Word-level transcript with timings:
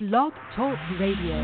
Blog 0.00 0.32
Talk 0.56 0.76
Radio. 0.98 1.38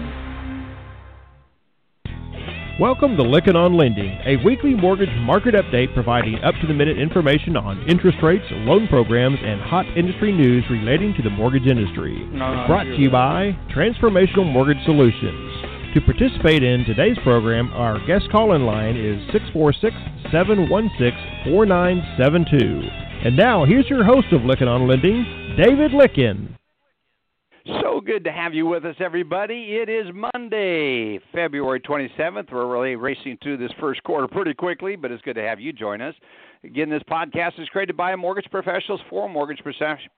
Welcome 2.81 3.17
to 3.17 3.23
Lykken 3.23 3.55
on 3.55 3.77
Lending, 3.77 4.19
a 4.27 4.43
weekly 4.45 4.75
mortgage 4.75 5.15
market 5.21 5.55
update 5.55 5.95
providing 5.95 6.35
up 6.43 6.57
to 6.61 6.67
the 6.67 6.75
minute 6.75 6.99
information 6.99 7.57
on 7.57 7.81
interest 7.89 8.19
rates, 8.25 8.45
loan 8.51 8.89
programs, 8.89 9.39
and 9.41 9.61
hot 9.61 9.87
industry 9.97 10.33
news 10.33 10.65
relating 10.69 11.15
to 11.15 11.23
the 11.23 11.31
mortgage 11.31 11.71
industry. 11.71 12.27
Brought 12.67 12.91
to 12.91 12.97
you 12.97 13.09
by 13.09 13.57
Transformational 13.71 14.53
Mortgage 14.53 14.85
Solutions. 14.85 15.95
To 15.95 16.01
participate 16.01 16.65
in 16.65 16.85
today's 16.85 17.19
program, 17.23 17.71
our 17.73 18.05
guest 18.05 18.33
call 18.33 18.57
in 18.57 18.67
line 18.67 18.97
is 18.97 19.23
646 19.31 19.95
716 20.33 21.55
4972. 21.55 22.83
And 23.29 23.37
now, 23.37 23.65
here's 23.65 23.89
your 23.89 24.03
host 24.03 24.33
of 24.33 24.41
Lykken 24.41 24.67
on 24.67 24.89
Lending, 24.89 25.55
David 25.57 25.93
Lykken. 25.93 26.57
Good 28.07 28.25
to 28.25 28.33
have 28.33 28.55
you 28.55 28.67
with 28.67 28.87
us, 28.87 28.97
everybody. 28.99 29.77
It 29.77 29.91
is 29.91 30.07
Monday, 30.35 31.21
February 31.33 31.81
27th. 31.81 32.51
We're 32.51 32.67
really 32.67 32.97
racing 32.97 33.39
through 33.43 33.59
this 33.59 33.71
first 33.79 34.03
quarter 34.05 34.27
pretty 34.27 34.55
quickly, 34.55 34.97
but 34.97 35.11
it's 35.11 35.23
good 35.23 35.35
to 35.35 35.43
have 35.43 35.61
you 35.61 35.73
join 35.73 36.01
us. 36.01 36.15
Again, 36.65 36.89
this 36.89 37.03
podcast 37.11 37.61
is 37.61 37.69
created 37.69 37.97
by 37.99 38.17
mortgage 38.17 38.51
professionals 38.51 39.01
for 39.11 39.29
mortgage 39.29 39.61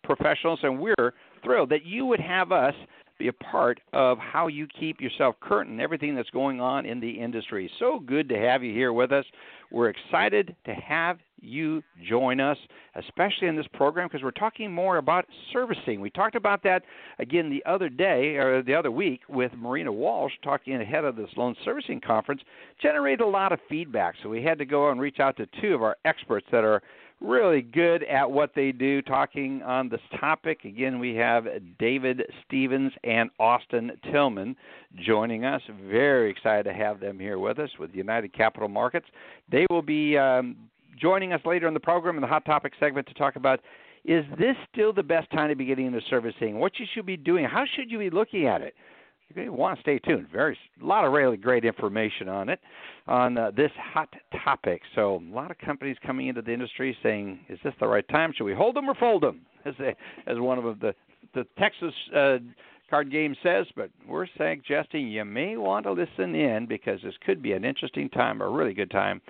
professionals, 0.04 0.60
and 0.62 0.78
we're 0.78 1.12
thrilled 1.42 1.70
that 1.70 1.84
you 1.84 2.06
would 2.06 2.20
have 2.20 2.52
us 2.52 2.74
be 3.22 3.28
a 3.28 3.32
part 3.32 3.80
of 3.92 4.18
how 4.18 4.48
you 4.48 4.66
keep 4.66 5.00
yourself 5.00 5.36
current 5.40 5.70
and 5.70 5.80
everything 5.80 6.16
that's 6.16 6.30
going 6.30 6.60
on 6.60 6.84
in 6.84 6.98
the 6.98 7.10
industry. 7.10 7.70
So 7.78 8.00
good 8.00 8.28
to 8.30 8.36
have 8.36 8.64
you 8.64 8.74
here 8.74 8.92
with 8.92 9.12
us. 9.12 9.24
We're 9.70 9.90
excited 9.90 10.56
to 10.66 10.74
have 10.74 11.18
you 11.40 11.82
join 12.08 12.40
us, 12.40 12.56
especially 12.96 13.48
in 13.48 13.56
this 13.56 13.66
program, 13.74 14.08
because 14.08 14.22
we're 14.22 14.32
talking 14.32 14.72
more 14.72 14.96
about 14.96 15.24
servicing. 15.52 16.00
We 16.00 16.10
talked 16.10 16.34
about 16.34 16.62
that 16.64 16.82
again 17.20 17.48
the 17.48 17.64
other 17.70 17.88
day 17.88 18.36
or 18.36 18.62
the 18.62 18.74
other 18.74 18.90
week 18.90 19.20
with 19.28 19.52
Marina 19.56 19.92
Walsh, 19.92 20.32
talking 20.42 20.74
ahead 20.74 21.04
of 21.04 21.14
this 21.16 21.30
loan 21.36 21.54
servicing 21.64 22.00
conference, 22.00 22.42
generated 22.80 23.20
a 23.20 23.26
lot 23.26 23.52
of 23.52 23.60
feedback. 23.68 24.14
So 24.22 24.28
we 24.28 24.42
had 24.42 24.58
to 24.58 24.64
go 24.64 24.90
and 24.90 25.00
reach 25.00 25.20
out 25.20 25.36
to 25.36 25.46
two 25.60 25.74
of 25.74 25.82
our 25.82 25.96
experts 26.04 26.46
that 26.50 26.64
are 26.64 26.82
really 27.22 27.62
good 27.62 28.02
at 28.04 28.30
what 28.30 28.52
they 28.54 28.72
do 28.72 29.02
talking 29.02 29.62
on 29.62 29.88
this 29.88 30.00
topic. 30.18 30.64
Again, 30.64 30.98
we 30.98 31.14
have 31.16 31.46
David 31.78 32.22
Stephens 32.44 32.92
and 33.04 33.30
Austin 33.38 33.92
Tilghman 34.06 34.56
joining 34.96 35.44
us. 35.44 35.62
Very 35.88 36.30
excited 36.30 36.64
to 36.64 36.74
have 36.74 37.00
them 37.00 37.18
here 37.18 37.38
with 37.38 37.58
us 37.58 37.70
with 37.78 37.94
United 37.94 38.32
Capital 38.32 38.68
Markets. 38.68 39.06
They 39.50 39.66
will 39.70 39.82
be 39.82 40.16
um, 40.18 40.56
joining 41.00 41.32
us 41.32 41.40
later 41.44 41.68
in 41.68 41.74
the 41.74 41.80
program 41.80 42.16
in 42.16 42.20
the 42.20 42.26
Hot 42.26 42.44
Topic 42.44 42.72
segment 42.78 43.06
to 43.08 43.14
talk 43.14 43.36
about 43.36 43.60
is 44.04 44.24
this 44.36 44.56
still 44.72 44.92
the 44.92 45.02
best 45.02 45.30
time 45.30 45.48
to 45.48 45.54
be 45.54 45.64
getting 45.64 45.86
into 45.86 46.00
servicing? 46.10 46.58
What 46.58 46.78
you 46.78 46.86
should 46.92 47.06
be 47.06 47.16
doing? 47.16 47.44
How 47.44 47.64
should 47.76 47.88
you 47.88 47.98
be 47.98 48.10
looking 48.10 48.46
at 48.46 48.60
it? 48.60 48.74
You 49.34 49.52
want 49.52 49.78
to 49.78 49.82
stay 49.82 49.98
tuned. 49.98 50.28
Very 50.32 50.56
a 50.80 50.84
lot 50.84 51.04
of 51.04 51.12
really 51.12 51.36
great 51.36 51.64
information 51.64 52.28
on 52.28 52.48
it 52.48 52.60
on 53.06 53.36
uh, 53.36 53.50
this 53.56 53.70
hot 53.76 54.08
topic. 54.44 54.82
So 54.94 55.16
a 55.16 55.34
lot 55.34 55.50
of 55.50 55.58
companies 55.58 55.96
coming 56.04 56.28
into 56.28 56.42
the 56.42 56.52
industry 56.52 56.96
saying, 57.02 57.40
"Is 57.48 57.58
this 57.64 57.74
the 57.80 57.86
right 57.86 58.06
time? 58.08 58.32
Should 58.36 58.44
we 58.44 58.54
hold 58.54 58.76
them 58.76 58.88
or 58.88 58.94
fold 58.94 59.22
them?" 59.22 59.42
As 59.64 59.74
a, 59.78 59.94
as 60.28 60.40
one 60.40 60.58
of 60.58 60.80
the 60.80 60.92
the 61.34 61.46
Texas 61.56 61.94
uh, 62.16 62.38
card 62.90 63.12
game 63.12 63.36
says. 63.44 63.66
But 63.76 63.90
we're 64.08 64.26
suggesting 64.36 65.08
you 65.08 65.24
may 65.24 65.56
want 65.56 65.86
to 65.86 65.92
listen 65.92 66.34
in 66.34 66.66
because 66.66 67.00
this 67.02 67.14
could 67.24 67.42
be 67.42 67.52
an 67.52 67.64
interesting 67.64 68.08
time, 68.08 68.40
a 68.40 68.48
really 68.48 68.74
good 68.74 68.90
time 68.90 69.20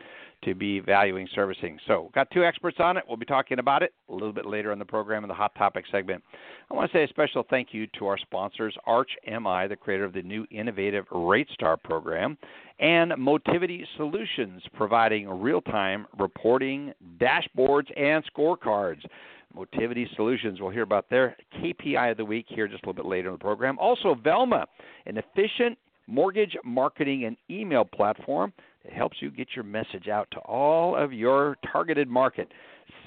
to 0.44 0.54
be 0.54 0.80
valuing 0.80 1.28
servicing. 1.34 1.78
So, 1.86 2.10
got 2.14 2.30
two 2.30 2.44
experts 2.44 2.78
on 2.80 2.96
it. 2.96 3.04
We'll 3.06 3.16
be 3.16 3.26
talking 3.26 3.58
about 3.58 3.82
it 3.82 3.92
a 4.08 4.12
little 4.12 4.32
bit 4.32 4.46
later 4.46 4.72
in 4.72 4.78
the 4.78 4.84
program 4.84 5.24
in 5.24 5.28
the 5.28 5.34
hot 5.34 5.54
topic 5.54 5.84
segment. 5.90 6.22
I 6.70 6.74
want 6.74 6.90
to 6.90 6.96
say 6.96 7.04
a 7.04 7.08
special 7.08 7.44
thank 7.48 7.68
you 7.72 7.86
to 7.98 8.06
our 8.06 8.18
sponsors, 8.18 8.76
Arch 8.86 9.10
MI, 9.26 9.66
the 9.68 9.76
creator 9.78 10.04
of 10.04 10.12
the 10.12 10.22
new 10.22 10.46
innovative 10.50 11.06
RateStar 11.08 11.82
program, 11.82 12.36
and 12.80 13.12
Motivity 13.18 13.86
Solutions, 13.96 14.62
providing 14.74 15.28
real-time 15.28 16.06
reporting, 16.18 16.92
dashboards, 17.18 17.90
and 17.96 18.24
scorecards. 18.34 19.02
Motivity 19.54 20.08
Solutions. 20.16 20.60
We'll 20.60 20.70
hear 20.70 20.82
about 20.82 21.10
their 21.10 21.36
KPI 21.56 22.12
of 22.12 22.16
the 22.16 22.24
week 22.24 22.46
here 22.48 22.66
just 22.66 22.84
a 22.84 22.86
little 22.86 23.02
bit 23.02 23.08
later 23.08 23.28
in 23.28 23.34
the 23.34 23.38
program. 23.38 23.78
Also, 23.78 24.14
Velma, 24.14 24.66
an 25.06 25.18
efficient 25.18 25.78
mortgage 26.06 26.56
marketing 26.64 27.24
and 27.24 27.36
email 27.50 27.84
platform 27.84 28.52
it 28.84 28.92
helps 28.92 29.18
you 29.20 29.30
get 29.30 29.48
your 29.54 29.64
message 29.64 30.08
out 30.08 30.28
to 30.32 30.38
all 30.40 30.96
of 30.96 31.12
your 31.12 31.56
targeted 31.70 32.08
market. 32.08 32.48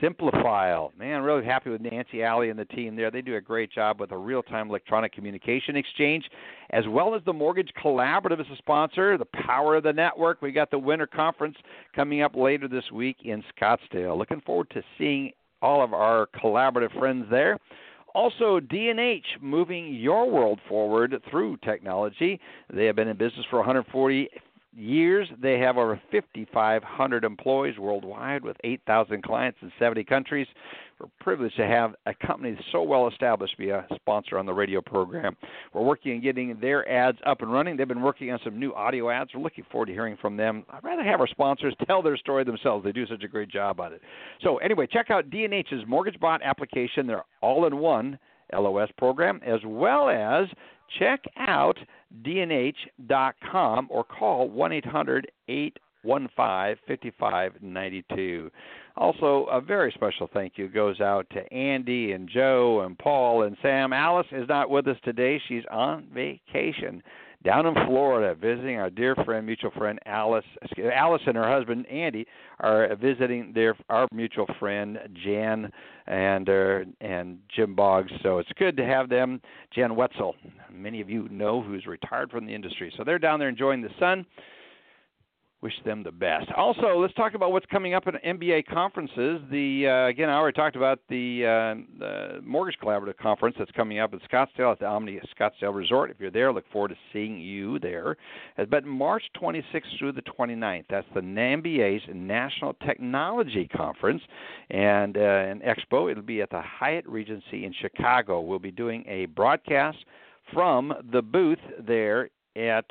Simplifile. 0.02 0.92
Man, 0.98 1.22
really 1.22 1.46
happy 1.46 1.70
with 1.70 1.82
Nancy 1.82 2.24
Alley 2.24 2.50
and 2.50 2.58
the 2.60 2.66
team 2.66 2.96
there. 2.96 3.12
They 3.12 3.22
do 3.22 3.36
a 3.36 3.42
great 3.42 3.72
job 3.72 4.00
with 4.00 4.12
a 4.12 4.18
real 4.18 4.42
time 4.42 4.70
electronic 4.70 5.14
communication 5.14 5.76
exchange, 5.76 6.26
as 6.72 6.86
well 6.88 7.16
as 7.16 7.22
the 7.26 7.34
Mortgage 7.34 7.72
Collaborative 7.82 8.40
as 8.40 8.48
a 8.52 8.58
sponsor, 8.58 9.18
the 9.18 9.26
power 9.26 9.76
of 9.76 9.84
the 9.84 9.94
network. 9.94 10.42
We 10.42 10.52
got 10.52 10.72
the 10.72 10.80
winter 10.80 11.08
conference 11.08 11.56
coming 11.96 12.22
up 12.22 12.36
later 12.36 12.68
this 12.68 12.90
week 12.92 13.18
in 13.24 13.44
Scottsdale. 13.56 14.18
Looking 14.18 14.42
forward 14.42 14.70
to 14.72 14.82
seeing 14.98 15.32
all 15.62 15.84
of 15.84 15.94
our 15.94 16.28
collaborative 16.42 16.98
friends 16.98 17.26
there. 17.30 17.58
Also, 18.14 18.62
D&H 18.62 19.26
moving 19.42 19.94
your 19.94 20.30
world 20.30 20.60
forward 20.70 21.22
through 21.30 21.58
technology. 21.58 22.40
They 22.74 22.86
have 22.86 22.96
been 22.96 23.10
in 23.10 23.18
business 23.18 23.46
for 23.50 23.58
140 23.58 24.30
years. 24.76 25.28
They 25.42 25.60
have 25.60 25.78
over 25.78 26.00
5,500 26.12 27.24
employees 27.24 27.78
worldwide 27.78 28.44
with 28.44 28.58
8,000 28.64 29.24
clients 29.24 29.58
in 29.62 29.72
70 29.80 30.04
countries. 30.04 30.48
We're 31.00 31.08
privileged 31.20 31.58
to 31.58 31.68
have 31.68 31.96
a 32.06 32.14
company 32.14 32.58
so 32.72 32.82
well 32.82 33.08
established 33.08 33.58
be 33.58 33.70
a 33.70 33.86
sponsor 33.96 34.38
on 34.38 34.46
the 34.46 34.54
radio 34.54 34.82
program. 34.82 35.36
We're 35.74 35.84
working 35.84 36.14
on 36.14 36.22
getting 36.22 36.58
their 36.62 36.90
ads 36.90 37.18
up 37.26 37.42
and 37.42 37.52
running. 37.52 37.76
They've 37.76 37.88
been 37.88 38.02
working 38.02 38.32
on 38.32 38.40
some 38.44 38.58
new 38.58 38.74
audio 38.74 39.10
ads. 39.10 39.32
We're 39.34 39.42
looking 39.42 39.66
forward 39.72 39.88
to 39.88 39.94
hearing 39.94 40.18
from 40.22 40.38
them. 40.38 40.66
I'd 40.70 40.84
rather 40.84 41.04
have 41.04 41.20
our 41.20 41.28
sponsors 41.28 41.76
tell 41.86 42.02
their 42.02 42.18
story 42.18 42.46
themselves. 42.46 42.86
They 42.86 42.94
do 42.94 43.06
such 43.08 43.24
a 43.24 43.28
great 43.28 43.50
job 43.50 43.82
on 43.82 43.94
it. 43.94 44.02
So, 44.42 44.58
anyway, 44.58 44.88
check 44.88 45.12
out 45.12 45.30
D&H's 45.30 45.86
Mortgage 45.88 46.20
Bot 46.20 46.42
application. 46.42 47.08
They're 47.08 47.26
all 47.42 47.66
in 47.68 47.78
one 47.78 48.18
LOS 48.54 48.90
program, 48.98 49.42
as 49.46 49.60
well 49.66 50.10
as 50.10 50.48
check 51.00 51.24
out 51.38 51.78
dnh.com 52.24 53.88
or 53.90 54.04
call 54.04 54.50
1 54.50 54.72
800 54.72 55.32
815 55.48 56.78
5592. 56.88 58.52
Also, 58.98 59.46
a 59.52 59.60
very 59.60 59.92
special 59.92 60.30
thank 60.34 60.54
you 60.58 60.70
goes 60.70 61.02
out 61.02 61.28
to 61.32 61.54
Andy 61.54 62.14
and 62.14 62.30
Joe 62.30 62.82
and 62.86 62.98
Paul 62.98 63.44
and 63.44 63.58
Sam. 63.62 63.92
Alice 63.92 64.28
is 64.32 64.48
not 64.48 64.70
with 64.70 64.88
us 64.88 64.98
today, 65.04 65.42
she's 65.48 65.64
on 65.70 66.08
vacation 66.14 67.04
down 67.46 67.68
in 67.68 67.76
Florida 67.86 68.36
visiting 68.36 68.78
our 68.78 68.90
dear 68.90 69.16
friend, 69.24 69.46
mutual 69.46 69.72
friend 69.72 70.00
Alice. 70.06 70.46
Alice 70.94 71.22
and 71.28 71.38
her 71.38 71.48
husband 71.48 71.86
Andy 71.88 72.26
are 72.60 72.94
visiting 72.96 73.54
their 73.54 73.76
our 73.90 74.08
mutual 74.12 74.48
friend 74.60 74.98
Jan 75.24 75.72
and 76.08 76.50
uh, 76.50 76.80
and 77.00 77.38
Jim 77.56 77.76
Boggs. 77.76 78.12
So 78.24 78.40
it's 78.40 78.52
good 78.58 78.76
to 78.78 78.86
have 78.86 79.10
them. 79.10 79.40
Jan 79.74 79.96
Wetzel, 79.96 80.36
many 80.74 81.00
of 81.02 81.10
you 81.10 81.30
know, 81.30 81.62
who's 81.62 81.86
retired 81.86 82.32
from 82.32 82.46
the 82.46 82.56
industry. 82.56 82.92
So 82.98 83.04
they're 83.04 83.20
down 83.20 83.40
there 83.40 83.50
enjoying 83.50 83.82
the 83.82 83.90
sun 84.00 84.26
wish 85.66 85.74
them 85.84 86.04
the 86.04 86.12
best. 86.12 86.46
Also, 86.56 86.96
let's 87.00 87.14
talk 87.16 87.34
about 87.34 87.52
what's 87.52 87.66
coming 87.66 87.96
up 87.96 88.04
at 88.06 88.24
MBA 88.24 88.68
conferences. 88.68 89.42
The 89.50 89.88
uh, 89.88 90.10
again, 90.10 90.30
I 90.30 90.36
already 90.36 90.56
talked 90.56 90.76
about 90.76 91.00
the, 91.10 91.44
uh, 91.44 91.82
the 91.98 92.40
Mortgage 92.44 92.78
Collaborative 92.80 93.18
conference 93.18 93.56
that's 93.58 93.72
coming 93.72 93.98
up 93.98 94.14
in 94.14 94.20
Scottsdale 94.32 94.74
at 94.74 94.80
the 94.80 94.86
Omni 94.86 95.20
Scottsdale 95.36 95.74
Resort. 95.74 96.12
If 96.12 96.18
you're 96.20 96.30
there, 96.30 96.54
look 96.54 96.66
forward 96.72 96.90
to 96.90 96.96
seeing 97.12 97.40
you 97.40 97.80
there. 97.80 98.16
But 98.70 98.86
March 98.86 99.24
26th 99.42 99.98
through 99.98 100.12
the 100.12 100.22
29th, 100.22 100.86
that's 100.88 101.08
the 101.16 101.22
MBA's 101.22 102.04
National 102.14 102.76
Technology 102.86 103.68
Conference 103.76 104.22
and 104.70 105.18
uh, 105.18 105.20
an 105.20 105.62
expo. 105.62 106.12
It'll 106.12 106.22
be 106.22 106.44
at 106.44 106.52
the 106.52 106.62
Hyatt 106.62 107.08
Regency 107.08 107.66
in 107.66 107.74
Chicago. 107.82 108.40
We'll 108.40 108.60
be 108.60 108.70
doing 108.70 109.04
a 109.08 109.26
broadcast 109.26 109.98
from 110.54 110.94
the 111.12 111.24
booth 111.24 111.58
there 111.88 112.30
at 112.56 112.86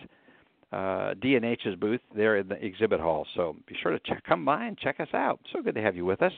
uh, 0.74 1.14
D&H's 1.20 1.76
booth 1.76 2.00
there 2.16 2.38
in 2.38 2.48
the 2.48 2.64
exhibit 2.64 2.98
hall. 2.98 3.26
So 3.36 3.54
be 3.66 3.76
sure 3.80 3.92
to 3.92 4.00
check, 4.00 4.24
come 4.26 4.44
by 4.44 4.64
and 4.64 4.76
check 4.76 4.98
us 4.98 5.08
out. 5.14 5.38
So 5.52 5.62
good 5.62 5.76
to 5.76 5.82
have 5.82 5.94
you 5.94 6.04
with 6.04 6.20
us. 6.20 6.32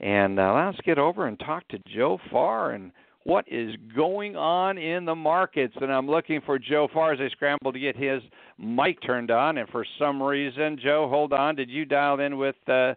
And 0.00 0.40
uh, 0.40 0.52
let's 0.54 0.80
get 0.84 0.98
over 0.98 1.26
and 1.26 1.38
talk 1.38 1.66
to 1.68 1.78
Joe 1.94 2.18
Farr 2.30 2.72
and 2.72 2.90
what 3.22 3.44
is 3.48 3.74
going 3.94 4.36
on 4.36 4.76
in 4.76 5.04
the 5.04 5.14
markets. 5.14 5.74
And 5.80 5.92
I'm 5.92 6.08
looking 6.08 6.40
for 6.44 6.58
Joe 6.58 6.88
Farr 6.92 7.12
as 7.12 7.20
I 7.20 7.28
scramble 7.28 7.72
to 7.72 7.78
get 7.78 7.96
his 7.96 8.22
mic 8.58 9.00
turned 9.02 9.30
on. 9.30 9.58
And 9.58 9.68
for 9.68 9.86
some 9.98 10.20
reason, 10.22 10.78
Joe, 10.82 11.08
hold 11.08 11.32
on. 11.32 11.54
Did 11.54 11.70
you 11.70 11.84
dial 11.84 12.18
in 12.20 12.38
with? 12.38 12.56
Uh, 12.66 12.94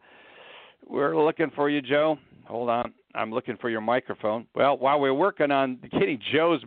we're 0.87 1.23
looking 1.23 1.51
for 1.55 1.69
you, 1.69 1.81
Joe. 1.81 2.17
Hold 2.45 2.69
on. 2.69 2.93
I'm 3.15 3.31
looking 3.31 3.57
for 3.57 3.69
your 3.69 3.81
microphone. 3.81 4.47
Well, 4.55 4.77
while 4.77 4.99
we're 4.99 5.13
working 5.13 5.51
on 5.51 5.79
getting 5.91 6.19
Joe's 6.33 6.61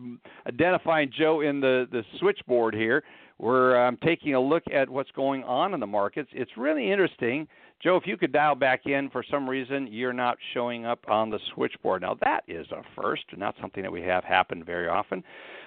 identifying 0.47 1.11
Joe 1.17 1.41
in 1.41 1.61
the 1.61 1.87
the 1.91 2.03
switchboard 2.19 2.75
here, 2.75 3.05
we're 3.39 3.77
um, 3.77 3.99
taking 4.05 4.35
a 4.35 4.41
look 4.41 4.63
at 4.73 4.89
what's 4.89 5.11
going 5.13 5.45
on 5.45 5.75
in 5.75 5.81
the 5.81 5.87
markets. 5.87 6.31
It's 6.33 6.51
really 6.57 6.91
interesting. 6.91 7.49
Joe, 7.83 7.97
if 7.97 8.07
you 8.07 8.17
could 8.17 8.33
dial 8.33 8.55
back 8.55 8.87
in 8.87 9.11
for 9.11 9.25
some 9.29 9.49
reason, 9.49 9.89
you're 9.91 10.13
not 10.13 10.39
showing 10.55 10.87
up 10.87 11.01
on 11.09 11.31
the 11.31 11.41
switchboard. 11.53 12.03
Now, 12.03 12.17
that 12.23 12.45
is 12.47 12.67
a 12.71 12.83
first, 13.01 13.25
not 13.37 13.57
something 13.61 13.83
that 13.83 13.91
we 13.91 14.03
have 14.03 14.23
happen 14.23 14.63
very 14.63 14.89
often. 14.89 15.25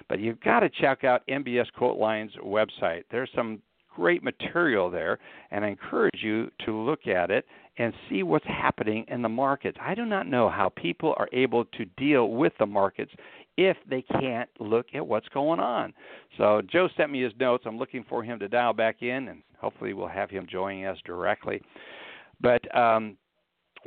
But 0.08 0.20
you've 0.20 0.40
got 0.40 0.60
to 0.60 0.70
check 0.70 1.04
out 1.04 1.26
MBS 1.28 1.66
Quoteline's 1.76 2.32
website. 2.42 3.04
There's 3.10 3.28
some 3.34 3.60
great 3.94 4.22
material 4.22 4.90
there, 4.90 5.18
and 5.50 5.64
I 5.64 5.68
encourage 5.68 6.22
you 6.22 6.50
to 6.64 6.72
look 6.72 7.06
at 7.06 7.30
it 7.30 7.44
and 7.78 7.92
see 8.08 8.22
what's 8.22 8.46
happening 8.46 9.04
in 9.08 9.20
the 9.20 9.28
markets. 9.28 9.76
I 9.80 9.94
do 9.94 10.06
not 10.06 10.26
know 10.26 10.48
how 10.48 10.70
people 10.70 11.14
are 11.18 11.28
able 11.32 11.64
to 11.64 11.84
deal 11.98 12.28
with 12.28 12.52
the 12.58 12.66
markets 12.66 13.12
if 13.56 13.76
they 13.88 14.02
can't 14.02 14.48
look 14.60 14.86
at 14.94 15.06
what's 15.06 15.28
going 15.28 15.60
on. 15.60 15.92
So 16.36 16.62
Joe 16.70 16.88
sent 16.96 17.10
me 17.10 17.22
his 17.22 17.32
notes. 17.38 17.64
I'm 17.66 17.78
looking 17.78 18.04
for 18.08 18.22
him 18.22 18.38
to 18.38 18.48
dial 18.48 18.72
back 18.72 19.02
in, 19.02 19.28
and 19.28 19.42
hopefully 19.58 19.94
we'll 19.94 20.08
have 20.08 20.30
him 20.30 20.46
joining 20.50 20.86
us 20.86 20.98
directly. 21.04 21.62
But 22.40 22.74
um, 22.76 23.16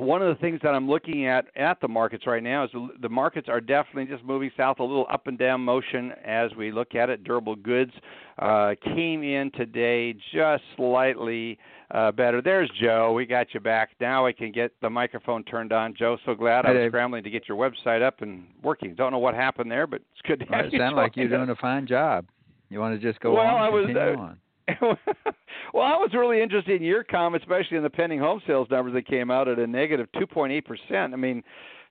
one 0.00 0.22
of 0.22 0.28
the 0.28 0.40
things 0.40 0.60
that 0.62 0.70
I'm 0.70 0.88
looking 0.88 1.26
at 1.26 1.46
at 1.56 1.80
the 1.80 1.88
markets 1.88 2.26
right 2.26 2.42
now 2.42 2.64
is 2.64 2.70
the, 2.72 2.88
the 3.02 3.08
markets 3.08 3.48
are 3.48 3.60
definitely 3.60 4.06
just 4.06 4.24
moving 4.24 4.50
south, 4.56 4.78
a 4.78 4.82
little 4.82 5.06
up 5.10 5.26
and 5.26 5.38
down 5.38 5.60
motion 5.60 6.12
as 6.24 6.50
we 6.56 6.72
look 6.72 6.94
at 6.94 7.10
it. 7.10 7.24
Durable 7.24 7.56
goods 7.56 7.92
uh, 8.38 8.74
came 8.82 9.22
in 9.22 9.50
today 9.52 10.14
just 10.32 10.62
slightly 10.76 11.58
uh, 11.90 12.12
better. 12.12 12.40
There's 12.40 12.70
Joe. 12.80 13.12
We 13.12 13.26
got 13.26 13.52
you 13.52 13.60
back. 13.60 13.90
Now 14.00 14.26
I 14.26 14.32
can 14.32 14.52
get 14.52 14.72
the 14.80 14.90
microphone 14.90 15.44
turned 15.44 15.72
on. 15.72 15.94
Joe, 15.96 16.16
so 16.24 16.34
glad 16.34 16.66
I 16.66 16.72
was 16.72 16.88
scrambling 16.88 17.24
to 17.24 17.30
get 17.30 17.48
your 17.48 17.58
website 17.58 18.02
up 18.02 18.22
and 18.22 18.44
working. 18.62 18.94
Don't 18.94 19.12
know 19.12 19.18
what 19.18 19.34
happened 19.34 19.70
there, 19.70 19.86
but 19.86 20.00
it's 20.12 20.26
good 20.26 20.40
to 20.40 20.46
well, 20.48 20.58
have 20.58 20.66
it 20.66 20.72
you. 20.72 20.78
It 20.78 20.82
sounds 20.82 20.96
like 20.96 21.16
you're 21.16 21.28
doing 21.28 21.50
a 21.50 21.56
fine 21.56 21.86
job. 21.86 22.26
You 22.70 22.78
want 22.78 23.00
to 23.00 23.06
just 23.06 23.20
go 23.20 23.34
well, 23.34 23.42
on? 23.42 23.60
I 23.60 23.68
was, 23.68 23.86
uh, 23.94 24.20
on. 24.20 24.38
well, 24.80 25.84
I 25.84 25.96
was 25.96 26.10
really 26.14 26.42
interested 26.42 26.80
in 26.80 26.86
your 26.86 27.04
comment, 27.04 27.42
especially 27.42 27.76
in 27.76 27.82
the 27.82 27.90
pending 27.90 28.18
home 28.18 28.40
sales 28.46 28.68
numbers 28.70 28.94
that 28.94 29.06
came 29.06 29.30
out 29.30 29.48
at 29.48 29.58
a 29.58 29.66
negative 29.66 30.08
2.8 30.16 30.64
percent. 30.64 31.12
I 31.12 31.16
mean, 31.16 31.42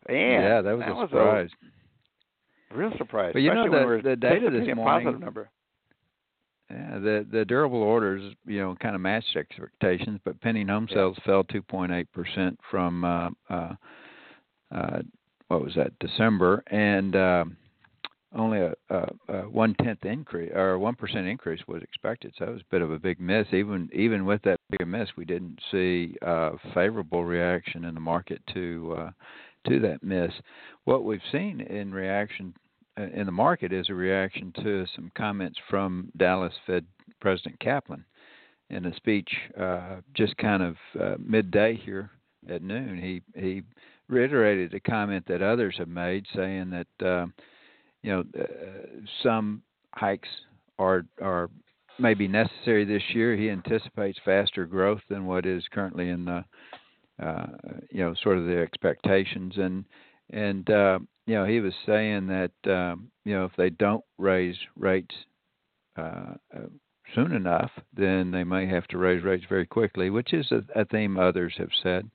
man, 0.07 0.41
yeah, 0.41 0.61
that 0.61 0.71
was 0.71 0.79
that 0.81 0.91
a 0.91 0.95
was 0.95 1.09
surprise. 1.09 1.49
A 2.71 2.77
real 2.77 2.91
surprise. 2.97 3.31
But 3.33 3.41
you 3.41 3.53
know 3.53 3.69
the, 3.69 4.01
the 4.09 4.15
data 4.15 4.49
this 4.51 4.75
morning. 4.75 5.05
Positive 5.05 5.19
number. 5.19 5.49
Yeah, 6.69 6.99
the 6.99 7.27
the 7.31 7.45
durable 7.45 7.81
orders, 7.81 8.35
you 8.45 8.59
know, 8.59 8.75
kind 8.79 8.95
of 8.95 9.01
matched 9.01 9.35
expectations, 9.35 10.19
but 10.23 10.39
pending 10.41 10.67
home 10.67 10.87
sales 10.93 11.15
yeah. 11.19 11.25
fell 11.25 11.43
2.8 11.45 12.05
percent 12.13 12.59
from 12.69 13.03
uh, 13.03 13.29
uh, 13.49 13.73
uh, 14.71 14.99
what 15.47 15.63
was 15.63 15.73
that 15.75 15.97
December, 15.99 16.63
and 16.67 17.15
uh, 17.15 17.45
only 18.35 18.59
a, 18.59 18.73
a, 18.89 19.09
a 19.29 19.49
one 19.49 19.73
tenth 19.81 20.05
increase 20.05 20.51
or 20.53 20.77
one 20.77 20.95
percent 20.95 21.27
increase 21.27 21.61
was 21.67 21.81
expected. 21.81 22.33
So 22.37 22.45
it 22.45 22.51
was 22.51 22.61
a 22.61 22.71
bit 22.71 22.81
of 22.81 22.91
a 22.91 22.99
big 22.99 23.19
miss. 23.19 23.47
Even 23.51 23.89
even 23.93 24.25
with 24.25 24.41
that 24.43 24.59
big 24.69 24.87
miss, 24.87 25.09
we 25.17 25.25
didn't 25.25 25.59
see 25.71 26.15
a 26.21 26.51
favorable 26.73 27.25
reaction 27.25 27.85
in 27.85 27.95
the 27.95 27.99
market 27.99 28.41
to 28.53 28.95
uh, 28.97 29.11
to 29.67 29.79
that 29.79 30.03
miss. 30.03 30.31
What 30.85 31.03
we've 31.03 31.19
seen 31.31 31.61
in 31.61 31.91
reaction 31.91 32.53
uh, 32.99 33.07
in 33.13 33.25
the 33.25 33.31
market 33.31 33.73
is 33.73 33.89
a 33.89 33.93
reaction 33.93 34.53
to 34.63 34.85
some 34.95 35.11
comments 35.15 35.59
from 35.69 36.11
Dallas 36.17 36.53
Fed 36.67 36.85
President 37.19 37.59
Kaplan 37.59 38.05
in 38.69 38.85
a 38.85 38.95
speech 38.95 39.29
uh, 39.59 39.97
just 40.13 40.37
kind 40.37 40.61
of 40.61 40.75
uh, 40.99 41.15
midday 41.19 41.75
here 41.83 42.11
at 42.49 42.61
noon. 42.61 42.97
He 42.97 43.21
he 43.39 43.63
reiterated 44.07 44.73
a 44.73 44.79
comment 44.79 45.25
that 45.27 45.41
others 45.41 45.75
have 45.77 45.87
made, 45.87 46.25
saying 46.35 46.69
that 46.71 47.05
uh, 47.05 47.25
you 48.03 48.11
know 48.11 48.23
uh, 48.39 48.43
some 49.23 49.61
hikes 49.93 50.29
are 50.77 51.05
are 51.21 51.49
maybe 51.99 52.27
necessary 52.27 52.85
this 52.85 53.03
year. 53.13 53.35
He 53.35 53.49
anticipates 53.49 54.17
faster 54.23 54.65
growth 54.65 55.01
than 55.09 55.25
what 55.25 55.45
is 55.45 55.63
currently 55.71 56.09
in 56.09 56.25
the 56.25 56.43
uh, 57.23 57.47
you 57.91 58.03
know 58.03 58.13
sort 58.23 58.37
of 58.37 58.45
the 58.45 58.57
expectations 58.57 59.53
and 59.57 59.85
and 60.31 60.69
uh, 60.69 60.99
you 61.25 61.35
know 61.35 61.45
he 61.45 61.59
was 61.59 61.73
saying 61.85 62.27
that 62.27 62.71
um, 62.71 63.11
you 63.25 63.33
know 63.33 63.45
if 63.45 63.51
they 63.57 63.69
don't 63.69 64.03
raise 64.17 64.57
rates 64.77 65.15
uh, 65.97 66.35
uh, 66.55 66.67
soon 67.15 67.33
enough, 67.33 67.71
then 67.95 68.31
they 68.31 68.43
may 68.43 68.67
have 68.67 68.87
to 68.87 68.97
raise 68.97 69.23
rates 69.23 69.45
very 69.49 69.65
quickly, 69.65 70.09
which 70.09 70.33
is 70.33 70.51
a, 70.51 70.63
a 70.79 70.85
theme 70.85 71.17
others 71.17 71.55
have 71.57 71.71
said. 71.81 72.09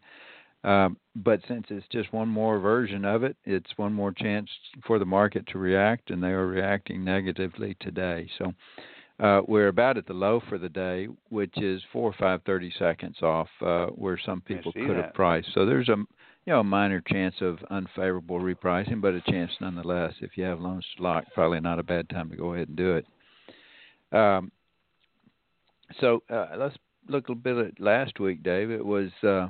Um, 0.64 0.96
but 1.14 1.40
since 1.46 1.66
it's 1.68 1.86
just 1.92 2.12
one 2.12 2.28
more 2.28 2.58
version 2.58 3.04
of 3.04 3.22
it, 3.22 3.36
it's 3.44 3.70
one 3.76 3.92
more 3.92 4.12
chance 4.12 4.48
for 4.86 4.98
the 4.98 5.04
market 5.04 5.46
to 5.48 5.58
react, 5.58 6.10
and 6.10 6.22
they 6.22 6.28
are 6.28 6.46
reacting 6.46 7.04
negatively 7.04 7.76
today. 7.80 8.28
So 8.38 8.52
uh, 9.20 9.42
we're 9.46 9.68
about 9.68 9.98
at 9.98 10.06
the 10.06 10.14
low 10.14 10.42
for 10.48 10.56
the 10.56 10.70
day, 10.70 11.08
which 11.28 11.56
is 11.58 11.82
four 11.92 12.08
or 12.08 12.14
five 12.18 12.40
thirty 12.46 12.72
seconds 12.78 13.16
off 13.22 13.48
uh, 13.60 13.86
where 13.88 14.18
some 14.24 14.40
people 14.40 14.72
could 14.72 14.96
that. 14.96 15.04
have 15.04 15.14
priced. 15.14 15.48
So 15.54 15.66
there's 15.66 15.90
a 15.90 15.96
you 15.96 16.52
know 16.52 16.60
a 16.60 16.64
minor 16.64 17.02
chance 17.06 17.34
of 17.42 17.58
unfavorable 17.70 18.40
repricing, 18.40 19.02
but 19.02 19.14
a 19.14 19.20
chance 19.30 19.52
nonetheless. 19.60 20.14
If 20.20 20.36
you 20.36 20.44
have 20.44 20.60
loans 20.60 20.86
to 20.96 21.02
lock, 21.02 21.24
probably 21.34 21.60
not 21.60 21.78
a 21.78 21.84
bad 21.84 22.08
time 22.08 22.30
to 22.30 22.36
go 22.36 22.54
ahead 22.54 22.68
and 22.68 22.76
do 22.76 22.96
it. 22.96 23.06
Um, 24.16 24.50
so 26.00 26.22
uh, 26.30 26.48
let's 26.56 26.76
look 27.06 27.28
a 27.28 27.34
bit 27.34 27.58
at 27.58 27.80
last 27.80 28.18
week, 28.18 28.42
Dave. 28.42 28.70
It 28.70 28.84
was 28.84 29.10
uh, 29.22 29.48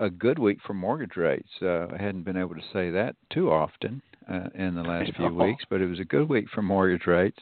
a 0.00 0.10
good 0.10 0.38
week 0.38 0.58
for 0.66 0.74
mortgage 0.74 1.16
rates. 1.16 1.50
Uh, 1.62 1.86
I 1.92 1.98
hadn't 2.00 2.24
been 2.24 2.36
able 2.36 2.54
to 2.54 2.62
say 2.72 2.90
that 2.90 3.14
too 3.32 3.52
often 3.52 4.02
uh, 4.28 4.48
in 4.54 4.74
the 4.74 4.82
last 4.88 5.14
few 5.14 5.32
weeks, 5.32 5.64
but 5.68 5.80
it 5.80 5.86
was 5.86 6.00
a 6.00 6.04
good 6.04 6.28
week 6.28 6.46
for 6.52 6.62
mortgage 6.62 7.06
rates. 7.06 7.38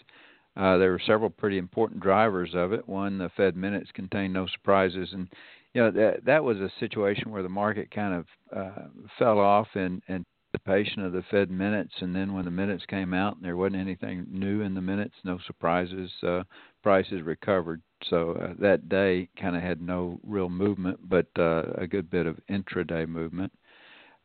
Uh, 0.56 0.76
there 0.76 0.90
were 0.90 1.00
several 1.06 1.30
pretty 1.30 1.56
important 1.56 2.02
drivers 2.02 2.50
of 2.54 2.72
it. 2.72 2.86
One, 2.88 3.16
the 3.18 3.30
Fed 3.36 3.56
minutes 3.56 3.90
contained 3.94 4.34
no 4.34 4.48
surprises, 4.48 5.10
and 5.12 5.28
you 5.72 5.82
know 5.82 5.90
that 5.92 6.24
that 6.26 6.42
was 6.42 6.58
a 6.58 6.70
situation 6.80 7.30
where 7.30 7.44
the 7.44 7.48
market 7.48 7.92
kind 7.92 8.14
of 8.14 8.26
uh, 8.54 8.88
fell 9.18 9.38
off 9.38 9.68
in 9.76 10.02
anticipation 10.08 11.04
of 11.04 11.12
the 11.12 11.22
Fed 11.30 11.48
minutes, 11.48 11.92
and 12.00 12.14
then 12.14 12.32
when 12.32 12.44
the 12.44 12.50
minutes 12.50 12.84
came 12.86 13.14
out 13.14 13.36
and 13.36 13.44
there 13.44 13.56
wasn't 13.56 13.76
anything 13.76 14.26
new 14.30 14.62
in 14.62 14.74
the 14.74 14.80
minutes, 14.80 15.14
no 15.22 15.38
surprises, 15.46 16.10
uh, 16.26 16.42
prices 16.82 17.22
recovered. 17.22 17.80
So 18.08 18.32
uh, 18.32 18.54
that 18.60 18.88
day 18.88 19.28
kind 19.40 19.56
of 19.56 19.62
had 19.62 19.80
no 19.80 20.20
real 20.26 20.48
movement, 20.48 20.98
but 21.08 21.26
uh, 21.38 21.64
a 21.76 21.86
good 21.86 22.10
bit 22.10 22.26
of 22.26 22.38
intraday 22.50 23.08
movement. 23.08 23.52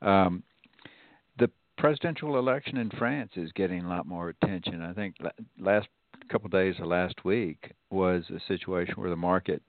Um, 0.01 0.43
the 1.37 1.49
presidential 1.77 2.37
election 2.37 2.77
in 2.77 2.89
France 2.91 3.31
is 3.35 3.51
getting 3.53 3.83
a 3.83 3.89
lot 3.89 4.05
more 4.05 4.29
attention. 4.29 4.81
I 4.81 4.93
think 4.93 5.15
last 5.59 5.87
couple 6.29 6.47
of 6.47 6.51
days 6.51 6.75
of 6.79 6.87
last 6.87 7.25
week 7.25 7.71
was 7.89 8.23
a 8.29 8.39
situation 8.47 8.95
where 8.95 9.09
the 9.09 9.15
market 9.15 9.61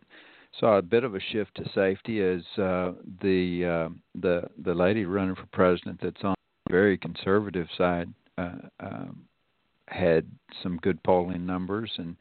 saw 0.60 0.78
a 0.78 0.82
bit 0.82 1.04
of 1.04 1.14
a 1.14 1.20
shift 1.32 1.54
to 1.56 1.68
safety 1.74 2.22
as 2.22 2.42
uh, 2.58 2.92
the 3.22 3.64
uh, 3.64 3.94
the 4.20 4.42
the 4.62 4.74
lady 4.74 5.04
running 5.04 5.34
for 5.34 5.46
president 5.52 6.00
that's 6.02 6.22
on 6.22 6.34
the 6.66 6.72
very 6.72 6.96
conservative 6.96 7.66
side 7.76 8.12
uh, 8.38 8.52
um, 8.80 9.24
had 9.88 10.26
some 10.62 10.78
good 10.78 11.02
polling 11.02 11.44
numbers, 11.44 11.90
and 11.98 12.16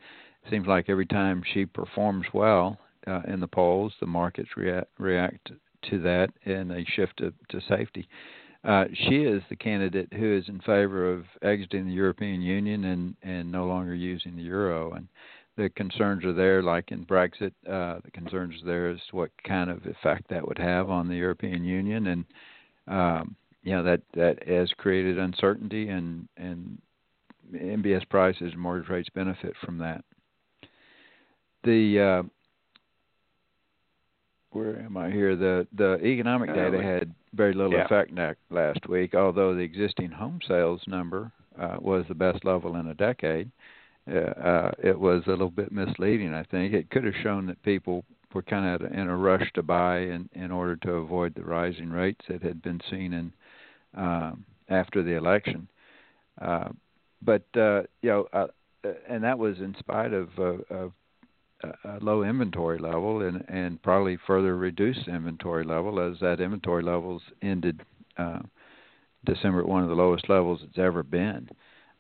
seems 0.50 0.68
like 0.68 0.90
every 0.90 1.06
time 1.06 1.44
she 1.54 1.66
performs 1.66 2.26
well 2.34 2.78
uh, 3.08 3.22
in 3.28 3.40
the 3.40 3.48
polls, 3.48 3.94
the 4.00 4.08
markets 4.08 4.50
react 4.56 4.88
react 4.98 5.52
to 5.90 6.00
that 6.02 6.30
and 6.46 6.72
they 6.72 6.86
shift 6.96 7.18
to, 7.18 7.34
to 7.50 7.60
safety. 7.68 8.08
Uh, 8.64 8.86
she 8.94 9.24
is 9.24 9.44
the 9.50 9.56
candidate 9.56 10.08
who 10.14 10.38
is 10.38 10.48
in 10.48 10.60
favor 10.60 11.12
of 11.12 11.26
exiting 11.42 11.86
the 11.86 11.94
European 11.94 12.42
Union 12.42 12.86
and, 12.86 13.16
and 13.22 13.52
no 13.52 13.66
longer 13.66 13.94
using 13.94 14.38
the 14.38 14.42
euro. 14.42 14.94
And 14.94 15.10
the 15.58 15.70
concerns 15.70 16.24
are 16.26 16.34
there, 16.34 16.64
like 16.64 16.92
in 16.92 17.06
Brexit. 17.06 17.52
Uh, 17.70 18.00
the 18.04 18.12
concerns 18.12 18.56
there 18.66 18.94
to 18.94 19.00
what 19.12 19.32
kind 19.48 19.70
of 19.70 19.86
effect 19.86 20.30
that 20.30 20.48
would 20.48 20.58
have 20.58 20.90
on 20.90 21.08
the 21.08 21.16
European 21.16 21.64
Union, 21.64 22.08
and 22.08 22.26
um, 22.88 23.36
you 23.64 23.74
know 23.74 23.84
that 23.84 24.02
that 24.16 24.48
has 24.48 24.72
created 24.78 25.20
uncertainty, 25.20 25.90
and 25.90 26.28
and 26.38 26.82
MBS 27.54 28.10
prices 28.10 28.52
and 28.52 28.58
mortgage 28.58 28.90
rates 28.90 29.10
benefit 29.14 29.54
from 29.64 29.78
that. 29.78 30.04
The 31.64 32.00
uh, 32.00 32.24
where 34.52 34.80
am 34.80 34.98
I 34.98 35.10
here? 35.10 35.36
The 35.36 35.68
the 35.76 36.04
economic 36.04 36.50
uh, 36.50 36.54
data 36.54 36.82
had 36.82 37.14
very 37.34 37.54
little 37.54 37.74
yeah. 37.74 37.86
effect 37.86 38.12
last 38.50 38.88
week, 38.88 39.16
although 39.16 39.54
the 39.54 39.62
existing 39.62 40.12
home 40.12 40.40
sales 40.48 40.82
number 40.88 41.32
uh, 41.60 41.78
was 41.80 42.06
the 42.08 42.16
best 42.16 42.46
level 42.46 42.76
in 42.76 42.88
a 42.88 42.94
decade. 42.94 43.52
Uh, 44.10 44.18
uh, 44.18 44.72
it 44.84 45.00
was 45.00 45.24
a 45.28 45.32
little 45.32 45.50
bit 45.50 45.72
misleading. 45.72 46.34
I 46.34 46.44
think 46.44 46.74
it 46.74 46.90
could 46.90 47.06
have 47.06 47.16
shown 47.24 47.46
that 47.48 47.62
people 47.64 48.04
were 48.34 48.42
kind 48.42 48.66
of 48.66 48.92
in 48.92 49.08
a 49.08 49.16
rush 49.16 49.50
to 49.54 49.64
buy 49.64 50.00
in 50.00 50.30
in 50.34 50.52
order 50.52 50.76
to 50.78 50.92
avoid 50.94 51.36
the 51.36 51.44
rising 51.44 51.90
rates 51.90 52.26
that 52.28 52.42
had 52.42 52.62
been 52.62 52.82
seen 52.90 53.14
in 53.14 53.32
um, 53.96 54.44
after 54.70 55.04
the 55.04 55.16
election. 55.16 55.68
Uh, 56.42 56.70
but 57.22 57.44
uh, 57.56 57.84
you 58.02 58.10
know, 58.10 58.28
uh, 58.34 58.48
and 59.08 59.24
that 59.24 59.40
was 59.40 59.60
in 59.60 59.76
spite 59.80 60.14
of, 60.14 60.30
uh, 60.38 60.58
of 60.70 60.92
a 61.64 62.00
low 62.02 62.24
inventory 62.24 62.80
level 62.80 63.22
and 63.22 63.44
and 63.48 63.82
probably 63.82 64.18
further 64.28 64.56
reduced 64.58 65.08
inventory 65.08 65.64
level 65.64 66.00
as 66.00 66.20
that 66.20 66.40
inventory 66.40 66.84
levels 66.84 67.22
ended 67.42 67.82
uh, 68.18 68.40
December 69.26 69.62
at 69.62 69.68
one 69.68 69.84
of 69.84 69.90
the 69.90 69.96
lowest 69.96 70.30
levels 70.30 70.60
it's 70.64 70.78
ever 70.78 71.04
been. 71.04 71.50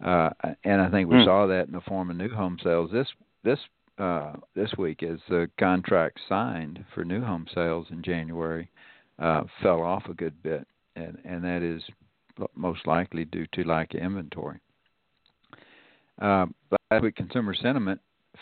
Uh, 0.03 0.29
and 0.63 0.81
I 0.81 0.89
think 0.89 1.09
we 1.09 1.15
mm. 1.15 1.25
saw 1.25 1.47
that 1.47 1.67
in 1.67 1.73
the 1.73 1.81
form 1.81 2.09
of 2.09 2.17
new 2.17 2.29
home 2.29 2.57
sales 2.61 2.91
this 2.91 3.07
this 3.43 3.59
uh, 3.97 4.33
this 4.55 4.71
week 4.77 5.03
as 5.03 5.19
the 5.29 5.49
contract 5.59 6.19
signed 6.27 6.83
for 6.93 7.05
new 7.05 7.21
home 7.21 7.45
sales 7.53 7.87
in 7.91 8.01
January 8.01 8.69
uh, 9.19 9.43
fell 9.61 9.81
off 9.81 10.03
a 10.09 10.13
good 10.13 10.41
bit, 10.43 10.67
and 10.95 11.17
and 11.23 11.43
that 11.43 11.61
is 11.61 11.83
most 12.55 12.85
likely 12.87 13.25
due 13.25 13.45
to 13.53 13.63
lack 13.63 13.93
of 13.93 14.01
inventory. 14.01 14.59
Uh, 16.21 16.47
but 16.69 16.79
last 16.91 17.03
week, 17.03 17.15
consumer 17.15 17.53
sentiment 17.53 17.99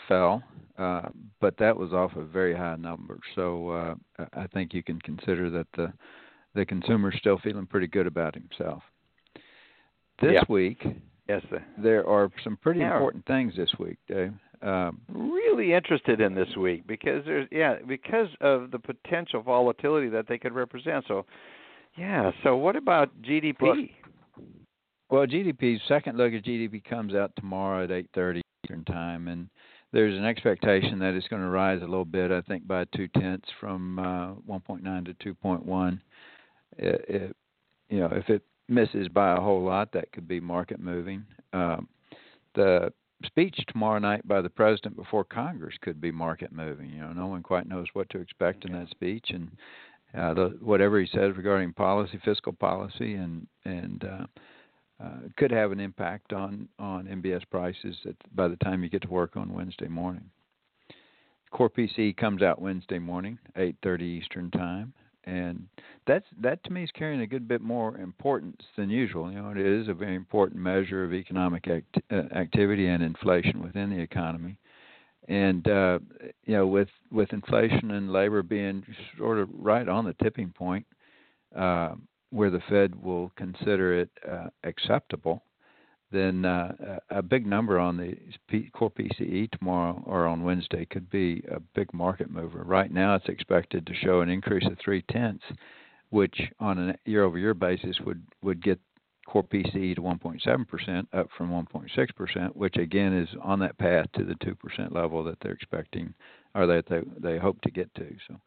fell, 0.08 0.42
uh, 0.82 1.08
but 1.40 1.56
that 1.58 1.76
was 1.76 1.92
off 1.92 2.10
a 2.16 2.24
very 2.24 2.56
high 2.56 2.76
number. 2.76 3.18
So 3.36 3.70
uh, 3.70 3.94
I 4.34 4.46
think 4.48 4.74
you 4.74 4.82
can 4.82 5.00
consider 5.00 5.48
that 5.50 5.66
the 5.76 5.92
the 6.54 6.66
consumer's 6.66 7.14
still 7.18 7.38
feeling 7.38 7.66
pretty 7.66 7.86
good 7.86 8.06
about 8.06 8.34
himself. 8.34 8.82
This 10.20 10.32
yeah. 10.34 10.42
week, 10.48 10.84
yes, 11.28 11.42
sir. 11.48 11.64
there 11.82 12.06
are 12.06 12.30
some 12.44 12.58
pretty 12.58 12.80
yeah. 12.80 12.94
important 12.94 13.24
things 13.26 13.54
this 13.56 13.70
week, 13.78 13.96
Dave. 14.06 14.32
Um, 14.60 15.00
really 15.08 15.72
interested 15.72 16.20
in 16.20 16.34
this 16.34 16.54
week 16.56 16.86
because 16.86 17.24
there's 17.24 17.48
yeah 17.50 17.76
because 17.86 18.28
of 18.40 18.70
the 18.70 18.78
potential 18.78 19.40
volatility 19.40 20.08
that 20.08 20.26
they 20.28 20.38
could 20.38 20.52
represent. 20.52 21.04
So, 21.06 21.26
yeah. 21.96 22.32
So 22.42 22.56
what 22.56 22.76
about 22.76 23.10
GDP? 23.22 23.56
Well, 23.60 23.86
well 25.10 25.26
GDP 25.26 25.78
second 25.86 26.18
look 26.18 26.32
at 26.32 26.44
GDP 26.44 26.82
comes 26.84 27.14
out 27.14 27.32
tomorrow 27.36 27.84
at 27.84 27.90
8:30 27.90 28.40
Eastern 28.64 28.84
time, 28.84 29.28
and 29.28 29.48
there's 29.92 30.16
an 30.16 30.24
expectation 30.24 30.98
that 31.00 31.14
it's 31.14 31.28
going 31.28 31.42
to 31.42 31.48
rise 31.48 31.80
a 31.82 31.86
little 31.86 32.04
bit. 32.04 32.30
I 32.30 32.40
think 32.42 32.66
by 32.66 32.84
two 32.96 33.08
tenths 33.08 33.48
from 33.60 33.98
uh, 33.98 34.34
1.9 34.50 35.04
to 35.04 35.34
2.1. 35.34 36.00
It, 36.78 37.04
it, 37.08 37.36
you 37.90 38.00
know, 38.00 38.08
if 38.12 38.28
it 38.30 38.42
misses 38.68 39.08
by 39.08 39.34
a 39.34 39.40
whole 39.40 39.62
lot, 39.62 39.92
that 39.92 40.10
could 40.12 40.26
be 40.26 40.40
market 40.40 40.80
moving. 40.80 41.24
Um, 41.52 41.88
the 42.54 42.92
speech 43.26 43.58
tomorrow 43.68 43.98
night 43.98 44.26
by 44.26 44.40
the 44.40 44.48
president 44.48 44.96
before 44.96 45.24
Congress 45.24 45.74
could 45.82 46.00
be 46.00 46.10
market 46.10 46.52
moving. 46.52 46.90
You 46.90 47.02
know, 47.02 47.12
no 47.12 47.26
one 47.26 47.42
quite 47.42 47.68
knows 47.68 47.86
what 47.92 48.08
to 48.10 48.18
expect 48.18 48.64
in 48.64 48.72
that 48.72 48.90
speech, 48.90 49.26
and 49.28 49.50
uh, 50.16 50.34
the, 50.34 50.58
whatever 50.60 51.00
he 51.00 51.06
says 51.06 51.36
regarding 51.36 51.72
policy, 51.72 52.18
fiscal 52.24 52.52
policy, 52.52 53.14
and 53.14 53.46
and 53.64 54.04
uh, 54.04 54.26
could 55.36 55.50
have 55.50 55.72
an 55.72 55.80
impact 55.80 56.32
on 56.32 56.68
on 56.78 57.06
MBS 57.06 57.42
prices 57.50 57.96
at, 58.06 58.16
by 58.34 58.48
the 58.48 58.56
time 58.56 58.82
you 58.82 58.88
get 58.88 59.02
to 59.02 59.08
work 59.08 59.36
on 59.36 59.52
Wednesday 59.52 59.88
morning. 59.88 60.24
Core 61.50 61.70
PC 61.70 62.16
comes 62.16 62.42
out 62.42 62.62
Wednesday 62.62 62.98
morning, 62.98 63.38
8:30 63.56 64.02
Eastern 64.02 64.50
time 64.50 64.94
and 65.24 65.68
that's 66.06 66.26
that 66.40 66.62
to 66.64 66.72
me 66.72 66.82
is 66.82 66.90
carrying 66.92 67.20
a 67.20 67.26
good 67.26 67.46
bit 67.46 67.60
more 67.60 67.96
importance 67.98 68.60
than 68.76 68.90
usual. 68.90 69.30
You 69.30 69.40
know, 69.40 69.50
it 69.50 69.58
is 69.58 69.88
a 69.88 69.94
very 69.94 70.16
important 70.16 70.60
measure 70.60 71.04
of 71.04 71.12
economic 71.12 71.68
act, 71.68 71.98
uh, 72.10 72.36
activity 72.36 72.88
and 72.88 73.02
inflation 73.02 73.62
within 73.62 73.90
the 73.90 74.00
economy. 74.00 74.58
And 75.28 75.66
uh, 75.68 76.00
you 76.44 76.54
know, 76.54 76.66
with 76.66 76.88
with 77.12 77.32
inflation 77.32 77.92
and 77.92 78.12
labor 78.12 78.42
being 78.42 78.84
sort 79.16 79.38
of 79.38 79.48
right 79.52 79.88
on 79.88 80.04
the 80.04 80.14
tipping 80.22 80.50
point, 80.50 80.84
uh, 81.56 81.94
where 82.32 82.50
the 82.50 82.62
Fed 82.68 82.94
will 82.94 83.30
consider 83.36 84.00
it 84.00 84.10
uh, 84.28 84.46
acceptable, 84.64 85.44
then 86.10 86.44
uh, 86.44 86.98
a 87.10 87.22
big 87.22 87.46
number 87.46 87.78
on 87.78 87.96
the 87.96 88.16
P- 88.48 88.70
core 88.72 88.90
PCE 88.90 89.50
tomorrow 89.50 90.02
or 90.06 90.26
on 90.26 90.42
Wednesday 90.42 90.86
could 90.86 91.10
be 91.10 91.42
a 91.50 91.60
big 91.74 91.92
market 91.92 92.30
mover. 92.30 92.62
Right 92.64 92.90
now, 92.90 93.14
it's 93.14 93.28
expected 93.28 93.86
to 93.86 93.94
show 93.94 94.20
an 94.20 94.28
increase 94.28 94.66
of 94.66 94.78
three 94.78 95.02
tenths, 95.10 95.44
which 96.10 96.38
on 96.58 96.90
a 96.90 96.94
year-over-year 97.04 97.54
basis 97.54 97.98
would 98.00 98.22
would 98.42 98.62
get 98.62 98.78
core 99.26 99.44
PCE 99.44 99.94
to 99.94 100.02
1.7 100.02 100.68
percent, 100.68 101.08
up 101.12 101.28
from 101.36 101.50
1.6 101.50 102.14
percent, 102.14 102.56
which 102.56 102.76
again 102.76 103.12
is 103.12 103.28
on 103.42 103.58
that 103.60 103.78
path 103.78 104.06
to 104.14 104.24
the 104.24 104.36
two 104.44 104.54
percent 104.54 104.92
level 104.92 105.22
that 105.24 105.38
they're 105.40 105.52
expecting, 105.52 106.12
or 106.54 106.66
that 106.66 106.84
they 106.88 107.00
they 107.18 107.38
hope 107.38 107.60
to 107.62 107.70
get 107.70 107.92
to. 107.94 108.14
So 108.28 108.38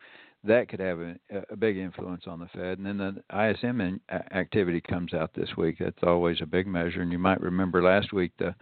that 0.46 0.70
could 0.70 0.80
have 0.80 1.00
a, 1.00 1.16
a 1.50 1.56
big 1.56 1.78
influence 1.78 2.24
on 2.28 2.40
the 2.40 2.48
Fed. 2.48 2.78
And 2.78 2.86
then 2.86 2.98
the 2.98 3.50
ISM 3.50 3.82
in, 3.82 4.00
activity 4.10 4.82
comes 4.82 5.14
out 5.14 5.32
this 5.34 5.50
week. 5.58 5.78
That's 5.80 6.04
always 6.04 6.38
a 6.42 6.46
big 6.46 6.68
measure. 6.68 7.02
And 7.02 7.12
you 7.12 7.20
might 7.20 7.42
remember 7.42 7.84
last 7.84 8.14
week 8.14 8.32
the 8.38 8.56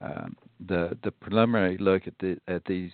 uh, 0.00 0.26
the 0.64 0.96
the 1.02 1.10
preliminary 1.10 1.76
look 1.78 2.06
at 2.06 2.14
the 2.20 2.38
at 2.46 2.64
these 2.66 2.92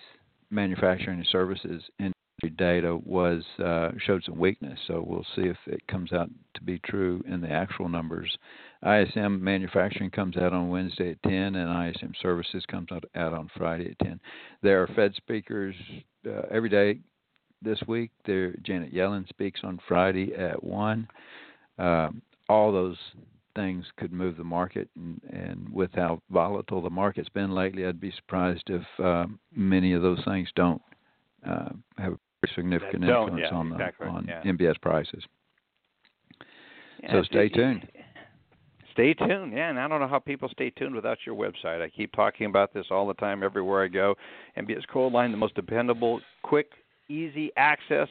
manufacturing 0.50 1.18
and 1.18 1.28
services 1.30 1.82
industry 1.98 2.14
data 2.56 2.96
was 3.04 3.42
uh, 3.62 3.90
showed 3.98 4.24
some 4.24 4.38
weakness. 4.38 4.78
So 4.86 5.04
we'll 5.06 5.26
see 5.36 5.48
if 5.48 5.56
it 5.66 5.86
comes 5.86 6.12
out 6.12 6.30
to 6.54 6.62
be 6.62 6.78
true 6.78 7.22
in 7.28 7.40
the 7.40 7.50
actual 7.50 7.88
numbers. 7.88 8.36
ISM 8.86 9.42
manufacturing 9.42 10.10
comes 10.10 10.36
out 10.36 10.52
on 10.52 10.68
Wednesday 10.68 11.12
at 11.12 11.22
10, 11.22 11.54
and 11.54 11.94
ISM 11.94 12.12
services 12.20 12.64
comes 12.70 12.88
out, 12.92 13.04
out 13.14 13.32
on 13.32 13.50
Friday 13.56 13.90
at 13.90 14.06
10. 14.06 14.20
There 14.62 14.82
are 14.82 14.86
Fed 14.88 15.14
speakers 15.14 15.74
uh, 16.26 16.42
every 16.50 16.68
day 16.68 17.00
this 17.64 17.80
week. 17.88 18.10
There, 18.26 18.54
Janet 18.62 18.94
Yellen 18.94 19.28
speaks 19.28 19.60
on 19.64 19.80
Friday 19.88 20.34
at 20.34 20.62
one. 20.62 21.08
Uh, 21.78 22.10
all 22.48 22.72
those 22.72 22.98
things 23.56 23.84
could 23.96 24.12
move 24.12 24.36
the 24.36 24.44
market, 24.44 24.88
and, 24.96 25.20
and 25.30 25.68
with 25.72 25.90
how 25.94 26.20
volatile 26.30 26.82
the 26.82 26.90
market's 26.90 27.28
been 27.28 27.52
lately, 27.52 27.86
I'd 27.86 28.00
be 28.00 28.12
surprised 28.12 28.64
if 28.68 28.82
uh, 29.02 29.26
many 29.54 29.92
of 29.92 30.02
those 30.02 30.20
things 30.24 30.48
don't 30.54 30.82
uh, 31.48 31.70
have 31.98 32.14
a 32.14 32.18
significant 32.54 33.04
influence 33.04 33.40
yeah, 33.40 33.56
on 33.56 33.70
the 33.70 34.06
on 34.06 34.26
yeah. 34.28 34.42
MBS 34.42 34.80
prices. 34.80 35.22
Yeah, 37.02 37.12
so 37.12 37.22
stay 37.24 37.48
tuned. 37.48 37.86
Stay 38.92 39.12
tuned. 39.14 39.52
Yeah, 39.52 39.70
and 39.70 39.78
I 39.78 39.88
don't 39.88 40.00
know 40.00 40.06
how 40.06 40.20
people 40.20 40.48
stay 40.50 40.70
tuned 40.70 40.94
without 40.94 41.18
your 41.26 41.34
website. 41.34 41.82
I 41.82 41.88
keep 41.88 42.12
talking 42.12 42.46
about 42.46 42.72
this 42.72 42.86
all 42.90 43.08
the 43.08 43.14
time 43.14 43.42
everywhere 43.42 43.84
I 43.84 43.88
go. 43.88 44.14
MBS 44.56 44.82
Quoteline, 44.92 45.32
the 45.32 45.36
most 45.36 45.54
dependable, 45.56 46.20
quick, 46.42 46.70
easy 47.08 47.50
access, 47.56 48.08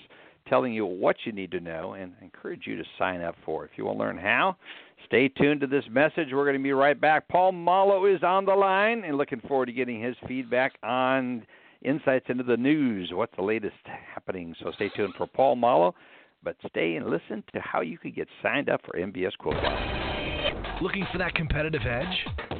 telling 0.48 0.74
you 0.74 0.86
what 0.86 1.16
you 1.26 1.32
need 1.32 1.52
to 1.52 1.60
know, 1.60 1.94
and 1.94 2.14
encourage 2.22 2.66
you 2.66 2.76
to 2.76 2.84
sign 2.98 3.22
up 3.22 3.36
for. 3.46 3.66
If 3.66 3.72
you 3.76 3.86
want 3.86 3.98
to 3.98 4.04
learn 4.04 4.18
how, 4.18 4.58
stay 5.06 5.28
tuned 5.30 5.62
to 5.62 5.68
this 5.68 5.86
message. 5.90 6.30
We're 6.32 6.46
going 6.46 6.58
to 6.58 6.64
be 6.64 6.74
right 6.74 7.00
back. 7.00 7.28
Paul 7.28 7.54
Muolo 7.54 8.14
is 8.14 8.24
on 8.24 8.46
the 8.46 8.54
line, 8.54 9.04
and 9.06 9.18
looking 9.18 9.42
forward 9.42 9.68
to 9.68 9.74
getting 9.74 10.02
his 10.02 10.16
feedback 10.28 10.74
on 10.84 11.46
insights 11.84 12.26
into 12.30 12.44
the 12.44 12.58
news. 12.58 13.12
What's 13.14 13.36
the 13.36 13.44
latest 13.44 13.76
happening? 14.14 14.56
So 14.62 14.72
stay 14.74 14.90
tuned 14.96 15.14
for 15.18 15.28
Paul 15.28 15.56
Muolo, 15.56 15.94
but 16.44 16.56
stay 16.70 16.96
and 16.96 17.10
listen 17.10 17.44
to 17.54 17.60
how 17.62 17.82
you 17.82 17.98
can 17.98 18.12
get 18.12 18.28
signed 18.42 18.70
up 18.70 18.82
for 18.86 18.98
MBS 18.98 19.38
Quote. 19.38 19.56
Looking 20.82 21.06
for 21.12 21.18
that 21.18 21.34
competitive 21.36 21.82
edge? 21.86 22.52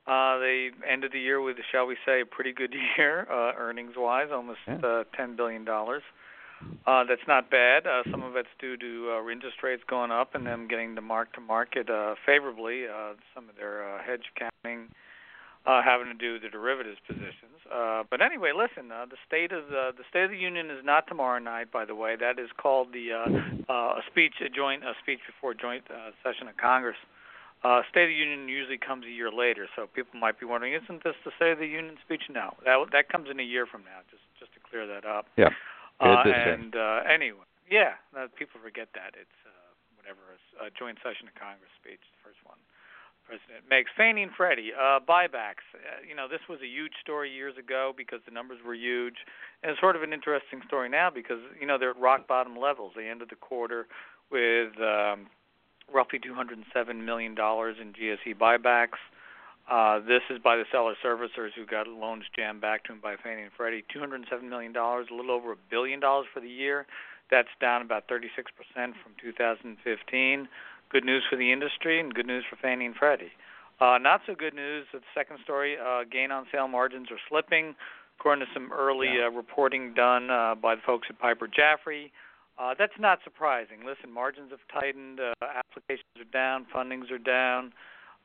Uh, 0.06 0.38
they 0.38 0.70
ended 0.90 1.12
the 1.12 1.20
year 1.20 1.40
with, 1.40 1.56
shall 1.72 1.86
we 1.86 1.96
say, 2.04 2.20
a 2.20 2.26
pretty 2.26 2.52
good 2.52 2.74
year, 2.98 3.26
uh, 3.30 3.52
earnings-wise, 3.56 4.28
almost 4.32 4.58
yeah. 4.66 4.76
uh, 4.84 5.04
ten 5.16 5.34
billion 5.34 5.64
dollars. 5.64 6.02
Uh, 6.86 7.04
that's 7.04 7.26
not 7.26 7.50
bad. 7.50 7.86
Uh, 7.86 8.02
some 8.10 8.22
of 8.22 8.36
it's 8.36 8.48
due 8.58 8.76
to 8.76 9.10
uh, 9.18 9.30
interest 9.30 9.56
rates 9.62 9.82
going 9.88 10.10
up 10.10 10.34
and 10.34 10.46
them 10.46 10.68
getting 10.68 10.94
the 10.94 11.00
mark 11.00 11.32
to 11.32 11.40
market 11.40 11.90
uh, 11.90 12.14
favorably. 12.24 12.84
Uh, 12.86 13.14
some 13.34 13.48
of 13.48 13.56
their 13.56 13.84
uh, 13.84 14.02
hedge 14.02 14.22
accounting. 14.36 14.88
Uh, 15.64 15.80
having 15.80 16.12
to 16.12 16.12
do 16.12 16.38
the 16.38 16.50
derivatives 16.50 17.00
positions. 17.08 17.56
Uh, 17.72 18.04
but 18.10 18.20
anyway, 18.20 18.52
listen, 18.52 18.92
uh, 18.92 19.06
the 19.08 19.16
state 19.26 19.48
of 19.48 19.72
the 19.72 19.96
the 19.96 20.04
State 20.10 20.24
of 20.24 20.30
the 20.30 20.36
Union 20.36 20.68
is 20.68 20.84
not 20.84 21.06
tomorrow 21.08 21.40
night. 21.40 21.72
By 21.72 21.86
the 21.86 21.94
way, 21.94 22.16
that 22.20 22.38
is 22.38 22.52
called 22.52 22.92
the 22.92 23.16
uh, 23.16 23.72
uh, 23.72 23.96
a 23.96 24.02
speech, 24.04 24.44
a 24.44 24.50
joint 24.52 24.84
a 24.84 24.92
speech 25.00 25.24
before 25.24 25.56
joint 25.56 25.88
uh, 25.88 26.12
session 26.20 26.52
of 26.52 26.58
Congress. 26.60 27.00
Uh, 27.64 27.80
State 27.88 28.04
of 28.04 28.08
the 28.12 28.20
Union 28.20 28.44
usually 28.44 28.76
comes 28.76 29.08
a 29.08 29.10
year 29.10 29.32
later, 29.32 29.64
so 29.74 29.88
people 29.88 30.20
might 30.20 30.36
be 30.38 30.44
wondering, 30.44 30.76
isn't 30.76 31.00
this 31.00 31.16
the 31.24 31.32
State 31.40 31.56
of 31.56 31.60
the 31.64 31.72
Union 31.80 31.96
speech? 32.04 32.28
No, 32.28 32.52
that 32.68 32.76
that 32.92 33.08
comes 33.08 33.32
in 33.32 33.40
a 33.40 33.48
year 33.48 33.64
from 33.64 33.88
now. 33.88 34.04
Just 34.12 34.28
just 34.36 34.52
to 34.52 34.60
clear 34.60 34.84
that 34.84 35.08
up. 35.08 35.32
Yeah. 35.40 35.48
Uh, 35.96 36.28
and 36.28 36.76
uh, 36.76 37.08
anyway, 37.08 37.48
yeah, 37.72 37.96
people 38.36 38.60
forget 38.60 38.92
that 38.92 39.16
it's 39.16 39.40
uh, 39.48 39.72
whatever 39.96 40.20
a, 40.60 40.68
a 40.68 40.68
joint 40.76 41.00
session 41.00 41.24
of 41.24 41.32
Congress 41.40 41.72
speech, 41.80 42.04
the 42.04 42.20
first 42.20 42.44
one 42.44 42.60
president 43.24 43.64
makes. 43.68 43.90
Fannie 43.96 44.22
and 44.22 44.32
Freddie 44.36 44.70
uh, 44.72 45.00
buybacks. 45.00 45.64
Uh, 45.74 46.04
you 46.06 46.14
know, 46.14 46.28
this 46.28 46.40
was 46.48 46.60
a 46.62 46.66
huge 46.66 46.92
story 47.02 47.30
years 47.30 47.54
ago 47.58 47.92
because 47.96 48.20
the 48.26 48.30
numbers 48.30 48.58
were 48.64 48.74
huge, 48.74 49.16
and 49.62 49.72
it's 49.72 49.80
sort 49.80 49.96
of 49.96 50.02
an 50.02 50.12
interesting 50.12 50.60
story 50.66 50.88
now 50.88 51.10
because 51.10 51.40
you 51.60 51.66
know 51.66 51.78
they're 51.78 51.90
at 51.90 52.00
rock 52.00 52.28
bottom 52.28 52.56
levels. 52.56 52.92
They 52.96 53.08
ended 53.08 53.28
the 53.30 53.36
quarter 53.36 53.86
with 54.30 54.72
um, 54.80 55.26
roughly 55.92 56.18
207 56.18 57.04
million 57.04 57.34
dollars 57.34 57.76
in 57.80 57.92
GSE 57.92 58.36
buybacks. 58.38 59.00
Uh, 59.70 59.98
this 60.00 60.20
is 60.28 60.38
by 60.44 60.56
the 60.56 60.64
seller 60.70 60.94
servicers 61.02 61.56
who 61.56 61.64
got 61.64 61.88
loans 61.88 62.24
jammed 62.36 62.60
back 62.60 62.84
to 62.84 62.92
them 62.92 63.00
by 63.02 63.16
Fannie 63.16 63.42
and 63.42 63.52
Freddie. 63.56 63.82
$207 63.94 64.42
million, 64.42 64.76
a 64.76 65.00
little 65.10 65.30
over 65.30 65.52
a 65.52 65.56
billion 65.70 66.00
dollars 66.00 66.26
for 66.34 66.40
the 66.40 66.48
year. 66.48 66.86
That's 67.30 67.48
down 67.60 67.80
about 67.80 68.06
36% 68.06 68.28
from 68.74 69.12
2015 69.22 70.48
good 70.90 71.04
news 71.04 71.22
for 71.28 71.36
the 71.36 71.52
industry 71.52 72.00
and 72.00 72.14
good 72.14 72.26
news 72.26 72.44
for 72.48 72.56
Fannie 72.56 72.86
and 72.86 72.94
Freddie. 72.94 73.32
Uh, 73.80 73.98
not 73.98 74.20
so 74.26 74.34
good 74.34 74.54
news. 74.54 74.86
The 74.92 75.00
second 75.14 75.38
story: 75.42 75.76
uh, 75.78 76.04
gain 76.10 76.30
on 76.30 76.46
sale 76.52 76.68
margins 76.68 77.10
are 77.10 77.18
slipping, 77.28 77.74
according 78.18 78.46
to 78.46 78.52
some 78.52 78.72
early 78.72 79.18
yeah. 79.18 79.26
uh, 79.26 79.30
reporting 79.30 79.94
done 79.94 80.30
uh, 80.30 80.54
by 80.54 80.74
the 80.74 80.82
folks 80.86 81.08
at 81.10 81.18
Piper 81.18 81.48
Jaffray. 81.48 82.10
Uh, 82.58 82.74
that's 82.78 82.92
not 83.00 83.18
surprising. 83.24 83.78
Listen, 83.84 84.12
margins 84.12 84.52
have 84.52 84.60
tightened, 84.72 85.18
uh, 85.18 85.32
applications 85.42 86.06
are 86.18 86.30
down, 86.32 86.66
fundings 86.72 87.10
are 87.10 87.18
down, 87.18 87.72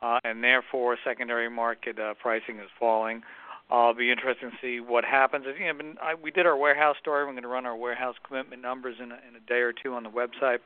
uh, 0.03 0.19
and 0.23 0.43
therefore 0.43 0.97
secondary 1.03 1.49
market 1.49 1.97
uh, 1.97 2.13
pricing 2.21 2.59
is 2.59 2.69
falling. 2.79 3.23
Uh, 3.71 3.89
it'll 3.89 3.93
be 3.95 4.11
interesting 4.11 4.51
to 4.51 4.57
see 4.61 4.79
what 4.79 5.03
happens. 5.03 5.45
You 5.59 5.67
know, 5.67 5.73
been, 5.73 5.97
I, 6.01 6.13
we 6.13 6.29
did 6.31 6.45
our 6.45 6.57
warehouse 6.57 6.97
story. 7.01 7.25
We're 7.25 7.31
going 7.31 7.43
to 7.43 7.49
run 7.49 7.65
our 7.65 7.75
warehouse 7.75 8.15
commitment 8.23 8.61
numbers 8.61 8.97
in 9.01 9.11
a, 9.11 9.19
in 9.27 9.35
a 9.35 9.39
day 9.47 9.61
or 9.61 9.73
two 9.73 9.93
on 9.93 10.03
the 10.03 10.09
website, 10.09 10.59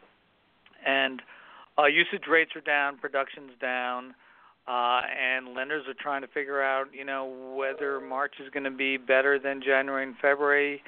and 0.85 1.21
uh, 1.21 1.23
usage 1.81 2.27
rates 2.29 2.51
are 2.55 2.61
down, 2.61 2.97
production's 2.97 3.51
down, 3.59 4.13
uh, 4.67 5.01
and 5.19 5.53
lenders 5.53 5.85
are 5.87 5.95
trying 5.99 6.21
to 6.21 6.27
figure 6.27 6.61
out, 6.61 6.87
you 6.93 7.03
know, 7.03 7.55
whether 7.57 7.99
March 7.99 8.35
is 8.43 8.49
going 8.51 8.63
to 8.63 8.71
be 8.71 8.97
better 8.97 9.39
than 9.39 9.61
January 9.61 10.03
and 10.03 10.15
February, 10.21 10.81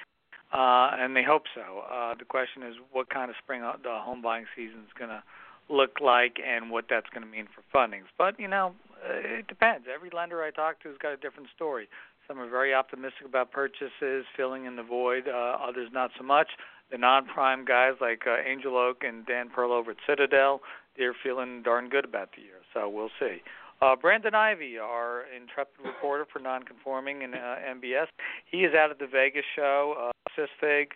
uh, 0.53 0.91
and 0.93 1.15
they 1.15 1.23
hope 1.23 1.43
so. 1.53 1.83
Uh, 1.91 2.13
the 2.17 2.25
question 2.25 2.63
is, 2.63 2.75
what 2.91 3.09
kind 3.09 3.29
of 3.29 3.35
spring 3.43 3.63
uh, 3.63 3.73
the 3.83 3.99
home 3.99 4.21
buying 4.21 4.45
season 4.55 4.79
is 4.85 4.93
going 4.97 5.09
to 5.09 5.23
look 5.69 5.99
like, 5.99 6.37
and 6.45 6.69
what 6.69 6.85
that's 6.89 7.09
going 7.09 7.25
to 7.25 7.29
mean 7.29 7.47
for 7.53 7.63
fundings. 7.75 8.05
But 8.17 8.39
you 8.39 8.47
know, 8.47 8.73
it 9.03 9.47
depends. 9.47 9.87
Every 9.93 10.09
lender 10.15 10.43
I 10.43 10.51
talk 10.51 10.81
to 10.83 10.89
has 10.89 10.97
got 10.99 11.11
a 11.11 11.17
different 11.17 11.49
story. 11.55 11.89
Some 12.27 12.39
are 12.39 12.49
very 12.49 12.73
optimistic 12.73 13.25
about 13.25 13.51
purchases, 13.51 14.25
filling 14.37 14.65
in 14.65 14.75
the 14.75 14.83
void. 14.83 15.27
Uh, 15.27 15.57
others 15.61 15.89
not 15.91 16.11
so 16.17 16.23
much 16.23 16.47
the 16.91 16.97
non-prime 16.97 17.65
guys 17.65 17.93
like 17.99 18.23
uh, 18.27 18.37
Angel 18.47 18.77
Oak 18.77 19.03
and 19.03 19.25
Dan 19.25 19.49
Perl 19.49 19.71
over 19.71 19.91
at 19.91 19.97
Citadel, 20.07 20.61
they're 20.97 21.15
feeling 21.23 21.61
darn 21.63 21.89
good 21.89 22.05
about 22.05 22.29
the 22.35 22.41
year. 22.41 22.61
So 22.73 22.89
we'll 22.89 23.09
see. 23.19 23.41
Uh, 23.81 23.95
Brandon 23.95 24.33
Ivey, 24.33 24.77
our 24.77 25.25
intrepid 25.35 25.85
reporter 25.85 26.25
for 26.31 26.39
non-conforming 26.39 27.23
and 27.23 27.35
uh, 27.35 27.55
MBS, 27.75 28.07
he 28.49 28.59
is 28.59 28.73
out 28.73 28.89
at 28.89 28.99
the 28.99 29.07
Vegas 29.07 29.43
show. 29.55 29.95
Uh, 29.99 30.11
CISFIG, 30.37 30.87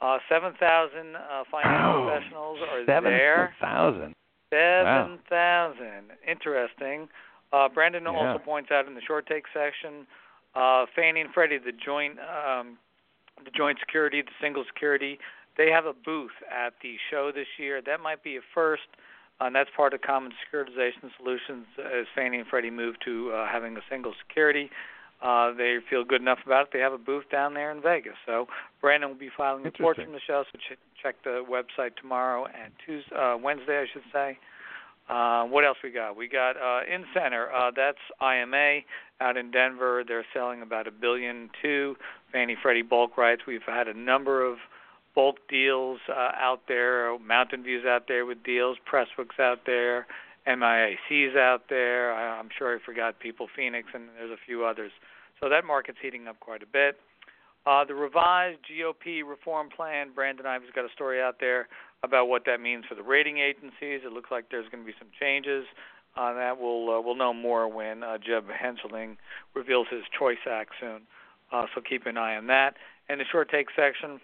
uh, 0.00 0.18
7,000 0.28 1.16
uh, 1.16 1.44
finance 1.50 1.82
oh, 1.84 2.06
professionals 2.06 2.58
are 2.70 2.84
7, 2.86 3.04
there. 3.04 3.54
7,000. 3.60 4.14
7,000. 4.52 5.78
Wow. 5.80 6.00
Interesting. 6.26 7.08
Uh, 7.52 7.68
Brandon 7.68 8.04
yeah. 8.04 8.10
also 8.10 8.38
points 8.38 8.70
out 8.70 8.86
in 8.86 8.94
the 8.94 9.00
short 9.00 9.26
take 9.26 9.44
section, 9.52 10.06
uh, 10.54 10.86
Fannie 10.94 11.20
and 11.20 11.30
Freddie, 11.32 11.58
the 11.58 11.72
joint 11.72 12.16
um, 12.20 12.78
the 13.44 13.50
joint 13.50 13.78
security, 13.80 14.22
the 14.22 14.30
single 14.40 14.64
security. 14.64 15.18
They 15.56 15.70
have 15.70 15.86
a 15.86 15.92
booth 15.92 16.36
at 16.50 16.74
the 16.82 16.96
show 17.10 17.32
this 17.34 17.48
year. 17.58 17.82
That 17.84 18.00
might 18.00 18.22
be 18.22 18.36
a 18.36 18.40
first, 18.54 18.88
and 19.40 19.54
that's 19.54 19.70
part 19.76 19.94
of 19.94 20.00
Common 20.02 20.32
Securitization 20.40 21.10
Solutions 21.16 21.66
as 21.78 22.06
Fannie 22.14 22.38
and 22.38 22.46
Freddie 22.46 22.70
move 22.70 22.96
to 23.04 23.32
uh, 23.32 23.46
having 23.50 23.76
a 23.76 23.82
single 23.90 24.14
security. 24.26 24.70
Uh, 25.22 25.52
they 25.52 25.76
feel 25.90 26.02
good 26.02 26.22
enough 26.22 26.38
about 26.46 26.62
it. 26.62 26.68
They 26.72 26.78
have 26.78 26.94
a 26.94 26.98
booth 26.98 27.24
down 27.30 27.52
there 27.52 27.70
in 27.70 27.82
Vegas. 27.82 28.14
So 28.24 28.46
Brandon 28.80 29.10
will 29.10 29.18
be 29.18 29.28
filing 29.36 29.62
reports 29.64 30.00
from 30.00 30.12
the 30.12 30.20
show. 30.26 30.44
So 30.50 30.58
ch- 30.58 30.78
check 31.02 31.16
the 31.24 31.44
website 31.44 31.96
tomorrow 31.96 32.46
and 32.46 32.72
Tuesday, 32.86 33.14
uh, 33.14 33.36
Wednesday, 33.36 33.80
I 33.80 33.86
should 33.92 34.04
say. 34.12 34.38
Uh, 35.10 35.44
what 35.46 35.64
else 35.64 35.78
we 35.82 35.90
got? 35.90 36.16
We 36.16 36.28
got 36.28 36.56
uh, 36.56 36.82
Incenter. 36.86 37.48
Uh, 37.52 37.72
that's 37.74 37.98
IMA 38.20 38.80
out 39.20 39.36
in 39.36 39.50
Denver. 39.50 40.04
They're 40.06 40.24
selling 40.32 40.62
about 40.62 40.86
a 40.86 40.92
billion 40.92 41.50
two 41.60 41.96
Fannie 42.32 42.56
Freddie 42.62 42.82
bulk 42.82 43.18
rights. 43.18 43.42
We've 43.46 43.60
had 43.66 43.88
a 43.88 43.94
number 43.94 44.46
of 44.46 44.58
bulk 45.16 45.38
deals 45.48 45.98
uh, 46.08 46.30
out 46.38 46.60
there. 46.68 47.18
Mountain 47.18 47.64
View's 47.64 47.84
out 47.84 48.04
there 48.06 48.24
with 48.24 48.44
deals. 48.44 48.76
Pressbook's 48.86 49.40
out 49.40 49.62
there. 49.66 50.06
MIAC's 50.46 51.36
out 51.36 51.62
there. 51.68 52.14
I, 52.14 52.38
I'm 52.38 52.48
sure 52.56 52.76
I 52.76 52.78
forgot 52.84 53.18
People 53.18 53.48
Phoenix, 53.54 53.88
and 53.92 54.04
there's 54.16 54.30
a 54.30 54.40
few 54.46 54.64
others. 54.64 54.92
So 55.40 55.48
that 55.48 55.64
market's 55.64 55.98
heating 56.00 56.28
up 56.28 56.38
quite 56.38 56.62
a 56.62 56.66
bit. 56.66 57.00
Uh, 57.66 57.84
the 57.84 57.94
revised 57.94 58.58
GOP 58.70 59.22
reform 59.28 59.68
plan, 59.74 60.12
Brandon 60.14 60.46
Ivey's 60.46 60.70
got 60.74 60.84
a 60.84 60.92
story 60.94 61.20
out 61.20 61.36
there 61.40 61.66
about 62.02 62.28
what 62.28 62.44
that 62.46 62.60
means 62.60 62.84
for 62.88 62.94
the 62.94 63.02
rating 63.02 63.38
agencies. 63.38 64.00
It 64.04 64.12
looks 64.12 64.30
like 64.30 64.46
there's 64.50 64.68
going 64.70 64.82
to 64.82 64.86
be 64.86 64.96
some 64.98 65.08
changes. 65.18 65.64
On 66.16 66.34
that 66.34 66.60
we'll 66.60 66.90
uh, 66.90 67.00
we'll 67.00 67.14
know 67.14 67.32
more 67.32 67.68
when 67.68 68.02
uh, 68.02 68.18
Jeb 68.18 68.46
Hensarling 68.48 69.16
reveals 69.54 69.86
his 69.90 70.02
Choice 70.18 70.42
Act 70.50 70.72
soon. 70.80 71.02
Uh, 71.52 71.66
so 71.74 71.80
keep 71.80 72.06
an 72.06 72.18
eye 72.18 72.36
on 72.36 72.48
that. 72.48 72.74
In 73.08 73.18
the 73.18 73.24
short 73.30 73.48
take 73.48 73.68
section, 73.76 74.20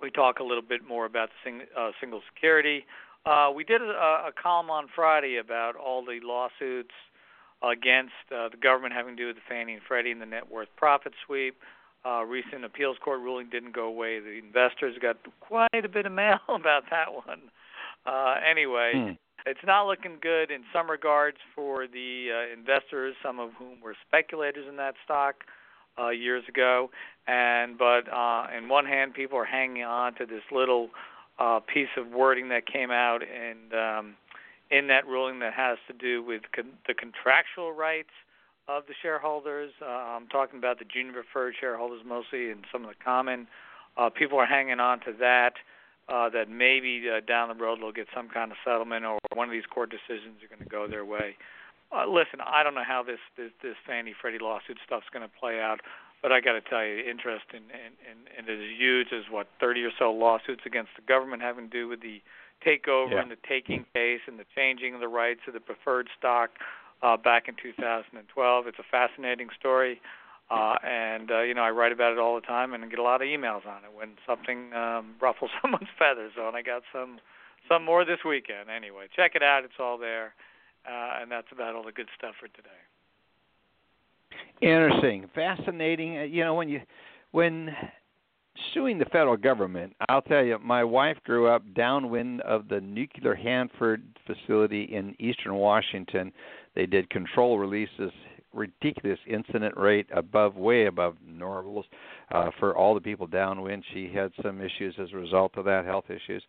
we 0.00 0.10
talk 0.10 0.38
a 0.38 0.44
little 0.44 0.62
bit 0.62 0.86
more 0.86 1.06
about 1.06 1.30
the 1.30 1.50
sing, 1.50 1.62
uh, 1.76 1.90
single 2.00 2.22
security. 2.32 2.84
Uh, 3.26 3.50
we 3.54 3.64
did 3.64 3.82
a, 3.82 3.84
a 4.28 4.30
column 4.40 4.70
on 4.70 4.86
Friday 4.94 5.38
about 5.38 5.74
all 5.74 6.04
the 6.04 6.20
lawsuits 6.22 6.94
against 7.62 8.12
uh, 8.30 8.48
the 8.48 8.56
government 8.56 8.94
having 8.94 9.16
to 9.16 9.22
do 9.22 9.26
with 9.26 9.36
the 9.36 9.42
Fannie 9.48 9.74
and 9.74 9.82
Freddie 9.82 10.12
and 10.12 10.22
the 10.22 10.26
net 10.26 10.50
worth 10.50 10.68
profit 10.76 11.12
sweep. 11.26 11.56
Uh, 12.08 12.24
recent 12.24 12.64
appeals 12.64 12.96
court 13.04 13.20
ruling 13.20 13.48
didn't 13.50 13.74
go 13.74 13.84
away. 13.84 14.18
The 14.18 14.38
investors 14.38 14.96
got 15.00 15.16
quite 15.40 15.84
a 15.84 15.88
bit 15.88 16.06
of 16.06 16.12
mail 16.12 16.38
about 16.48 16.84
that 16.90 17.12
one. 17.12 17.50
Uh, 18.06 18.36
anyway, 18.48 18.92
hmm. 18.94 19.12
it's 19.44 19.60
not 19.66 19.86
looking 19.86 20.16
good 20.22 20.50
in 20.50 20.62
some 20.72 20.90
regards 20.90 21.36
for 21.54 21.86
the 21.86 22.28
uh, 22.32 22.58
investors, 22.58 23.14
some 23.22 23.38
of 23.38 23.50
whom 23.58 23.80
were 23.82 23.94
speculators 24.06 24.64
in 24.66 24.76
that 24.76 24.94
stock 25.04 25.44
uh, 25.98 26.08
years 26.08 26.44
ago. 26.48 26.90
And 27.26 27.76
but 27.76 28.10
uh, 28.10 28.46
in 28.56 28.68
one 28.68 28.86
hand, 28.86 29.12
people 29.12 29.36
are 29.36 29.44
hanging 29.44 29.82
on 29.82 30.14
to 30.14 30.24
this 30.24 30.42
little 30.50 30.88
uh, 31.38 31.60
piece 31.60 31.92
of 31.98 32.08
wording 32.08 32.48
that 32.48 32.66
came 32.66 32.90
out 32.90 33.20
and 33.22 33.74
um, 33.74 34.14
in 34.70 34.86
that 34.86 35.06
ruling 35.06 35.40
that 35.40 35.52
has 35.52 35.76
to 35.88 35.92
do 35.92 36.22
with 36.22 36.42
con- 36.54 36.78
the 36.86 36.94
contractual 36.94 37.72
rights 37.72 38.10
of 38.68 38.86
the 38.86 38.94
shareholders. 39.00 39.72
Uh, 39.82 39.86
I'm 39.88 40.28
talking 40.28 40.58
about 40.58 40.78
the 40.78 40.84
junior 40.84 41.12
preferred 41.12 41.54
shareholders 41.58 42.02
mostly, 42.06 42.50
and 42.50 42.64
some 42.70 42.84
of 42.84 42.90
the 42.90 43.02
common. 43.02 43.48
Uh, 43.96 44.10
people 44.10 44.38
are 44.38 44.46
hanging 44.46 44.78
on 44.78 45.00
to 45.00 45.12
that. 45.18 45.54
Uh, 46.08 46.30
that 46.30 46.48
maybe 46.48 47.04
uh, 47.04 47.20
down 47.20 47.48
the 47.50 47.54
road 47.54 47.80
they'll 47.82 47.92
get 47.92 48.06
some 48.14 48.30
kind 48.30 48.50
of 48.50 48.56
settlement, 48.64 49.04
or 49.04 49.18
one 49.34 49.46
of 49.46 49.52
these 49.52 49.66
court 49.68 49.90
decisions 49.90 50.40
are 50.40 50.48
going 50.48 50.62
to 50.62 50.68
go 50.68 50.88
their 50.88 51.04
way. 51.04 51.36
Uh, 51.92 52.08
listen, 52.08 52.40
I 52.40 52.62
don't 52.62 52.74
know 52.74 52.86
how 52.86 53.02
this 53.02 53.20
this, 53.36 53.50
this 53.62 53.76
Fannie 53.86 54.14
Freddie 54.18 54.38
lawsuit 54.40 54.78
stuff's 54.86 55.04
going 55.12 55.22
to 55.22 55.28
play 55.28 55.60
out, 55.60 55.80
but 56.22 56.32
I 56.32 56.40
got 56.40 56.52
to 56.52 56.62
tell 56.62 56.82
you, 56.82 57.04
the 57.04 57.10
interest 57.10 57.44
in, 57.52 57.60
in, 57.68 57.92
in, 58.08 58.16
in 58.40 58.48
it 58.48 58.58
is 58.58 58.72
huge. 58.78 59.08
As 59.12 59.24
what 59.30 59.48
30 59.60 59.84
or 59.84 59.90
so 59.98 60.10
lawsuits 60.10 60.62
against 60.64 60.92
the 60.96 61.02
government 61.02 61.42
having 61.42 61.68
to 61.68 61.70
do 61.70 61.88
with 61.88 62.00
the 62.00 62.22
takeover 62.64 63.12
yeah. 63.12 63.20
and 63.20 63.30
the 63.30 63.36
taking 63.46 63.84
case 63.92 64.20
and 64.26 64.38
the 64.38 64.48
changing 64.56 64.94
of 64.94 65.00
the 65.00 65.08
rights 65.08 65.40
of 65.46 65.52
the 65.52 65.60
preferred 65.60 66.08
stock 66.18 66.50
uh, 67.02 67.16
back 67.16 67.48
in 67.48 67.54
2012. 67.60 68.66
It's 68.66 68.78
a 68.78 68.84
fascinating 68.90 69.48
story, 69.58 70.00
uh, 70.50 70.76
and 70.84 71.30
uh, 71.30 71.42
you 71.42 71.54
know 71.54 71.62
I 71.62 71.70
write 71.70 71.92
about 71.92 72.12
it 72.12 72.18
all 72.18 72.34
the 72.34 72.46
time 72.46 72.74
and 72.74 72.88
get 72.90 72.98
a 72.98 73.02
lot 73.02 73.22
of 73.22 73.28
emails 73.28 73.66
on 73.66 73.84
it 73.84 73.92
when 73.96 74.10
something 74.26 74.72
um, 74.72 75.14
ruffles 75.20 75.50
someone's 75.62 75.88
feathers. 75.98 76.32
So, 76.36 76.48
and 76.48 76.56
I 76.56 76.62
got 76.62 76.82
some 76.92 77.18
some 77.68 77.84
more 77.84 78.04
this 78.04 78.20
weekend. 78.26 78.70
Anyway, 78.74 79.06
check 79.14 79.32
it 79.34 79.42
out. 79.42 79.64
It's 79.64 79.74
all 79.78 79.98
there, 79.98 80.34
uh, 80.86 81.20
and 81.20 81.30
that's 81.30 81.48
about 81.52 81.74
all 81.74 81.84
the 81.84 81.92
good 81.92 82.08
stuff 82.16 82.34
for 82.40 82.48
today. 82.48 82.68
Interesting, 84.60 85.28
fascinating. 85.34 86.18
Uh, 86.18 86.22
you 86.22 86.44
know 86.44 86.54
when 86.54 86.68
you 86.68 86.80
when 87.30 87.74
suing 88.74 88.98
the 88.98 89.04
federal 89.06 89.36
government, 89.36 89.94
I'll 90.08 90.22
tell 90.22 90.44
you, 90.44 90.58
my 90.58 90.84
wife 90.84 91.16
grew 91.24 91.48
up 91.48 91.62
downwind 91.74 92.40
of 92.42 92.68
the 92.68 92.80
nuclear 92.80 93.34
Hanford 93.34 94.02
facility 94.26 94.82
in 94.84 95.14
eastern 95.18 95.54
Washington 95.54 96.32
they 96.78 96.86
did 96.86 97.10
control 97.10 97.58
releases 97.58 98.12
ridiculous 98.54 99.18
incident 99.26 99.76
rate 99.76 100.06
above, 100.14 100.54
way 100.54 100.86
above 100.86 101.16
normals 101.26 101.84
uh, 102.30 102.50
for 102.60 102.76
all 102.76 102.94
the 102.94 103.00
people 103.00 103.26
downwind. 103.26 103.84
She 103.92 104.12
had 104.14 104.30
some 104.42 104.60
issues 104.60 104.94
as 105.02 105.08
a 105.12 105.16
result 105.16 105.56
of 105.56 105.64
that, 105.64 105.84
health 105.84 106.04
issues. 106.08 106.42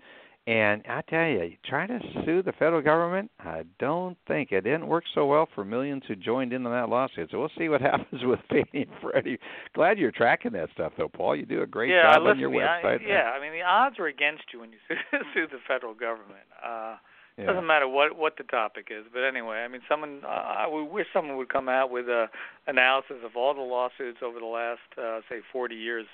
And 0.45 0.83
I 0.87 1.01
tell 1.09 1.25
you, 1.25 1.57
trying 1.65 1.87
to 1.87 1.99
sue 2.25 2.43
the 2.43 2.51
federal 2.53 2.83
government, 2.83 3.31
I 3.39 3.63
don't 3.79 4.15
think 4.27 4.51
it 4.51 4.61
didn't 4.61 4.87
work 4.87 5.03
so 5.15 5.25
well 5.25 5.47
for 5.55 5.65
millions 5.65 6.03
who 6.07 6.15
joined 6.15 6.53
into 6.53 6.69
that 6.69 6.89
lawsuit. 6.89 7.29
So 7.31 7.39
we'll 7.39 7.51
see 7.57 7.67
what 7.67 7.81
happens 7.91 8.23
with 8.23 8.39
Fannie 8.49 8.85
and 8.85 8.91
Freddie. 9.01 9.39
Glad 9.73 9.97
you're 9.97 10.11
tracking 10.11 10.51
that 10.53 10.69
stuff, 10.75 10.93
though, 10.95 11.09
Paul. 11.09 11.35
You 11.35 11.47
do 11.47 11.63
a 11.63 11.67
great 11.67 11.89
yeah, 11.89 12.13
job 12.13 12.21
listen, 12.21 12.31
on 12.31 12.39
your 12.39 12.51
website. 12.51 13.01
I, 13.01 13.07
yeah, 13.07 13.31
I 13.35 13.41
mean 13.41 13.51
the 13.51 13.63
odds 13.63 13.97
are 13.97 14.07
against 14.07 14.43
you 14.53 14.59
when 14.59 14.71
you 14.71 14.77
sue, 14.87 14.95
sue 15.33 15.47
the 15.47 15.59
federal 15.67 15.95
government. 15.95 16.45
Uh, 16.63 16.97
yeah. 17.39 17.45
Doesn't 17.45 17.65
matter 17.65 17.87
what 17.87 18.17
what 18.17 18.35
the 18.37 18.43
topic 18.43 18.87
is, 18.91 19.05
but 19.13 19.23
anyway, 19.23 19.59
I 19.59 19.67
mean, 19.69 19.81
someone 19.87 20.21
uh, 20.25 20.27
I 20.27 20.67
would 20.67 20.85
wish 20.85 21.07
someone 21.13 21.37
would 21.37 21.47
come 21.47 21.69
out 21.69 21.89
with 21.89 22.07
a 22.07 22.27
analysis 22.67 23.17
of 23.23 23.37
all 23.37 23.53
the 23.53 23.61
lawsuits 23.61 24.19
over 24.21 24.39
the 24.39 24.45
last 24.45 24.81
uh, 24.97 25.21
say 25.29 25.39
40 25.51 25.75
years 25.75 26.05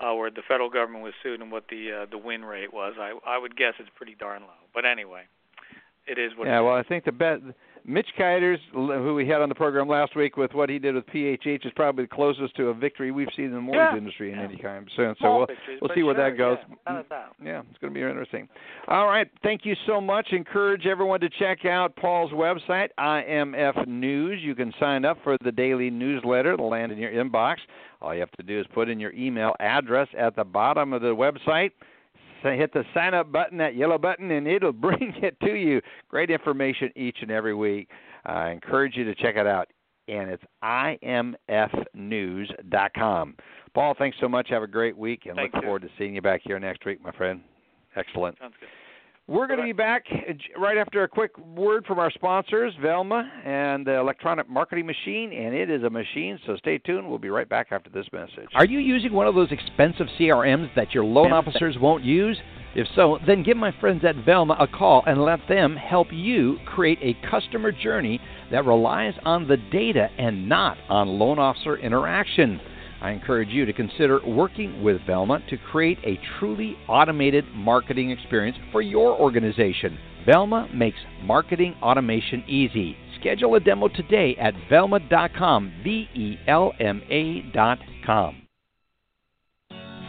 uh, 0.00 0.14
where 0.14 0.30
the 0.30 0.42
federal 0.46 0.70
government 0.70 1.04
was 1.04 1.12
sued 1.22 1.40
and 1.40 1.52
what 1.52 1.64
the 1.68 2.02
uh, 2.02 2.06
the 2.10 2.18
win 2.18 2.44
rate 2.44 2.72
was. 2.72 2.94
I 2.98 3.12
I 3.26 3.36
would 3.36 3.56
guess 3.56 3.74
it's 3.78 3.90
pretty 3.94 4.16
darn 4.18 4.42
low. 4.42 4.48
But 4.72 4.86
anyway, 4.86 5.24
it 6.06 6.18
is 6.18 6.32
what. 6.36 6.46
It 6.46 6.50
is. 6.50 6.52
Yeah, 6.52 6.60
it 6.60 6.62
well, 6.62 6.76
is. 6.78 6.86
I 6.86 6.88
think 6.88 7.04
the 7.04 7.12
bet 7.12 7.40
Mitch 7.86 8.08
Kiders, 8.18 8.58
who 8.72 9.14
we 9.14 9.28
had 9.28 9.42
on 9.42 9.50
the 9.50 9.54
program 9.54 9.88
last 9.88 10.16
week 10.16 10.38
with 10.38 10.54
what 10.54 10.70
he 10.70 10.78
did 10.78 10.94
with 10.94 11.06
PHH, 11.06 11.66
is 11.66 11.72
probably 11.76 12.04
the 12.04 12.08
closest 12.08 12.56
to 12.56 12.68
a 12.68 12.74
victory 12.74 13.10
we've 13.10 13.28
seen 13.36 13.46
in 13.46 13.52
the 13.52 13.60
mortgage 13.60 13.92
Yeah, 13.92 13.98
industry 13.98 14.32
in 14.32 14.38
yeah. 14.38 14.44
any 14.44 14.56
time 14.56 14.86
soon. 14.96 15.14
So 15.20 15.36
we'll 15.36 15.46
victories, 15.46 15.78
we'll 15.82 15.90
see 15.94 16.02
where 16.02 16.14
sure, 16.14 16.30
that 16.30 16.38
goes. 16.38 16.56
Yeah, 16.86 17.02
doubt. 17.10 17.36
Mm, 17.42 17.46
yeah, 17.46 17.62
it's 17.68 17.78
going 17.80 17.92
to 17.92 18.00
be 18.00 18.02
interesting. 18.02 18.48
All 18.88 19.06
right, 19.06 19.28
thank 19.42 19.66
you 19.66 19.74
so 19.86 20.00
much. 20.00 20.28
Encourage 20.32 20.86
everyone 20.86 21.20
to 21.20 21.28
check 21.38 21.66
out 21.66 21.94
Paul's 21.96 22.32
website, 22.32 22.88
IMF 22.98 23.86
News. 23.86 24.40
You 24.42 24.54
can 24.54 24.72
sign 24.80 25.04
up 25.04 25.18
for 25.22 25.36
the 25.44 25.52
daily 25.52 25.90
newsletter. 25.90 26.54
It'll 26.54 26.70
land 26.70 26.90
in 26.90 26.96
your 26.96 27.12
inbox. 27.12 27.56
All 28.00 28.14
you 28.14 28.20
have 28.20 28.32
to 28.32 28.42
do 28.42 28.60
is 28.60 28.66
put 28.72 28.88
in 28.88 28.98
your 28.98 29.12
email 29.12 29.54
address 29.60 30.08
at 30.16 30.36
the 30.36 30.44
bottom 30.44 30.94
of 30.94 31.02
the 31.02 31.14
website. 31.14 31.72
Hit 32.52 32.72
the 32.72 32.84
sign 32.92 33.14
up 33.14 33.32
button, 33.32 33.58
that 33.58 33.74
yellow 33.76 33.98
button, 33.98 34.30
and 34.30 34.46
it'll 34.46 34.72
bring 34.86 35.14
it 35.22 35.38
to 35.40 35.54
you. 35.54 35.80
Great 36.08 36.30
information 36.30 36.90
each 36.96 37.18
and 37.22 37.30
every 37.30 37.54
week. 37.54 37.88
I 38.26 38.50
encourage 38.50 38.96
you 38.96 39.04
to 39.04 39.14
check 39.14 39.36
it 39.36 39.46
out, 39.46 39.68
and 40.08 40.30
it's 40.30 40.42
imfnews.com. 40.62 41.76
Paul, 43.74 43.94
thanks 43.98 44.16
so 44.20 44.28
much. 44.28 44.48
Have 44.50 44.62
a 44.62 44.68
great 44.68 44.96
week, 44.96 45.26
and 45.26 45.36
Thank 45.36 45.52
look 45.54 45.62
you. 45.62 45.66
forward 45.66 45.82
to 45.82 45.88
seeing 45.98 46.14
you 46.14 46.22
back 46.22 46.42
here 46.44 46.58
next 46.58 46.84
week, 46.86 47.02
my 47.02 47.12
friend. 47.12 47.40
Excellent. 47.96 48.38
Sounds 48.38 48.54
good. 48.60 48.68
We're 49.26 49.46
going 49.46 49.58
to 49.58 49.64
be 49.64 49.72
back 49.72 50.04
uh, 50.12 50.60
right 50.60 50.76
after 50.76 51.02
a 51.02 51.08
quick 51.08 51.38
word 51.38 51.86
from 51.86 51.98
our 51.98 52.10
sponsors, 52.10 52.74
Velma 52.82 53.30
and 53.42 53.86
the 53.86 53.94
Electronic 53.98 54.50
Marketing 54.50 54.84
Machine, 54.84 55.32
and 55.32 55.54
it 55.54 55.70
is 55.70 55.82
a 55.82 55.88
machine, 55.88 56.38
so 56.44 56.56
stay 56.56 56.76
tuned. 56.76 57.08
We'll 57.08 57.18
be 57.18 57.30
right 57.30 57.48
back 57.48 57.68
after 57.70 57.88
this 57.88 58.04
message. 58.12 58.50
Are 58.54 58.66
you 58.66 58.80
using 58.80 59.14
one 59.14 59.26
of 59.26 59.34
those 59.34 59.50
expensive 59.50 60.08
CRMs 60.20 60.74
that 60.76 60.92
your 60.92 61.06
loan 61.06 61.32
officers 61.32 61.78
won't 61.80 62.04
use? 62.04 62.36
If 62.74 62.86
so, 62.94 63.18
then 63.26 63.42
give 63.42 63.56
my 63.56 63.72
friends 63.80 64.04
at 64.04 64.14
Velma 64.26 64.58
a 64.60 64.66
call 64.66 65.02
and 65.06 65.22
let 65.22 65.40
them 65.48 65.74
help 65.74 66.08
you 66.10 66.58
create 66.66 66.98
a 67.00 67.16
customer 67.30 67.72
journey 67.72 68.20
that 68.50 68.66
relies 68.66 69.14
on 69.24 69.48
the 69.48 69.56
data 69.56 70.10
and 70.18 70.50
not 70.50 70.76
on 70.90 71.08
loan 71.08 71.38
officer 71.38 71.76
interaction. 71.78 72.60
I 73.04 73.10
encourage 73.10 73.50
you 73.50 73.66
to 73.66 73.72
consider 73.74 74.18
working 74.26 74.82
with 74.82 74.96
Velma 75.06 75.40
to 75.50 75.58
create 75.58 75.98
a 76.04 76.18
truly 76.38 76.74
automated 76.88 77.44
marketing 77.54 78.10
experience 78.10 78.56
for 78.72 78.80
your 78.80 79.12
organization. 79.20 79.98
Velma 80.24 80.70
makes 80.72 80.96
marketing 81.22 81.74
automation 81.82 82.42
easy. 82.48 82.96
Schedule 83.20 83.56
a 83.56 83.60
demo 83.60 83.88
today 83.88 84.34
at 84.40 84.54
velma.com, 84.70 85.70
V 85.84 86.08
E 86.14 86.38
L 86.48 86.72
M 86.80 87.02
A.com. 87.10 88.40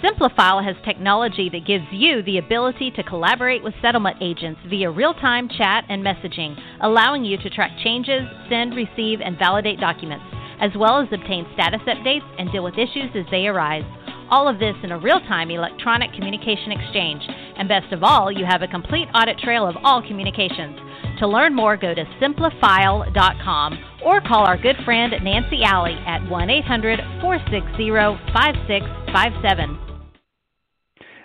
Simplifile 0.01 0.63
has 0.63 0.75
technology 0.86 1.49
that 1.49 1.67
gives 1.67 1.86
you 1.91 2.23
the 2.23 2.38
ability 2.38 2.91
to 2.91 3.03
collaborate 3.03 3.62
with 3.62 3.73
settlement 3.81 4.15
agents 4.21 4.62
via 4.69 4.89
real 4.89 5.13
time 5.15 5.49
chat 5.49 5.84
and 5.89 6.01
messaging, 6.01 6.55
allowing 6.81 7.25
you 7.25 7.38
to 7.39 7.49
track 7.49 7.71
changes, 7.84 8.21
send, 8.49 8.73
receive, 8.73 9.19
and 9.19 9.38
validate 9.38 9.81
documents, 9.81 10.25
as 10.60 10.72
well 10.78 11.00
as 11.00 11.08
obtain 11.12 11.46
status 11.54 11.82
updates 11.88 12.26
and 12.38 12.52
deal 12.52 12.63
with 12.63 12.76
issues 12.78 13.10
as 13.15 13.26
they 13.32 13.48
arise. 13.48 13.84
All 14.30 14.48
of 14.48 14.60
this 14.60 14.76
in 14.84 14.91
a 14.91 15.00
real 15.00 15.20
time 15.22 15.52
electronic 15.52 16.12
communication 16.13 16.72
exchange. 16.72 17.22
And 17.58 17.70
best 17.70 17.94
of 17.94 18.04
all, 18.04 18.32
you 18.32 18.46
have 18.46 18.62
a 18.62 18.68
complete 18.68 19.08
audit 19.13 19.38
trail 19.39 19.68
of 19.68 19.76
all 19.84 20.02
communications. 20.02 20.80
To 21.20 21.28
learn 21.28 21.56
more, 21.56 21.78
go 21.78 21.94
to 21.94 22.04
simplifile.com 22.22 23.80
or 24.04 24.22
call 24.22 24.46
our 24.46 24.58
good 24.58 24.76
friend 24.84 25.13
Nancy 25.24 25.63
Alley 25.63 25.98
at 26.06 26.28
1 26.30 26.50
800 26.50 27.00
460 27.22 27.89
5657. 28.34 29.80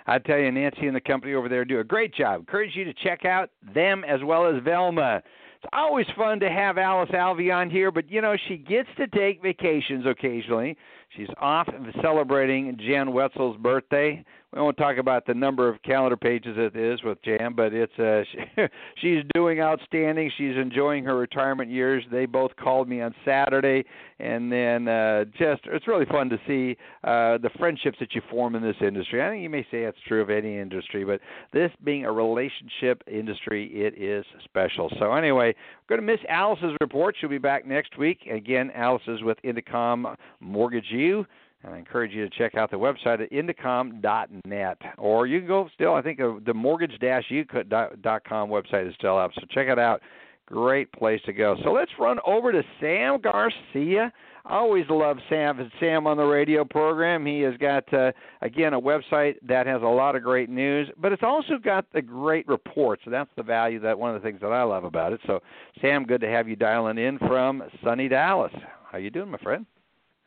I 0.07 0.19
tell 0.19 0.37
you, 0.37 0.51
Nancy 0.51 0.87
and 0.87 0.95
the 0.95 1.01
company 1.01 1.33
over 1.33 1.47
there 1.47 1.65
do 1.65 1.79
a 1.79 1.83
great 1.83 2.13
job. 2.13 2.39
Encourage 2.41 2.75
you 2.75 2.83
to 2.85 2.93
check 2.93 3.25
out 3.25 3.49
them 3.73 4.03
as 4.03 4.19
well 4.23 4.45
as 4.45 4.61
Velma. 4.63 5.21
It's 5.63 5.69
always 5.73 6.07
fun 6.17 6.39
to 6.39 6.49
have 6.49 6.79
Alice 6.79 7.11
Alvey 7.11 7.53
on 7.53 7.69
here, 7.69 7.91
but 7.91 8.09
you 8.09 8.19
know 8.19 8.35
she 8.47 8.57
gets 8.57 8.89
to 8.97 9.05
take 9.05 9.43
vacations 9.43 10.07
occasionally. 10.07 10.75
She's 11.15 11.27
off 11.39 11.69
celebrating 12.01 12.75
Jan 12.79 13.13
Wetzel's 13.13 13.57
birthday. 13.57 14.25
We 14.53 14.59
won't 14.59 14.75
talk 14.75 14.97
about 14.97 15.25
the 15.25 15.33
number 15.33 15.69
of 15.69 15.81
calendar 15.81 16.17
pages 16.17 16.57
it 16.57 16.75
is 16.75 17.01
with 17.03 17.21
Jan, 17.23 17.53
but 17.55 17.73
it's 17.73 17.97
uh, 17.97 18.23
she, 18.33 18.67
she's 18.99 19.23
doing 19.33 19.61
outstanding. 19.61 20.29
She's 20.37 20.57
enjoying 20.57 21.05
her 21.05 21.15
retirement 21.17 21.71
years. 21.71 22.03
They 22.11 22.25
both 22.25 22.53
called 22.57 22.89
me 22.89 22.99
on 22.99 23.15
Saturday, 23.23 23.85
and 24.19 24.51
then 24.51 24.89
uh, 24.89 25.23
just 25.37 25.61
it's 25.67 25.87
really 25.87 26.05
fun 26.05 26.29
to 26.29 26.37
see 26.45 26.75
uh, 27.05 27.37
the 27.37 27.49
friendships 27.57 27.97
that 28.01 28.13
you 28.13 28.21
form 28.29 28.55
in 28.55 28.61
this 28.61 28.75
industry. 28.81 29.23
I 29.23 29.29
think 29.29 29.41
you 29.41 29.49
may 29.49 29.63
say 29.71 29.83
it's 29.83 29.97
true 30.05 30.21
of 30.21 30.29
any 30.29 30.57
industry, 30.57 31.05
but 31.05 31.21
this 31.53 31.71
being 31.85 32.03
a 32.03 32.11
relationship 32.11 33.03
industry, 33.07 33.67
it 33.73 33.97
is 33.97 34.25
special. 34.43 34.91
So 34.99 35.13
anyway, 35.13 35.55
we're 35.87 35.95
going 35.95 36.05
to 36.05 36.13
miss 36.13 36.21
Alice's 36.27 36.75
report. 36.81 37.15
She'll 37.19 37.29
be 37.29 37.37
back 37.37 37.65
next 37.65 37.97
week. 37.97 38.27
Again, 38.29 38.69
Alice 38.75 39.03
is 39.07 39.23
with 39.23 39.37
Indecomm 39.45 40.13
Mortgage 40.41 40.87
U. 40.89 41.25
And 41.63 41.73
I 41.75 41.77
encourage 41.77 42.11
you 42.11 42.27
to 42.27 42.37
check 42.37 42.55
out 42.55 42.71
the 42.71 42.77
website 42.77 43.21
at 43.21 43.31
indecomm.net. 43.31 44.77
Or 44.97 45.27
you 45.27 45.39
can 45.39 45.47
go 45.47 45.69
still, 45.73 45.93
I 45.93 46.01
think 46.01 46.19
uh, 46.19 46.33
the 46.45 46.53
mortgage-u.com 46.53 48.49
website 48.49 48.87
is 48.87 48.95
still 48.95 49.17
up. 49.17 49.31
So 49.35 49.41
check 49.51 49.67
it 49.67 49.77
out. 49.77 50.01
Great 50.47 50.91
place 50.91 51.21
to 51.25 51.33
go. 51.33 51.55
So 51.63 51.71
let's 51.71 51.91
run 51.99 52.17
over 52.25 52.51
to 52.51 52.63
Sam 52.79 53.21
Garcia. 53.21 54.11
I 54.43 54.57
always 54.57 54.85
love 54.89 55.17
Sam 55.29 55.71
Sam 55.79 56.07
on 56.07 56.17
the 56.17 56.23
radio 56.23 56.65
program. 56.65 57.25
He 57.25 57.41
has 57.41 57.55
got 57.57 57.91
uh, 57.93 58.11
again 58.41 58.73
a 58.73 58.81
website 58.81 59.35
that 59.43 59.67
has 59.67 59.81
a 59.83 59.85
lot 59.85 60.15
of 60.15 60.23
great 60.23 60.49
news, 60.49 60.89
but 60.97 61.11
it's 61.11 61.23
also 61.23 61.57
got 61.63 61.85
the 61.93 62.01
great 62.01 62.47
reports. 62.47 63.03
So 63.05 63.11
that's 63.11 63.29
the 63.37 63.43
value 63.43 63.79
that 63.81 63.97
one 63.97 64.15
of 64.15 64.21
the 64.21 64.27
things 64.27 64.41
that 64.41 64.51
I 64.51 64.63
love 64.63 64.83
about 64.83 65.13
it. 65.13 65.21
So 65.27 65.41
Sam, 65.79 66.05
good 66.05 66.21
to 66.21 66.27
have 66.27 66.49
you 66.49 66.55
dialing 66.55 66.97
in 66.97 67.19
from 67.19 67.63
sunny 67.83 68.07
Dallas. 68.07 68.51
How 68.91 68.97
you 68.97 69.11
doing, 69.11 69.29
my 69.29 69.37
friend? 69.37 69.65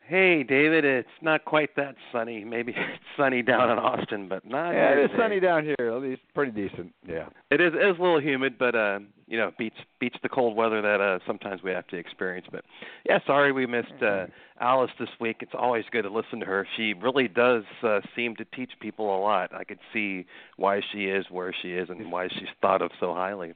Hey, 0.07 0.43
David. 0.43 0.85
It's 0.85 1.07
not 1.21 1.45
quite 1.45 1.75
that 1.77 1.95
sunny. 2.11 2.43
Maybe 2.43 2.73
it's 2.77 3.03
sunny 3.17 3.41
down 3.41 3.71
in 3.71 3.79
Austin, 3.79 4.27
but 4.27 4.45
not. 4.47 4.71
Yeah, 4.71 4.91
it 4.93 4.99
is 5.05 5.09
today. 5.11 5.23
sunny 5.23 5.39
down 5.39 5.63
here. 5.65 5.75
At 5.95 6.01
least 6.01 6.21
pretty 6.35 6.51
decent. 6.51 6.93
Yeah. 7.07 7.27
It 7.49 7.59
is. 7.59 7.73
It 7.73 7.77
is 7.87 7.97
a 7.97 8.01
little 8.01 8.21
humid, 8.21 8.57
but 8.59 8.75
uh, 8.75 8.99
you 9.27 9.37
know, 9.37 9.51
beats 9.57 9.77
beats 9.99 10.17
the 10.21 10.29
cold 10.29 10.55
weather 10.55 10.81
that 10.81 11.01
uh, 11.01 11.19
sometimes 11.25 11.63
we 11.63 11.71
have 11.71 11.87
to 11.87 11.97
experience. 11.97 12.45
But 12.51 12.65
yeah, 13.05 13.17
sorry 13.25 13.51
we 13.51 13.65
missed 13.65 14.03
uh, 14.05 14.27
Alice 14.59 14.91
this 14.99 15.09
week. 15.19 15.37
It's 15.39 15.53
always 15.57 15.85
good 15.91 16.03
to 16.03 16.09
listen 16.09 16.39
to 16.41 16.45
her. 16.45 16.67
She 16.77 16.93
really 16.93 17.27
does 17.27 17.63
uh, 17.81 18.01
seem 18.15 18.35
to 18.35 18.45
teach 18.45 18.71
people 18.79 19.17
a 19.17 19.19
lot. 19.19 19.53
I 19.55 19.63
could 19.63 19.79
see 19.91 20.27
why 20.57 20.81
she 20.91 21.05
is 21.05 21.25
where 21.31 21.53
she 21.63 21.69
is 21.73 21.89
and 21.89 22.11
why 22.11 22.27
she's 22.27 22.49
thought 22.61 22.83
of 22.83 22.91
so 22.99 23.13
highly. 23.15 23.53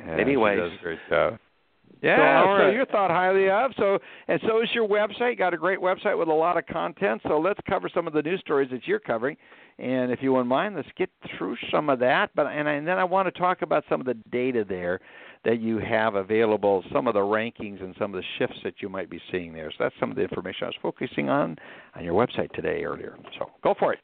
yeah 0.00 0.16
Anyways. 0.16 0.56
she 0.56 0.60
does 0.70 0.78
a 0.78 0.82
great 0.82 0.98
job. 1.10 1.38
Yeah, 2.02 2.44
So, 2.44 2.58
so 2.58 2.70
you're 2.70 2.86
thought 2.86 3.10
highly 3.10 3.50
of. 3.50 3.72
So 3.76 3.98
and 4.28 4.40
so 4.46 4.62
is 4.62 4.68
your 4.74 4.88
website. 4.88 5.38
Got 5.38 5.54
a 5.54 5.56
great 5.56 5.78
website 5.78 6.18
with 6.18 6.28
a 6.28 6.32
lot 6.32 6.56
of 6.56 6.66
content. 6.66 7.20
So 7.26 7.38
let's 7.38 7.60
cover 7.68 7.90
some 7.92 8.06
of 8.06 8.12
the 8.12 8.22
news 8.22 8.40
stories 8.40 8.70
that 8.70 8.86
you're 8.86 9.00
covering. 9.00 9.36
And 9.78 10.10
if 10.10 10.20
you 10.22 10.32
wouldn't 10.32 10.48
mind, 10.48 10.74
let's 10.74 10.88
get 10.96 11.10
through 11.36 11.56
some 11.70 11.88
of 11.88 11.98
that. 12.00 12.30
But 12.34 12.46
and, 12.46 12.68
and 12.68 12.86
then 12.86 12.98
I 12.98 13.04
want 13.04 13.32
to 13.32 13.38
talk 13.38 13.62
about 13.62 13.84
some 13.88 14.00
of 14.00 14.06
the 14.06 14.14
data 14.30 14.64
there 14.68 15.00
that 15.44 15.60
you 15.60 15.78
have 15.78 16.14
available, 16.14 16.84
some 16.92 17.06
of 17.06 17.14
the 17.14 17.20
rankings 17.20 17.82
and 17.82 17.94
some 17.98 18.14
of 18.14 18.20
the 18.20 18.26
shifts 18.38 18.58
that 18.64 18.74
you 18.80 18.88
might 18.88 19.08
be 19.08 19.20
seeing 19.30 19.52
there. 19.52 19.70
So 19.70 19.84
that's 19.84 19.94
some 20.00 20.10
of 20.10 20.16
the 20.16 20.22
information 20.22 20.64
I 20.64 20.66
was 20.66 20.76
focusing 20.82 21.28
on 21.28 21.56
on 21.94 22.04
your 22.04 22.14
website 22.14 22.52
today 22.52 22.82
earlier. 22.84 23.16
So 23.38 23.50
go 23.62 23.74
for 23.78 23.92
it. 23.92 24.00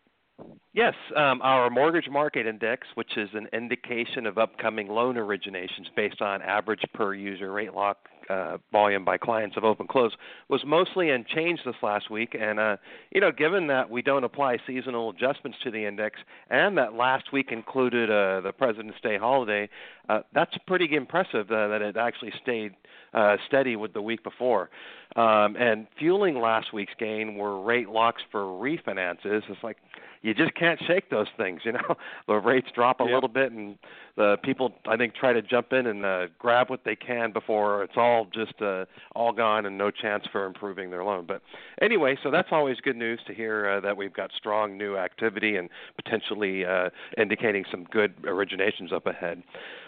Yes, 0.73 0.95
um, 1.15 1.41
our 1.43 1.71
mortgage 1.71 2.09
market 2.11 2.47
index, 2.47 2.89
which 2.95 3.17
is 3.17 3.29
an 3.35 3.47
indication 3.53 4.27
of 4.27 4.39
upcoming 4.39 4.89
loan 4.89 5.15
originations 5.15 5.87
based 5.95 6.21
on 6.21 6.43
average 6.43 6.83
per 6.93 7.15
user 7.15 7.53
rate 7.53 7.75
lock 7.75 8.09
uh, 8.29 8.57
volume 8.73 9.05
by 9.05 9.17
clients 9.17 9.57
of 9.57 9.63
OpenClose, 9.63 10.11
was 10.49 10.63
mostly 10.67 11.11
unchanged 11.11 11.63
this 11.65 11.77
last 11.81 12.11
week. 12.11 12.35
And 12.39 12.59
uh, 12.59 12.79
you 13.13 13.21
know, 13.21 13.31
given 13.31 13.69
that 13.69 13.89
we 13.89 14.03
don't 14.03 14.25
apply 14.25 14.59
seasonal 14.67 15.11
adjustments 15.11 15.59
to 15.63 15.71
the 15.71 15.87
index, 15.87 16.19
and 16.51 16.77
that 16.79 16.95
last 16.95 17.33
week 17.33 17.53
included 17.53 18.11
uh, 18.11 18.41
the 18.41 18.53
President's 18.53 19.01
Day 19.01 19.17
holiday, 19.17 19.69
uh, 20.09 20.21
that's 20.33 20.57
pretty 20.67 20.89
impressive 20.97 21.53
uh, 21.53 21.69
that 21.69 21.83
it 21.83 21.97
actually 21.97 22.33
stayed 22.43 22.75
uh, 23.13 23.37
steady 23.47 23.77
with 23.77 23.93
the 23.93 24.03
week 24.03 24.25
before. 24.25 24.71
Um, 25.17 25.55
and 25.57 25.87
fueling 25.99 26.41
last 26.41 26.73
week's 26.73 26.95
gain 26.99 27.37
were 27.37 27.61
rate 27.61 27.89
locks 27.89 28.23
for 28.33 28.41
refinances. 28.41 29.43
It's 29.49 29.63
like 29.63 29.77
you 30.23 30.33
just 30.33 30.55
can't 30.55 30.81
shake 30.87 31.11
those 31.11 31.29
things. 31.37 31.61
You 31.65 31.73
know, 31.73 31.97
the 32.27 32.35
rates 32.35 32.69
drop 32.75 33.01
a 33.01 33.05
yep. 33.05 33.13
little 33.13 33.29
bit, 33.29 33.53
and 33.53 33.79
the 34.17 34.39
people 34.43 34.73
I 34.89 34.97
think 34.97 35.15
try 35.15 35.33
to 35.33 35.43
jump 35.43 35.73
in 35.73 35.87
and 35.87 36.05
uh, 36.05 36.27
grab 36.39 36.71
what 36.71 36.81
they 36.85 36.97
can 36.97 37.31
before 37.31 37.85
it's 37.85 37.93
all 37.97 38.27
just 38.33 38.61
uh, 38.61 38.87
all 39.15 39.33
gone 39.33 39.67
and 39.67 39.77
no 39.77 39.91
chance 39.91 40.25
for 40.33 40.47
improving 40.47 40.91
their 40.91 41.05
loan. 41.05 41.27
But 41.29 41.43
anyway, 41.81 42.17
so 42.23 42.31
that's 42.31 42.49
always 42.51 42.79
good 42.81 42.97
news 42.97 43.21
to 43.27 43.35
hear 43.35 43.69
uh, 43.69 43.81
that 43.81 43.97
we've 43.97 44.15
got 44.15 44.31
strong 44.37 44.77
new 44.79 44.97
activity 44.97 45.57
and 45.57 45.69
potentially 46.03 46.65
uh, 46.65 46.89
indicating 47.19 47.65
some 47.71 47.85
good 47.85 48.21
originations 48.23 48.93
up 48.93 49.07
ahead. 49.07 49.43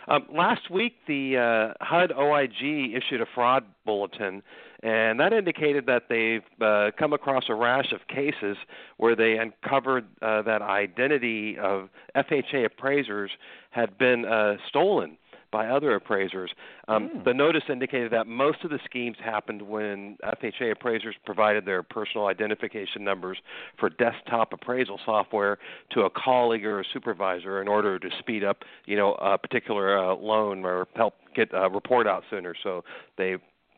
Um, 0.06 0.26
last 0.32 0.70
week, 0.70 0.94
the 1.08 1.74
uh, 1.80 1.84
HUD 1.84 2.12
OIG 2.12 2.94
issued 2.94 3.20
a 3.20 3.26
fraud 3.34 3.64
bulletin 3.84 4.42
and 4.86 5.18
that 5.18 5.32
indicated 5.32 5.86
that 5.86 6.04
they've 6.08 6.44
uh, 6.60 6.92
come 6.96 7.12
across 7.12 7.46
a 7.48 7.54
rash 7.56 7.90
of 7.90 8.06
cases 8.06 8.56
where 8.98 9.16
they 9.16 9.36
uncovered 9.36 10.06
uh, 10.22 10.42
that 10.42 10.62
identity 10.62 11.58
of 11.58 11.88
FHA 12.14 12.66
appraisers 12.66 13.32
had 13.70 13.98
been 13.98 14.24
uh, 14.24 14.58
stolen 14.68 15.18
by 15.50 15.66
other 15.66 15.92
appraisers. 15.96 16.52
Um, 16.86 17.08
mm. 17.08 17.24
The 17.24 17.34
notice 17.34 17.64
indicated 17.68 18.12
that 18.12 18.28
most 18.28 18.62
of 18.62 18.70
the 18.70 18.78
schemes 18.84 19.16
happened 19.20 19.62
when 19.62 20.18
FHA 20.22 20.70
appraisers 20.70 21.16
provided 21.24 21.64
their 21.64 21.82
personal 21.82 22.28
identification 22.28 23.02
numbers 23.02 23.38
for 23.80 23.90
desktop 23.90 24.52
appraisal 24.52 25.00
software 25.04 25.58
to 25.94 26.02
a 26.02 26.10
colleague 26.10 26.64
or 26.64 26.78
a 26.78 26.84
supervisor 26.92 27.60
in 27.60 27.66
order 27.66 27.98
to 27.98 28.08
speed 28.20 28.44
up, 28.44 28.58
you 28.84 28.96
know, 28.96 29.14
a 29.14 29.36
particular 29.36 29.98
uh, 29.98 30.14
loan 30.14 30.64
or 30.64 30.86
help 30.94 31.14
get 31.34 31.48
a 31.52 31.68
report 31.68 32.06
out 32.06 32.22
sooner. 32.30 32.54
So 32.62 32.84
they 33.18 33.36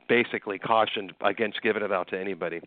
basically 0.08 0.58
cautioned 0.58 1.12
against 1.20 1.62
giving 1.62 1.82
it 1.82 1.92
out 1.92 2.08
to 2.08 2.18
anybody. 2.18 2.60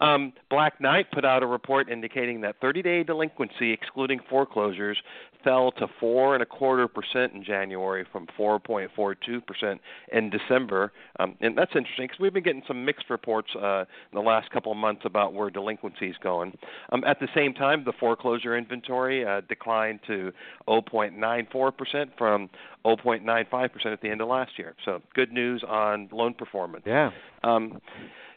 Um, 0.00 0.32
Black 0.50 0.80
Knight 0.80 1.06
put 1.12 1.24
out 1.24 1.42
a 1.42 1.46
report 1.46 1.88
indicating 1.88 2.40
that 2.40 2.60
30-day 2.60 3.04
delinquency, 3.04 3.72
excluding 3.72 4.20
foreclosures, 4.28 4.98
fell 5.44 5.70
to 5.72 5.86
four 6.00 6.34
and 6.34 6.42
a 6.42 6.46
quarter 6.46 6.88
percent 6.88 7.32
in 7.34 7.44
January 7.44 8.04
from 8.10 8.26
4.42 8.38 9.46
percent 9.46 9.80
in 10.10 10.30
December, 10.30 10.92
um, 11.20 11.36
and 11.40 11.56
that's 11.56 11.72
interesting 11.76 12.06
because 12.06 12.18
we've 12.18 12.32
been 12.32 12.42
getting 12.42 12.62
some 12.66 12.84
mixed 12.84 13.10
reports 13.10 13.50
uh, 13.54 13.80
in 13.80 14.14
the 14.14 14.20
last 14.20 14.50
couple 14.50 14.72
of 14.72 14.78
months 14.78 15.02
about 15.04 15.34
where 15.34 15.50
delinquency 15.50 16.06
is 16.06 16.16
going. 16.22 16.56
Um, 16.90 17.04
at 17.04 17.20
the 17.20 17.28
same 17.34 17.52
time, 17.52 17.84
the 17.84 17.92
foreclosure 17.92 18.56
inventory 18.56 19.24
uh, 19.24 19.42
declined 19.48 20.00
to 20.06 20.32
0.94 20.66 21.76
percent 21.76 22.10
from 22.16 22.48
0.95 22.84 23.72
percent 23.72 23.92
at 23.92 24.00
the 24.00 24.08
end 24.08 24.22
of 24.22 24.28
last 24.28 24.52
year. 24.58 24.74
So 24.84 25.00
good 25.14 25.30
news 25.30 25.62
on 25.68 26.08
loan 26.10 26.34
performance. 26.34 26.73
Yeah. 26.86 27.10
Um, 27.42 27.80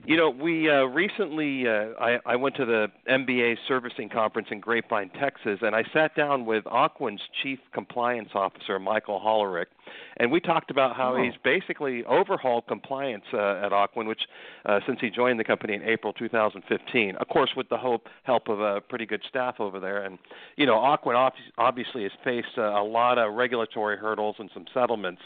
you 0.05 0.15
know, 0.15 0.29
we 0.29 0.69
uh, 0.69 0.83
recently 0.83 1.67
uh, 1.67 1.93
I, 1.99 2.19
I 2.25 2.35
went 2.35 2.55
to 2.57 2.65
the 2.65 2.87
MBA 3.09 3.57
servicing 3.67 4.09
conference 4.09 4.47
in 4.51 4.59
Grapevine, 4.59 5.09
Texas, 5.19 5.59
and 5.61 5.75
I 5.75 5.83
sat 5.93 6.15
down 6.15 6.45
with 6.45 6.63
Ocwen's 6.65 7.21
chief 7.43 7.59
compliance 7.73 8.29
officer, 8.33 8.79
Michael 8.79 9.19
Hollerick, 9.19 9.67
and 10.17 10.31
we 10.31 10.39
talked 10.39 10.71
about 10.71 10.95
how 10.95 11.15
oh. 11.15 11.23
he's 11.23 11.33
basically 11.43 12.03
overhauled 12.05 12.67
compliance 12.67 13.23
uh, 13.33 13.61
at 13.63 13.71
Ocwen, 13.71 14.07
which 14.07 14.21
uh, 14.65 14.79
since 14.85 14.99
he 15.01 15.09
joined 15.09 15.39
the 15.39 15.43
company 15.43 15.73
in 15.73 15.83
April 15.83 16.13
2015, 16.13 17.15
of 17.15 17.27
course, 17.27 17.51
with 17.55 17.69
the 17.69 17.77
hope 17.77 18.07
help 18.23 18.47
of 18.47 18.59
a 18.59 18.81
pretty 18.81 19.05
good 19.05 19.21
staff 19.27 19.55
over 19.59 19.79
there. 19.79 20.03
And 20.03 20.17
you 20.55 20.65
know, 20.65 20.75
Ocwen 20.75 21.31
obviously 21.57 22.03
has 22.03 22.11
faced 22.23 22.57
uh, 22.57 22.61
a 22.61 22.83
lot 22.83 23.17
of 23.17 23.33
regulatory 23.33 23.97
hurdles 23.97 24.35
and 24.39 24.49
some 24.53 24.65
settlements, 24.73 25.21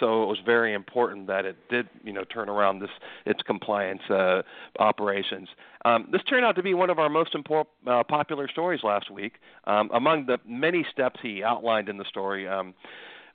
so 0.00 0.22
it 0.22 0.26
was 0.26 0.38
very 0.44 0.74
important 0.74 1.26
that 1.26 1.44
it 1.44 1.56
did, 1.70 1.88
you 2.04 2.12
know, 2.12 2.24
turn 2.24 2.48
around 2.48 2.80
this 2.80 2.90
its 3.24 3.42
compliance 3.42 4.02
uh, 4.10 4.42
operations. 4.78 5.48
Um, 5.84 6.08
this 6.10 6.22
turned 6.28 6.44
out 6.44 6.56
to 6.56 6.62
be 6.62 6.74
one 6.74 6.90
of 6.90 6.98
our 6.98 7.08
most 7.08 7.34
impor- 7.34 7.66
uh, 7.86 8.02
popular 8.02 8.48
stories 8.48 8.80
last 8.82 9.08
week. 9.08 9.34
Um, 9.66 9.88
among 9.94 10.26
the 10.26 10.38
many 10.44 10.84
steps 10.90 11.20
he 11.22 11.44
outlined 11.44 11.88
in 11.88 11.96
the 11.96 12.04
story, 12.04 12.48
um, 12.48 12.74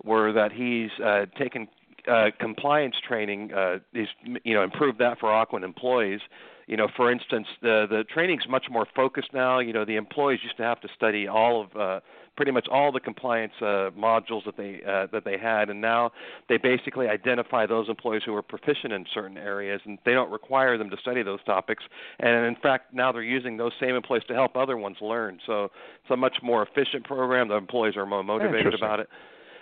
were 0.04 0.32
that 0.34 0.52
he's 0.52 0.92
uh, 1.04 1.26
taken 1.38 1.68
uh, 2.08 2.32
compliance 2.40 2.96
training. 3.08 3.54
Uh, 3.54 3.80
he's 3.94 4.08
you 4.44 4.54
know 4.54 4.64
improved 4.64 5.00
that 5.00 5.20
for 5.20 5.30
Ocwen 5.30 5.64
employees. 5.64 6.22
You 6.68 6.78
know, 6.78 6.88
for 6.96 7.12
instance, 7.12 7.48
the 7.62 7.86
the 7.90 8.04
training's 8.04 8.48
much 8.48 8.66
more 8.70 8.88
focused 8.96 9.34
now. 9.34 9.60
You 9.60 9.74
know, 9.74 9.86
the 9.86 9.96
employees 9.96 10.40
used 10.44 10.58
to 10.58 10.64
have 10.64 10.80
to 10.82 10.88
study 10.96 11.28
all 11.28 11.62
of 11.62 11.76
uh, 11.76 12.00
pretty 12.38 12.52
much 12.52 12.68
all 12.72 12.92
the 12.92 13.00
compliance 13.00 13.54
uh, 13.62 13.92
modules 13.98 14.46
that 14.46 14.58
they 14.58 14.82
uh, 14.88 15.08
that 15.12 15.26
they 15.26 15.38
had, 15.38 15.70
and 15.70 15.82
now 15.82 16.12
they 16.50 16.58
basically 16.58 17.08
identify 17.08 17.66
those 17.66 17.90
employees 17.90 18.24
who 18.26 18.34
are 18.36 18.42
proficient 18.42 18.94
in 18.94 19.06
certain 19.14 19.38
areas, 19.38 19.82
and 19.86 19.98
they 20.06 20.14
don't 20.14 20.32
require 20.32 20.78
them 20.78 20.90
to 20.90 20.98
study 20.98 21.24
those 21.24 21.44
topics. 21.44 21.84
And 22.20 22.46
in 22.46 22.56
fact, 22.56 22.94
now 22.94 23.12
they're 23.12 23.22
using 23.22 23.58
those 23.58 23.74
same 23.80 23.96
employees 23.96 24.24
to 24.30 24.34
help 24.34 24.56
other 24.56 24.78
ones 24.78 24.98
learn. 25.02 25.40
So 25.46 25.66
it's 25.66 26.12
a 26.12 26.18
much 26.18 26.38
more 26.42 26.64
efficient 26.64 27.04
program. 27.04 27.50
The 27.50 27.56
employees 27.56 27.98
are 27.98 28.06
more 28.06 28.24
motivated 28.24 28.74
about 28.74 29.00
it 29.00 29.10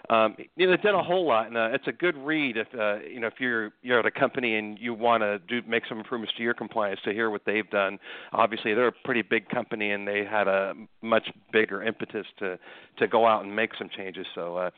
um, 0.10 0.36
you 0.56 0.66
know, 0.66 0.72
they've 0.72 0.82
done 0.82 0.96
a 0.96 1.04
whole 1.04 1.28
lot, 1.28 1.48
and 1.48 1.56
uh, 1.56 1.70
it's 1.72 1.88
a 1.88 1.92
good 1.92 2.18
read 2.18 2.58
if 2.58 2.68
uh, 2.74 2.98
you 3.08 3.20
know 3.20 3.28
if 3.28 3.36
you're 3.40 3.72
you're 3.84 4.00
at 4.00 4.08
a 4.08 4.12
company 4.12 4.56
and 4.56 4.80
you 4.80 4.94
want 4.94 5.22
to 5.22 5.38
do 5.48 5.62
make 5.68 5.84
some 5.88 6.00
improvements 6.00 6.34
to 6.36 6.42
your 6.42 6.56
compliance 6.56 7.00
to 7.06 7.14
hear 7.14 7.30
what 7.30 7.44
they've 7.46 7.70
done. 7.70 8.00
Obviously, 8.34 8.74
they're 8.74 8.88
a 8.88 8.94
pretty 9.06 9.22
big 9.22 9.48
company, 9.50 9.92
and 9.92 10.08
they 10.08 10.26
had 10.26 10.48
a 10.48 10.74
much 11.04 11.30
bigger 11.54 11.84
impetus 11.84 12.26
to 12.40 12.58
to 12.98 13.08
go 13.08 13.28
out 13.28 13.44
and 13.44 13.56
make 13.56 13.70
some 13.78 13.88
changes. 13.96 14.26
So, 14.34 14.58
uh, 14.58 14.70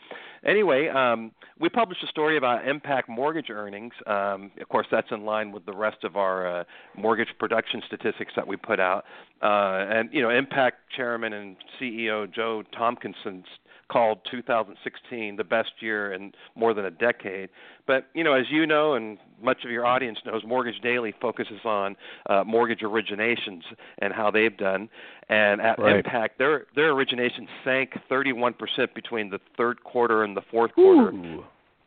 anyway, 0.46 0.90
um, 0.90 1.32
we 1.60 1.70
published 1.70 2.04
a 2.04 2.08
story 2.08 2.36
about 2.38 2.66
Impac 2.66 3.04
mortgage 3.08 3.50
earnings. 3.50 3.94
Um, 4.08 4.52
of 4.60 4.68
course, 4.68 4.88
that's 4.92 5.12
in 5.12 5.24
line 5.24 5.54
with 5.54 5.66
the 5.66 5.74
rest 5.74 6.04
of 6.04 6.18
our 6.18 6.60
uh, 6.60 6.64
mortgage 6.98 7.30
production 7.40 7.82
statistics 7.88 8.34
that 8.36 8.46
we 8.46 8.58
put 8.58 8.82
out. 8.82 9.06
Uh, 9.42 9.86
and 9.90 10.10
you 10.12 10.22
know, 10.22 10.28
Impac 10.28 10.72
chairman 10.94 11.32
and 11.32 11.56
CEO 11.80 12.30
Joe 12.34 12.64
Tomkinson 12.78 13.44
called 13.92 14.20
2016 14.30 15.36
the 15.36 15.44
best 15.44 15.72
year 15.80 16.14
in 16.14 16.32
more 16.56 16.74
than 16.74 16.86
a 16.86 16.92
decade. 16.92 17.50
But 17.86 18.08
you 18.14 18.24
know, 18.24 18.34
as 18.34 18.46
you 18.50 18.66
know, 18.66 18.94
and 18.94 19.18
much 19.42 19.66
of 19.66 19.72
your 19.72 19.86
audience 19.86 20.20
knows, 20.26 20.44
Mortgage 20.46 20.80
Daily 20.82 21.14
focuses 21.20 21.60
on 21.66 21.96
uh, 22.30 22.44
mortgage 22.46 22.80
originations 22.80 23.64
and 24.00 24.14
how 24.14 24.32
they've 24.32 24.56
done. 24.56 24.90
And 25.30 25.62
at 25.62 25.78
right. 25.80 26.04
Impac, 26.04 26.30
their 26.38 26.68
their 26.76 26.94
originations 26.94 27.48
sank 27.64 27.92
31% 28.10 28.56
between 28.94 29.30
the 29.30 29.40
third 29.58 29.84
quarter 29.84 30.24
and 30.24 30.36
the 30.38 30.42
fourth 30.50 30.74
quarter 30.74 31.16
Ooh. 31.16 31.44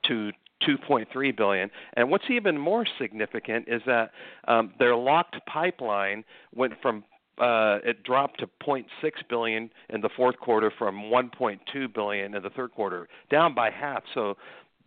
to 0.07 0.33
2.3 0.67 1.37
billion. 1.37 1.71
And 1.95 2.11
what's 2.11 2.25
even 2.31 2.59
more 2.59 2.87
significant 2.99 3.67
is 3.69 3.83
that 3.87 4.11
um, 4.49 4.73
their 4.79 4.97
locked 4.97 5.37
pipeline 5.47 6.25
went 6.55 6.75
from 6.81 7.05
uh, 7.39 7.79
it 7.85 8.03
dropped 8.03 8.41
to 8.41 8.49
0.6 8.67 8.85
billion 9.29 9.71
in 9.91 10.01
the 10.01 10.09
fourth 10.17 10.39
quarter 10.39 10.73
from 10.79 10.97
1.2 11.05 11.95
billion 11.95 12.35
in 12.35 12.43
the 12.43 12.51
third 12.51 12.73
quarter, 12.73 13.09
down 13.31 13.55
by 13.55 13.71
half. 13.71 14.03
So 14.15 14.37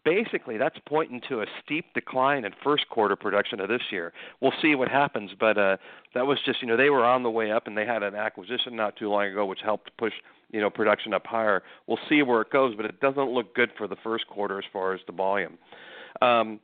basically, 0.06 0.58
that's 0.58 0.78
pointing 0.88 1.22
to 1.28 1.42
a 1.42 1.46
steep 1.64 1.94
decline 1.94 2.46
in 2.46 2.54
first 2.64 2.88
quarter 2.90 3.18
production 3.18 3.60
of 3.60 3.68
this 3.68 3.82
year. 3.92 4.14
We'll 4.40 4.54
see 4.62 4.76
what 4.76 4.88
happens, 4.88 5.32
but 5.38 5.58
uh, 5.58 5.78
that 6.14 6.26
was 6.26 6.40
just 6.46 6.62
you 6.62 6.68
know 6.68 6.78
they 6.78 6.90
were 6.90 7.04
on 7.04 7.24
the 7.24 7.30
way 7.30 7.52
up 7.52 7.68
and 7.68 7.78
they 7.78 7.86
had 7.86 8.04
an 8.04 8.16
acquisition 8.16 8.76
not 8.76 8.96
too 8.96 9.10
long 9.10 9.26
ago 9.26 9.46
which 9.46 9.60
helped 9.62 9.92
push 9.98 10.14
you 10.52 10.62
know 10.62 10.70
production 10.70 11.14
up 11.14 11.26
higher. 11.26 11.62
We'll 11.88 12.00
see 12.08 12.22
where 12.22 12.42
it 12.42 12.50
goes, 12.50 12.76
but 12.76 12.86
it 12.86 13.02
doesn't 13.02 13.30
look 13.30 13.54
good 13.54 13.72
for 13.78 13.88
the 13.88 13.98
first 14.02 14.28
quarter 14.28 14.58
as 14.58 14.66
far 14.72 14.94
as 14.94 15.02
the 15.08 15.14
volume. 15.14 15.58
Um, 16.22 16.62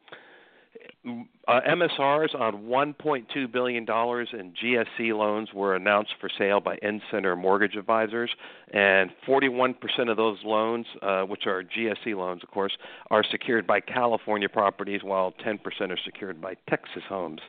uh, 1.05 1.59
MSRs 1.67 2.33
on 2.39 2.63
$1.2 2.63 3.51
billion 3.51 3.83
in 3.83 4.53
GSE 4.63 5.17
loans 5.17 5.49
were 5.53 5.75
announced 5.75 6.13
for 6.21 6.29
sale 6.37 6.61
by 6.61 6.77
Incenter 6.77 7.37
Mortgage 7.37 7.75
Advisors, 7.75 8.31
and 8.73 9.11
41% 9.27 9.75
of 10.09 10.15
those 10.15 10.37
loans, 10.45 10.85
uh, 11.01 11.23
which 11.23 11.45
are 11.45 11.63
GSE 11.63 12.15
loans, 12.15 12.41
of 12.43 12.49
course, 12.51 12.77
are 13.11 13.23
secured 13.29 13.67
by 13.67 13.81
California 13.81 14.47
properties, 14.47 15.03
while 15.03 15.33
10% 15.45 15.59
are 15.91 15.97
secured 16.05 16.39
by 16.41 16.55
Texas 16.69 17.03
homes. 17.09 17.41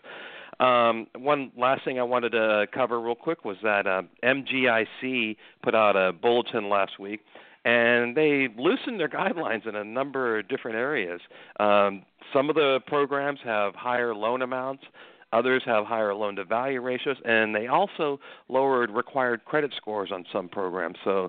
Um, 0.58 1.06
one 1.16 1.52
last 1.56 1.84
thing 1.84 1.98
I 1.98 2.04
wanted 2.04 2.30
to 2.30 2.66
cover 2.72 3.00
real 3.00 3.14
quick 3.14 3.44
was 3.44 3.56
that 3.62 3.86
uh, 3.86 4.02
MGIC 4.22 5.36
put 5.62 5.74
out 5.74 5.96
a 5.96 6.12
bulletin 6.12 6.68
last 6.68 6.98
week 6.98 7.20
and 7.64 8.16
they 8.16 8.48
loosened 8.56 9.00
their 9.00 9.08
guidelines 9.20 9.66
in 9.66 9.74
a 9.74 9.84
number 9.84 10.38
of 10.38 10.48
different 10.48 10.76
areas. 10.76 11.20
Um, 11.60 12.02
some 12.32 12.48
of 12.48 12.54
the 12.54 12.80
programs 12.86 13.40
have 13.44 13.74
higher 13.74 14.14
loan 14.14 14.42
amounts. 14.42 14.84
Others 15.32 15.62
have 15.66 15.84
higher 15.84 16.14
loan 16.14 16.36
to 16.36 16.44
value 16.44 16.80
ratios, 16.80 17.16
and 17.24 17.52
they 17.54 17.66
also 17.66 18.20
lowered 18.48 18.90
required 18.90 19.44
credit 19.44 19.72
scores 19.76 20.12
on 20.12 20.24
some 20.32 20.48
programs. 20.48 20.96
So 21.02 21.28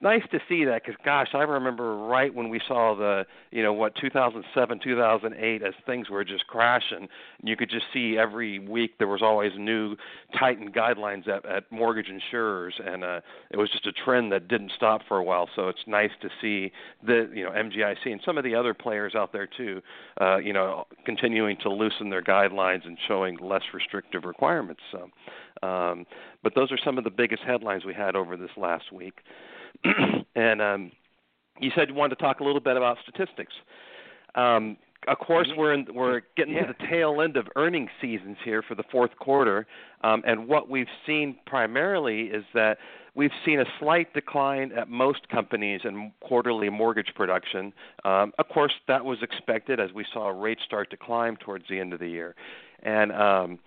nice 0.00 0.22
to 0.32 0.38
see 0.48 0.64
that 0.64 0.82
because 0.84 0.98
gosh, 1.04 1.28
I 1.34 1.42
remember 1.42 1.96
right 1.96 2.34
when 2.34 2.48
we 2.48 2.60
saw 2.66 2.94
the 2.94 3.26
you 3.50 3.62
know 3.62 3.72
what 3.72 3.94
2007 3.96 4.80
2008 4.82 5.62
as 5.62 5.74
things 5.86 6.08
were 6.10 6.24
just 6.24 6.46
crashing. 6.46 6.98
And 6.98 7.08
you 7.48 7.56
could 7.56 7.70
just 7.70 7.86
see 7.92 8.16
every 8.18 8.58
week 8.58 8.98
there 8.98 9.08
was 9.08 9.22
always 9.22 9.52
new 9.58 9.96
tightened 10.38 10.74
guidelines 10.74 11.28
at, 11.28 11.44
at 11.44 11.70
mortgage 11.70 12.08
insurers, 12.08 12.74
and 12.84 13.04
uh, 13.04 13.20
it 13.50 13.56
was 13.56 13.70
just 13.70 13.86
a 13.86 13.92
trend 13.92 14.32
that 14.32 14.48
didn't 14.48 14.72
stop 14.76 15.02
for 15.06 15.18
a 15.18 15.24
while. 15.24 15.48
So 15.54 15.68
it's 15.68 15.86
nice 15.86 16.12
to 16.22 16.28
see 16.40 16.72
the 17.04 17.30
you 17.34 17.44
know 17.44 17.50
MGIC 17.50 18.06
and 18.06 18.20
some 18.24 18.38
of 18.38 18.44
the 18.44 18.54
other 18.54 18.74
players 18.74 19.14
out 19.14 19.32
there 19.32 19.48
too, 19.48 19.82
uh, 20.20 20.38
you 20.38 20.52
know, 20.52 20.86
continuing 21.04 21.56
to 21.62 21.70
loosen 21.70 22.10
their 22.10 22.22
guidelines 22.22 22.86
and 22.86 22.96
showing 23.06 23.36
less 23.40 23.62
restrictive 23.74 24.24
requirements. 24.24 24.80
So, 24.90 25.66
um, 25.66 26.06
but 26.42 26.54
those 26.54 26.72
are 26.72 26.78
some 26.84 26.98
of 26.98 27.04
the 27.04 27.10
biggest 27.10 27.42
headlines 27.42 27.84
we 27.84 27.94
had 27.94 28.16
over 28.16 28.36
this 28.36 28.50
last 28.56 28.92
week. 28.92 29.20
and 30.34 30.62
um, 30.62 30.92
you 31.60 31.70
said 31.74 31.88
you 31.88 31.94
wanted 31.94 32.16
to 32.16 32.22
talk 32.22 32.40
a 32.40 32.44
little 32.44 32.60
bit 32.60 32.76
about 32.76 32.98
statistics. 33.02 33.52
Um, 34.34 34.76
of 35.08 35.18
course, 35.18 35.48
we're 35.56 35.72
in, 35.72 35.86
we're 35.94 36.20
getting 36.36 36.54
yeah. 36.54 36.66
to 36.66 36.74
the 36.78 36.86
tail 36.86 37.22
end 37.22 37.36
of 37.36 37.46
earnings 37.56 37.90
seasons 38.00 38.36
here 38.44 38.62
for 38.62 38.74
the 38.74 38.82
fourth 38.92 39.16
quarter, 39.18 39.66
um, 40.02 40.22
and 40.26 40.46
what 40.46 40.68
we've 40.68 40.86
seen 41.06 41.36
primarily 41.46 42.24
is 42.24 42.44
that 42.52 42.76
we've 43.14 43.30
seen 43.44 43.60
a 43.60 43.64
slight 43.78 44.12
decline 44.12 44.72
at 44.72 44.88
most 44.88 45.26
companies 45.30 45.80
in 45.84 46.12
quarterly 46.20 46.68
mortgage 46.68 47.12
production. 47.14 47.72
Um, 48.04 48.32
of 48.38 48.48
course, 48.48 48.72
that 48.88 49.04
was 49.04 49.18
expected 49.22 49.80
as 49.80 49.90
we 49.92 50.04
saw 50.12 50.28
rates 50.28 50.62
start 50.66 50.90
to 50.90 50.98
climb 50.98 51.36
towards 51.38 51.64
the 51.70 51.80
end 51.80 51.94
of 51.94 51.98
the 51.98 52.08
year, 52.08 52.34
and 52.82 53.10
um, 53.12 53.58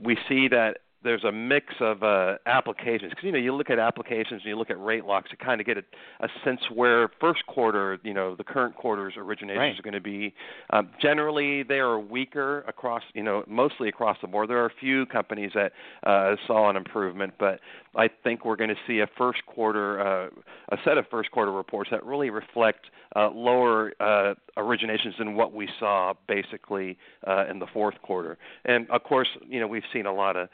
we 0.00 0.18
see 0.28 0.48
that 0.48 0.78
there's 1.04 1.24
a 1.24 1.32
mix 1.32 1.74
of 1.80 2.02
uh, 2.02 2.36
applications 2.46 3.10
because 3.10 3.24
you 3.24 3.32
know 3.32 3.38
you 3.38 3.54
look 3.54 3.70
at 3.70 3.78
applications 3.78 4.42
and 4.42 4.44
you 4.44 4.56
look 4.56 4.70
at 4.70 4.82
rate 4.82 5.04
locks 5.04 5.30
to 5.30 5.36
kind 5.36 5.60
of 5.60 5.66
get 5.66 5.78
a, 5.78 5.82
a 6.20 6.28
sense 6.44 6.60
where 6.72 7.10
first 7.20 7.44
quarter 7.46 7.98
you 8.02 8.14
know 8.14 8.34
the 8.34 8.44
current 8.44 8.74
quarter's 8.76 9.14
originations 9.14 9.56
right. 9.56 9.78
are 9.78 9.82
going 9.82 9.94
to 9.94 10.00
be. 10.00 10.34
Um, 10.70 10.90
generally, 11.00 11.62
they 11.62 11.78
are 11.78 11.98
weaker 11.98 12.60
across 12.68 13.02
you 13.14 13.22
know 13.22 13.44
mostly 13.46 13.88
across 13.88 14.16
the 14.20 14.28
board. 14.28 14.50
There 14.50 14.58
are 14.58 14.66
a 14.66 14.74
few 14.80 15.06
companies 15.06 15.52
that 15.54 15.72
uh, 16.04 16.36
saw 16.46 16.70
an 16.70 16.76
improvement, 16.76 17.34
but 17.38 17.60
I 17.94 18.08
think 18.24 18.44
we're 18.44 18.56
going 18.56 18.70
to 18.70 18.76
see 18.86 19.00
a 19.00 19.06
first 19.18 19.44
quarter 19.46 20.00
uh, 20.00 20.28
a 20.70 20.76
set 20.84 20.98
of 20.98 21.06
first 21.10 21.30
quarter 21.30 21.52
reports 21.52 21.90
that 21.90 22.04
really 22.04 22.30
reflect 22.30 22.86
uh, 23.14 23.30
lower 23.30 23.92
uh, 24.00 24.34
originations 24.56 25.18
than 25.18 25.34
what 25.34 25.52
we 25.52 25.68
saw 25.78 26.14
basically 26.26 26.96
uh, 27.26 27.46
in 27.50 27.58
the 27.58 27.66
fourth 27.72 28.00
quarter. 28.02 28.38
And 28.64 28.90
of 28.90 29.02
course, 29.04 29.28
you 29.46 29.60
know 29.60 29.66
we've 29.66 29.82
seen 29.92 30.06
a 30.06 30.14
lot 30.14 30.36
of 30.36 30.48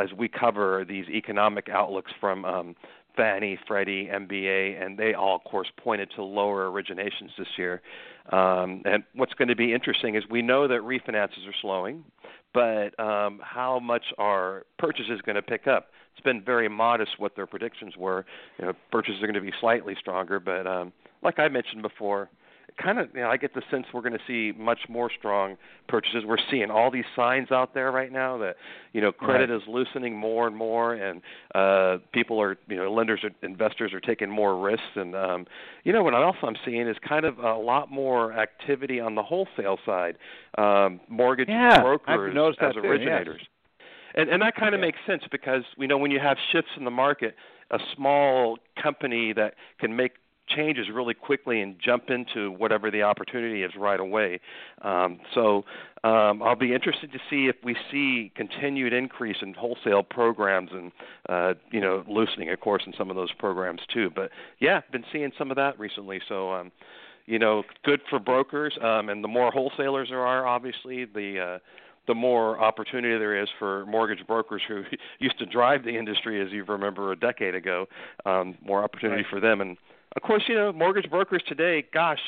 as 0.00 0.12
we 0.16 0.28
cover 0.28 0.84
these 0.88 1.06
economic 1.08 1.68
outlooks 1.68 2.12
from 2.20 2.44
um, 2.44 2.76
Fannie, 3.16 3.58
Freddie, 3.66 4.08
MBA, 4.12 4.82
and 4.82 4.96
they 4.96 5.14
all, 5.14 5.36
of 5.36 5.44
course, 5.44 5.68
pointed 5.76 6.10
to 6.16 6.22
lower 6.22 6.70
originations 6.70 7.30
this 7.36 7.48
year. 7.56 7.82
Um, 8.32 8.82
and 8.84 9.02
what's 9.14 9.34
going 9.34 9.48
to 9.48 9.56
be 9.56 9.74
interesting 9.74 10.14
is 10.14 10.22
we 10.30 10.42
know 10.42 10.68
that 10.68 10.80
refinances 10.80 11.46
are 11.48 11.54
slowing, 11.60 12.04
but 12.54 12.98
um, 12.98 13.40
how 13.42 13.80
much 13.80 14.04
are 14.18 14.64
purchases 14.78 15.20
going 15.24 15.36
to 15.36 15.42
pick 15.42 15.66
up? 15.66 15.88
It's 16.20 16.24
been 16.26 16.42
very 16.42 16.68
modest 16.68 17.12
what 17.16 17.34
their 17.34 17.46
predictions 17.46 17.96
were. 17.96 18.26
You 18.58 18.66
know, 18.66 18.72
purchases 18.92 19.22
are 19.22 19.26
going 19.26 19.34
to 19.36 19.40
be 19.40 19.54
slightly 19.58 19.96
stronger, 19.98 20.38
but 20.38 20.66
um, 20.66 20.92
like 21.22 21.38
I 21.38 21.48
mentioned 21.48 21.80
before, 21.80 22.28
kind 22.76 22.98
of 22.98 23.08
you 23.14 23.22
know 23.22 23.30
I 23.30 23.38
get 23.38 23.54
the 23.54 23.62
sense 23.70 23.86
we're 23.94 24.02
going 24.02 24.12
to 24.12 24.18
see 24.26 24.54
much 24.58 24.80
more 24.86 25.10
strong 25.18 25.56
purchases. 25.88 26.24
We're 26.26 26.36
seeing 26.50 26.70
all 26.70 26.90
these 26.90 27.06
signs 27.16 27.50
out 27.50 27.72
there 27.72 27.90
right 27.90 28.12
now 28.12 28.36
that 28.36 28.56
you 28.92 29.00
know 29.00 29.12
credit 29.12 29.48
right. 29.48 29.56
is 29.56 29.62
loosening 29.66 30.14
more 30.14 30.46
and 30.46 30.54
more, 30.54 30.92
and 30.92 31.22
uh, 31.54 32.04
people 32.12 32.38
are 32.38 32.58
you 32.68 32.76
know 32.76 32.92
lenders 32.92 33.20
or 33.22 33.30
investors 33.42 33.94
are 33.94 34.00
taking 34.00 34.28
more 34.28 34.60
risks, 34.60 34.84
and 34.96 35.16
um, 35.16 35.46
you 35.84 35.94
know 35.94 36.02
what 36.02 36.12
else 36.12 36.36
I'm 36.42 36.56
seeing 36.66 36.86
is 36.86 36.96
kind 37.08 37.24
of 37.24 37.38
a 37.38 37.54
lot 37.54 37.90
more 37.90 38.34
activity 38.34 39.00
on 39.00 39.14
the 39.14 39.22
wholesale 39.22 39.78
side, 39.86 40.18
um, 40.58 41.00
mortgage 41.08 41.48
yeah, 41.48 41.80
brokers 41.80 42.36
as 42.60 42.76
originators. 42.76 43.40
Yes. 43.40 43.49
And 44.14 44.28
and 44.28 44.42
that 44.42 44.56
kind 44.56 44.74
of 44.74 44.80
yeah. 44.80 44.86
makes 44.86 44.98
sense 45.06 45.22
because 45.30 45.62
you 45.76 45.86
know 45.88 45.98
when 45.98 46.10
you 46.10 46.20
have 46.20 46.36
shifts 46.52 46.70
in 46.76 46.84
the 46.84 46.90
market, 46.90 47.34
a 47.70 47.78
small 47.94 48.58
company 48.80 49.32
that 49.32 49.54
can 49.78 49.96
make 49.96 50.12
changes 50.50 50.86
really 50.92 51.14
quickly 51.14 51.60
and 51.60 51.76
jump 51.78 52.10
into 52.10 52.50
whatever 52.50 52.90
the 52.90 53.02
opportunity 53.02 53.62
is 53.62 53.72
right 53.78 54.00
away. 54.00 54.40
Um, 54.82 55.20
so 55.34 55.64
um, 56.02 56.42
I'll 56.42 56.56
be 56.56 56.74
interested 56.74 57.12
to 57.12 57.18
see 57.30 57.46
if 57.46 57.56
we 57.62 57.76
see 57.90 58.32
continued 58.34 58.92
increase 58.92 59.36
in 59.42 59.54
wholesale 59.54 60.02
programs 60.02 60.70
and 60.72 60.92
uh, 61.28 61.54
you 61.70 61.80
know 61.80 62.04
loosening, 62.08 62.50
of 62.50 62.60
course, 62.60 62.82
in 62.86 62.92
some 62.96 63.10
of 63.10 63.16
those 63.16 63.32
programs 63.32 63.80
too. 63.92 64.10
But 64.14 64.30
yeah, 64.58 64.80
been 64.90 65.04
seeing 65.12 65.32
some 65.38 65.50
of 65.50 65.56
that 65.56 65.78
recently. 65.78 66.20
So. 66.28 66.52
Um, 66.52 66.72
you 67.26 67.38
know, 67.38 67.62
good 67.84 68.00
for 68.10 68.18
brokers, 68.18 68.76
um, 68.82 69.08
and 69.08 69.22
the 69.22 69.28
more 69.28 69.52
wholesalers 69.52 70.08
there 70.08 70.26
are, 70.26 70.48
obviously, 70.48 71.04
the 71.04 71.38
uh, 71.38 71.58
the 72.10 72.14
more 72.14 72.58
opportunity 72.58 73.16
there 73.16 73.40
is 73.40 73.48
for 73.56 73.86
mortgage 73.86 74.26
brokers 74.26 74.60
who 74.66 74.82
used 75.20 75.38
to 75.38 75.46
drive 75.46 75.84
the 75.84 75.96
industry, 75.96 76.44
as 76.44 76.50
you 76.50 76.64
remember 76.64 77.12
a 77.12 77.16
decade 77.16 77.54
ago. 77.54 77.86
Um, 78.26 78.58
more 78.66 78.82
opportunity 78.82 79.22
right. 79.22 79.30
for 79.30 79.38
them, 79.38 79.60
and 79.60 79.76
of 80.16 80.22
course, 80.22 80.42
you 80.48 80.56
know, 80.56 80.72
mortgage 80.72 81.08
brokers 81.08 81.40
today, 81.46 81.84
gosh, 81.94 82.18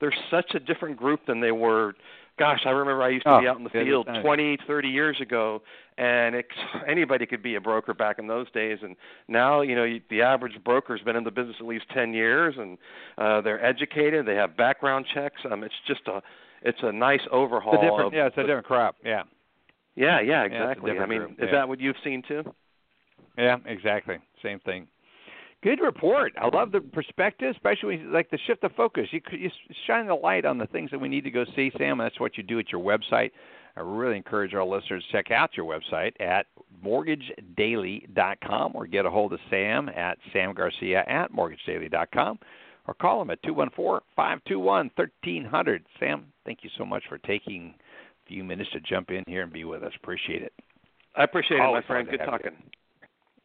they're 0.00 0.14
such 0.30 0.52
a 0.54 0.60
different 0.60 0.96
group 0.96 1.26
than 1.26 1.40
they 1.40 1.50
were. 1.50 1.94
Gosh, 2.38 2.60
I 2.66 2.70
remember 2.70 3.02
I 3.02 3.08
used 3.08 3.24
to 3.24 3.32
oh, 3.32 3.40
be 3.40 3.48
out 3.48 3.58
in 3.58 3.64
the 3.64 3.70
field 3.70 4.06
20, 4.22 4.58
30 4.64 4.88
years 4.88 5.16
ago, 5.20 5.62
and 5.98 6.36
it, 6.36 6.46
anybody 6.86 7.26
could 7.26 7.42
be 7.42 7.56
a 7.56 7.60
broker 7.60 7.94
back 7.94 8.20
in 8.20 8.28
those 8.28 8.48
days. 8.52 8.78
And 8.82 8.94
now, 9.26 9.62
you 9.62 9.74
know, 9.74 9.98
the 10.08 10.22
average 10.22 10.62
broker's 10.62 11.00
been 11.00 11.16
in 11.16 11.24
the 11.24 11.32
business 11.32 11.56
at 11.58 11.66
least 11.66 11.86
10 11.92 12.12
years, 12.12 12.54
and 12.58 12.78
uh, 13.18 13.40
they're 13.40 13.64
educated. 13.64 14.24
They 14.24 14.36
have 14.36 14.56
background 14.56 15.06
checks. 15.12 15.40
Um, 15.50 15.64
it's 15.64 15.74
just 15.88 16.02
a, 16.06 16.22
it's 16.66 16.78
a 16.82 16.92
nice 16.92 17.20
overhaul. 17.30 17.74
It's 17.74 17.82
a 17.82 17.86
different, 17.86 18.06
of, 18.08 18.12
yeah, 18.12 18.26
it's 18.26 18.36
a 18.36 18.42
different 18.42 18.66
crop. 18.66 18.96
Yeah. 19.04 19.22
Yeah, 19.94 20.20
yeah, 20.20 20.44
exactly. 20.44 20.92
Yeah, 20.94 21.02
I 21.02 21.06
mean, 21.06 21.18
group. 21.20 21.30
is 21.32 21.36
yeah. 21.40 21.52
that 21.52 21.68
what 21.68 21.80
you've 21.80 21.96
seen 22.04 22.22
too? 22.26 22.42
Yeah, 23.38 23.56
exactly. 23.64 24.16
Same 24.42 24.60
thing. 24.60 24.88
Good 25.62 25.80
report. 25.80 26.32
I 26.38 26.54
love 26.54 26.70
the 26.70 26.80
perspective, 26.80 27.54
especially 27.56 27.98
like 28.04 28.30
the 28.30 28.38
shift 28.46 28.62
of 28.62 28.72
focus. 28.72 29.08
You 29.10 29.20
you 29.32 29.50
shine 29.86 30.06
the 30.06 30.14
light 30.14 30.44
on 30.44 30.58
the 30.58 30.66
things 30.66 30.90
that 30.90 31.00
we 31.00 31.08
need 31.08 31.24
to 31.24 31.30
go 31.30 31.44
see, 31.56 31.72
Sam. 31.78 31.98
That's 31.98 32.20
what 32.20 32.36
you 32.36 32.42
do 32.42 32.58
at 32.58 32.70
your 32.70 32.82
website. 32.82 33.30
I 33.76 33.80
really 33.80 34.16
encourage 34.16 34.54
our 34.54 34.64
listeners 34.64 35.04
to 35.10 35.12
check 35.12 35.30
out 35.30 35.56
your 35.56 35.66
website 35.66 36.12
at 36.20 36.46
mortgagedaily.com 36.84 38.72
or 38.74 38.86
get 38.86 39.06
a 39.06 39.10
hold 39.10 39.32
of 39.32 39.40
Sam 39.50 39.88
at 39.88 40.18
samgarcia 40.34 41.08
at 41.08 41.32
mortgagedaily.com 41.32 42.38
or 42.86 42.94
call 42.94 43.20
him 43.22 43.30
at 43.30 43.42
214-521-1300. 43.42 45.80
Sam, 45.98 46.26
thank 46.44 46.62
you 46.62 46.70
so 46.78 46.84
much 46.84 47.02
for 47.08 47.18
taking 47.18 47.74
a 47.78 47.82
few 48.28 48.44
minutes 48.44 48.70
to 48.72 48.80
jump 48.80 49.10
in 49.10 49.24
here 49.26 49.42
and 49.42 49.52
be 49.52 49.64
with 49.64 49.82
us. 49.82 49.92
Appreciate 49.96 50.42
it. 50.42 50.52
I 51.16 51.24
appreciate 51.24 51.60
Always 51.60 51.82
it, 51.84 51.88
my 51.88 51.94
friend. 51.94 52.08
Good 52.10 52.20
talking. 52.24 52.52
You. 52.52 52.70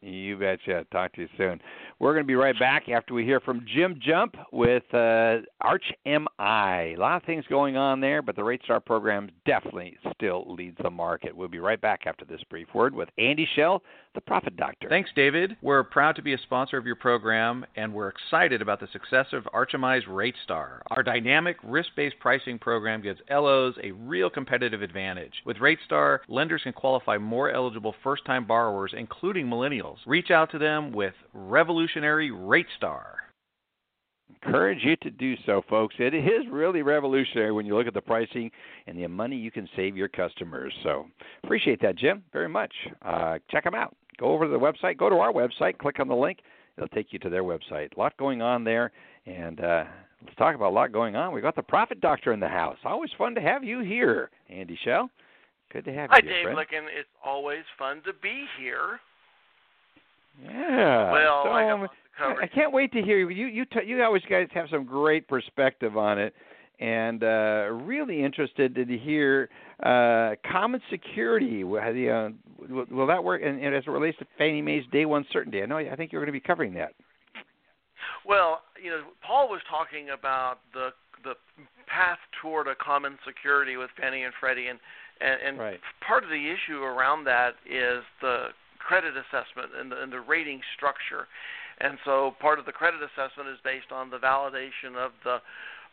You 0.02 0.36
betcha. 0.36 0.84
Talk 0.90 1.12
to 1.12 1.22
you 1.22 1.28
soon. 1.36 1.60
We're 2.00 2.12
going 2.12 2.24
to 2.24 2.28
be 2.28 2.34
right 2.34 2.58
back 2.58 2.88
after 2.88 3.14
we 3.14 3.24
hear 3.24 3.38
from 3.38 3.64
Jim 3.72 4.00
Jump 4.04 4.34
with 4.50 4.82
uh, 4.92 5.38
Arch 5.60 5.84
MI. 6.04 6.26
A 6.40 6.96
lot 6.98 7.16
of 7.16 7.22
things 7.22 7.44
going 7.48 7.76
on 7.76 8.00
there, 8.00 8.20
but 8.20 8.34
the 8.34 8.42
RateStar 8.42 8.84
program 8.84 9.30
definitely 9.46 9.96
still 10.12 10.44
leads 10.52 10.76
the 10.82 10.90
market. 10.90 11.36
We'll 11.36 11.46
be 11.46 11.60
right 11.60 11.80
back 11.80 12.00
after 12.06 12.24
this 12.24 12.40
brief 12.50 12.66
word 12.74 12.94
with 12.94 13.10
Andy 13.16 13.48
Schell, 13.54 13.80
the 14.16 14.20
Profit 14.20 14.56
Doctor. 14.56 14.88
Thanks, 14.88 15.10
David. 15.14 15.56
We're 15.62 15.84
proud 15.84 16.16
to 16.16 16.22
be 16.22 16.34
a 16.34 16.38
sponsor 16.38 16.76
of 16.76 16.84
your 16.84 16.96
program, 16.96 17.64
and 17.76 17.94
we're 17.94 18.08
excited 18.08 18.60
about 18.60 18.80
the 18.80 18.88
success 18.92 19.26
of 19.32 19.44
ArchMI's 19.54 20.06
RateStar. 20.06 20.80
Our 20.90 21.04
dynamic, 21.04 21.56
risk-based 21.62 22.16
pricing 22.18 22.58
program 22.58 23.02
gives 23.02 23.20
LOs 23.30 23.74
a 23.84 23.92
real 23.92 24.28
competitive 24.28 24.82
advantage. 24.82 25.34
With 25.46 25.58
RateStar, 25.58 26.18
lenders 26.28 26.62
can 26.64 26.72
qualify 26.72 27.18
more 27.18 27.52
eligible 27.52 27.94
first-time 28.02 28.46
borrowers, 28.46 28.92
including 28.96 29.46
millennials 29.46 29.91
Reach 30.06 30.30
out 30.30 30.50
to 30.52 30.58
them 30.58 30.92
with 30.92 31.14
revolutionary 31.32 32.30
RateStar. 32.30 33.04
Encourage 34.44 34.82
you 34.82 34.96
to 34.96 35.10
do 35.10 35.34
so, 35.46 35.62
folks. 35.68 35.94
It 35.98 36.14
is 36.14 36.46
really 36.50 36.82
revolutionary 36.82 37.52
when 37.52 37.66
you 37.66 37.76
look 37.76 37.86
at 37.86 37.94
the 37.94 38.00
pricing 38.00 38.50
and 38.86 38.98
the 38.98 39.06
money 39.06 39.36
you 39.36 39.50
can 39.50 39.68
save 39.76 39.96
your 39.96 40.08
customers. 40.08 40.72
So 40.82 41.06
appreciate 41.44 41.80
that, 41.82 41.96
Jim, 41.96 42.24
very 42.32 42.48
much. 42.48 42.72
Uh, 43.02 43.38
check 43.50 43.64
them 43.64 43.74
out. 43.74 43.94
Go 44.18 44.26
over 44.26 44.44
to 44.44 44.50
the 44.50 44.58
website. 44.58 44.96
Go 44.96 45.08
to 45.08 45.16
our 45.16 45.32
website. 45.32 45.78
Click 45.78 46.00
on 46.00 46.08
the 46.08 46.16
link. 46.16 46.38
It'll 46.76 46.88
take 46.88 47.12
you 47.12 47.18
to 47.20 47.28
their 47.28 47.44
website. 47.44 47.94
A 47.96 48.00
lot 48.00 48.16
going 48.16 48.40
on 48.40 48.64
there, 48.64 48.92
and 49.26 49.60
uh, 49.60 49.84
let's 50.24 50.36
talk 50.36 50.54
about 50.54 50.70
a 50.70 50.74
lot 50.74 50.90
going 50.90 51.16
on. 51.16 51.32
We've 51.32 51.42
got 51.42 51.54
the 51.54 51.62
Profit 51.62 52.00
Doctor 52.00 52.32
in 52.32 52.40
the 52.40 52.48
house. 52.48 52.78
Always 52.84 53.10
fun 53.18 53.34
to 53.34 53.40
have 53.40 53.62
you 53.62 53.80
here, 53.80 54.30
Andy 54.48 54.78
Schell. 54.82 55.10
Good 55.72 55.84
to 55.84 55.92
have 55.92 56.10
Hi, 56.10 56.20
you. 56.22 56.28
Hi, 56.28 56.34
Dave 56.34 56.44
friend. 56.44 56.58
Lykken. 56.58 56.86
It's 56.98 57.08
always 57.24 57.64
fun 57.78 58.02
to 58.06 58.12
be 58.22 58.44
here. 58.58 59.00
Yeah. 60.40 61.12
Well, 61.12 61.42
so, 61.44 61.50
I, 61.50 61.70
um, 61.70 61.88
I 62.20 62.46
can't 62.46 62.72
wait 62.72 62.92
to 62.92 63.02
hear 63.02 63.18
you. 63.18 63.28
You 63.28 63.46
you, 63.46 63.64
t- 63.64 63.86
you 63.86 64.02
always 64.02 64.22
guys 64.28 64.48
have 64.54 64.66
some 64.70 64.84
great 64.84 65.26
perspective 65.28 65.96
on 65.96 66.18
it, 66.18 66.34
and 66.80 67.22
uh, 67.22 67.68
really 67.84 68.22
interested 68.22 68.74
to 68.74 68.98
hear 68.98 69.48
uh, 69.82 70.34
common 70.50 70.80
security. 70.90 71.64
Will, 71.64 71.80
uh, 71.80 72.30
will, 72.68 72.86
will 72.90 73.06
that 73.06 73.22
work? 73.22 73.42
And, 73.44 73.62
and 73.62 73.74
as 73.74 73.84
it 73.86 73.90
relates 73.90 74.18
to 74.18 74.26
Fannie 74.38 74.62
Mae's 74.62 74.84
day 74.92 75.04
one 75.04 75.24
certainty, 75.32 75.62
I 75.62 75.66
know. 75.66 75.78
I 75.78 75.96
think 75.96 76.12
you're 76.12 76.20
going 76.20 76.32
to 76.32 76.38
be 76.38 76.40
covering 76.40 76.74
that. 76.74 76.94
Well, 78.26 78.62
you 78.82 78.90
know, 78.90 79.02
Paul 79.26 79.48
was 79.48 79.60
talking 79.68 80.10
about 80.10 80.58
the 80.72 80.90
the 81.24 81.34
path 81.86 82.18
toward 82.40 82.66
a 82.66 82.74
common 82.74 83.18
security 83.26 83.76
with 83.76 83.90
Fannie 84.00 84.22
and 84.22 84.32
Freddie, 84.40 84.68
and 84.68 84.78
and, 85.20 85.40
and 85.46 85.58
right. 85.58 85.80
part 86.06 86.24
of 86.24 86.30
the 86.30 86.50
issue 86.50 86.82
around 86.82 87.24
that 87.24 87.54
is 87.66 88.02
the 88.20 88.48
credit 88.82 89.14
assessment 89.16 89.70
and 89.78 89.90
the, 89.90 90.02
and 90.02 90.12
the 90.12 90.20
rating 90.20 90.60
structure. 90.76 91.26
And 91.80 91.98
so 92.04 92.34
part 92.40 92.58
of 92.58 92.66
the 92.66 92.72
credit 92.72 93.00
assessment 93.00 93.48
is 93.48 93.58
based 93.64 93.90
on 93.90 94.10
the 94.10 94.18
validation 94.18 94.96
of 94.98 95.12
the 95.24 95.38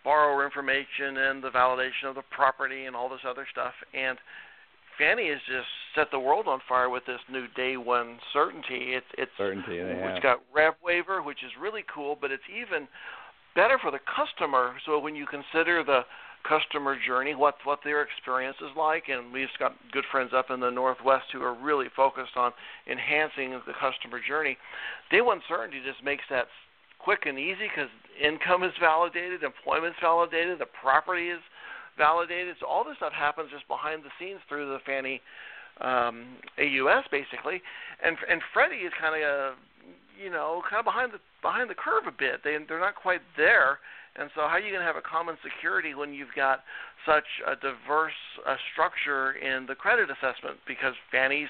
borrower 0.04 0.46
information 0.46 1.18
and 1.18 1.44
the 1.44 1.50
validation 1.50 2.08
of 2.10 2.16
the 2.16 2.28
property 2.32 2.86
and 2.86 2.96
all 2.96 3.10
this 3.10 3.26
other 3.28 3.48
stuff. 3.52 3.74
And 3.94 4.18
Fannie 4.98 5.30
has 5.30 5.40
just 5.48 5.68
set 5.96 6.12
the 6.12 6.20
world 6.20 6.48
on 6.48 6.60
fire 6.68 6.90
with 6.90 7.06
this 7.06 7.20
new 7.32 7.48
day 7.56 7.78
one 7.78 8.20
certainty. 8.34 8.94
It's 8.96 9.08
it's 9.18 9.32
certainty. 9.38 9.78
It's 9.80 10.22
got 10.22 10.42
rep 10.54 10.78
waiver, 10.84 11.24
which 11.24 11.40
is 11.44 11.52
really 11.60 11.84
cool, 11.94 12.18
but 12.20 12.32
it's 12.32 12.44
even 12.52 12.88
better 13.56 13.80
for 13.82 13.92
the 13.92 14.00
customer. 14.04 14.76
So 14.86 15.00
when 15.00 15.16
you 15.16 15.26
consider 15.26 15.84
the 15.84 16.02
customer 16.48 16.98
journey, 17.06 17.36
what 17.36 17.56
what 17.64 17.80
their 17.84 18.02
experience 18.02 18.58
is 18.62 18.76
like, 18.78 19.10
and 19.10 19.32
we've 19.32 19.48
got 19.58 19.76
good 19.92 20.06
friends 20.12 20.32
up 20.36 20.50
in 20.50 20.60
the 20.60 20.70
Northwest 20.70 21.26
who 21.34 21.42
are 21.42 21.54
really 21.54 21.88
focused 21.96 22.36
on 22.36 22.52
enhancing 22.90 23.52
the 23.66 23.74
customer 23.80 24.20
journey. 24.26 24.58
Day 25.12 25.22
one 25.22 25.42
certainty 25.48 25.80
just 25.86 26.04
makes 26.04 26.24
that 26.30 26.48
quick 27.00 27.26
and 27.26 27.40
easy 27.40 27.68
because 27.68 27.90
income 28.20 28.64
is 28.64 28.74
validated, 28.80 29.44
employment's 29.44 30.00
validated, 30.02 30.60
the 30.60 30.68
property 30.82 31.30
is 31.30 31.40
validated. 31.98 32.56
So 32.60 32.68
all 32.68 32.84
this 32.84 32.98
stuff 32.98 33.14
happens 33.14 33.50
just 33.52 33.68
behind 33.68 34.04
the 34.04 34.12
scenes 34.20 34.40
through 34.48 34.68
the 34.68 34.80
Fannie 34.86 35.22
um, 35.82 36.38
AUS 36.60 37.06
basically, 37.12 37.62
and 38.04 38.18
and 38.30 38.42
Freddie 38.54 38.88
is 38.88 38.94
kind 39.00 39.16
of 39.24 39.56
you 40.22 40.30
know 40.30 40.62
kind 40.70 40.80
of 40.80 40.86
behind 40.86 41.12
the 41.14 41.20
behind 41.42 41.70
the 41.70 41.76
curve 41.76 42.08
a 42.08 42.16
bit. 42.16 42.44
They 42.44 42.58
they're 42.68 42.80
not 42.80 42.96
quite 42.96 43.22
there. 43.38 43.80
And 44.20 44.30
so, 44.36 44.42
how 44.42 44.60
are 44.60 44.60
you 44.60 44.76
going 44.76 44.84
to 44.84 44.92
have 44.92 45.00
a 45.00 45.06
common 45.06 45.38
security 45.40 45.96
when 45.96 46.14
you've 46.14 46.36
got 46.36 46.68
such 47.08 47.40
a 47.48 47.56
diverse 47.56 48.20
uh, 48.44 48.60
structure 48.74 49.32
in 49.32 49.66
the 49.66 49.76
credit 49.76 50.12
assessment? 50.12 50.60
Because 50.68 50.94
Fannie's 51.10 51.48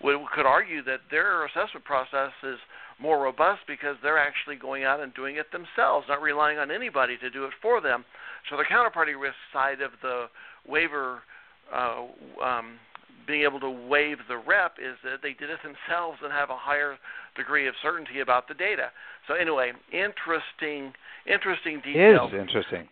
would, 0.00 0.16
could 0.34 0.46
argue 0.46 0.82
that 0.84 1.00
their 1.10 1.44
assessment 1.44 1.84
process 1.84 2.32
is 2.42 2.56
more 2.98 3.20
robust 3.20 3.68
because 3.68 3.96
they're 4.02 4.18
actually 4.18 4.56
going 4.56 4.84
out 4.84 5.00
and 5.00 5.12
doing 5.12 5.36
it 5.36 5.52
themselves, 5.52 6.06
not 6.08 6.22
relying 6.22 6.56
on 6.58 6.70
anybody 6.70 7.18
to 7.18 7.28
do 7.28 7.44
it 7.44 7.52
for 7.60 7.80
them. 7.80 8.04
So 8.48 8.56
the 8.56 8.64
counterparty 8.64 9.12
risk 9.12 9.36
side 9.52 9.82
of 9.82 9.92
the 10.00 10.26
waiver, 10.66 11.20
uh, 11.68 12.08
um, 12.42 12.80
being 13.26 13.42
able 13.42 13.60
to 13.60 13.70
waive 13.70 14.18
the 14.28 14.36
rep, 14.36 14.76
is 14.78 14.96
that 15.02 15.22
they 15.22 15.32
did 15.34 15.50
it 15.50 15.58
themselves 15.62 16.18
and 16.22 16.32
have 16.32 16.50
a 16.50 16.56
higher 16.56 16.96
degree 17.36 17.66
of 17.66 17.74
certainty 17.82 18.20
about 18.20 18.48
the 18.48 18.54
data. 18.54 18.90
So 19.28 19.34
anyway, 19.34 19.72
interesting, 19.92 20.92
interesting 21.26 21.80
detail. 21.84 22.30
It 22.32 22.36
is 22.36 22.40
interesting. 22.40 22.88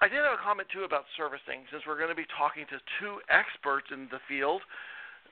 I 0.00 0.08
did 0.08 0.18
have 0.18 0.34
a 0.34 0.42
comment 0.42 0.66
too 0.72 0.82
about 0.82 1.04
servicing, 1.16 1.62
since 1.70 1.84
we're 1.86 1.98
going 1.98 2.10
to 2.10 2.18
be 2.18 2.26
talking 2.36 2.66
to 2.74 2.78
two 2.98 3.22
experts 3.30 3.86
in 3.92 4.08
the 4.10 4.18
field 4.26 4.62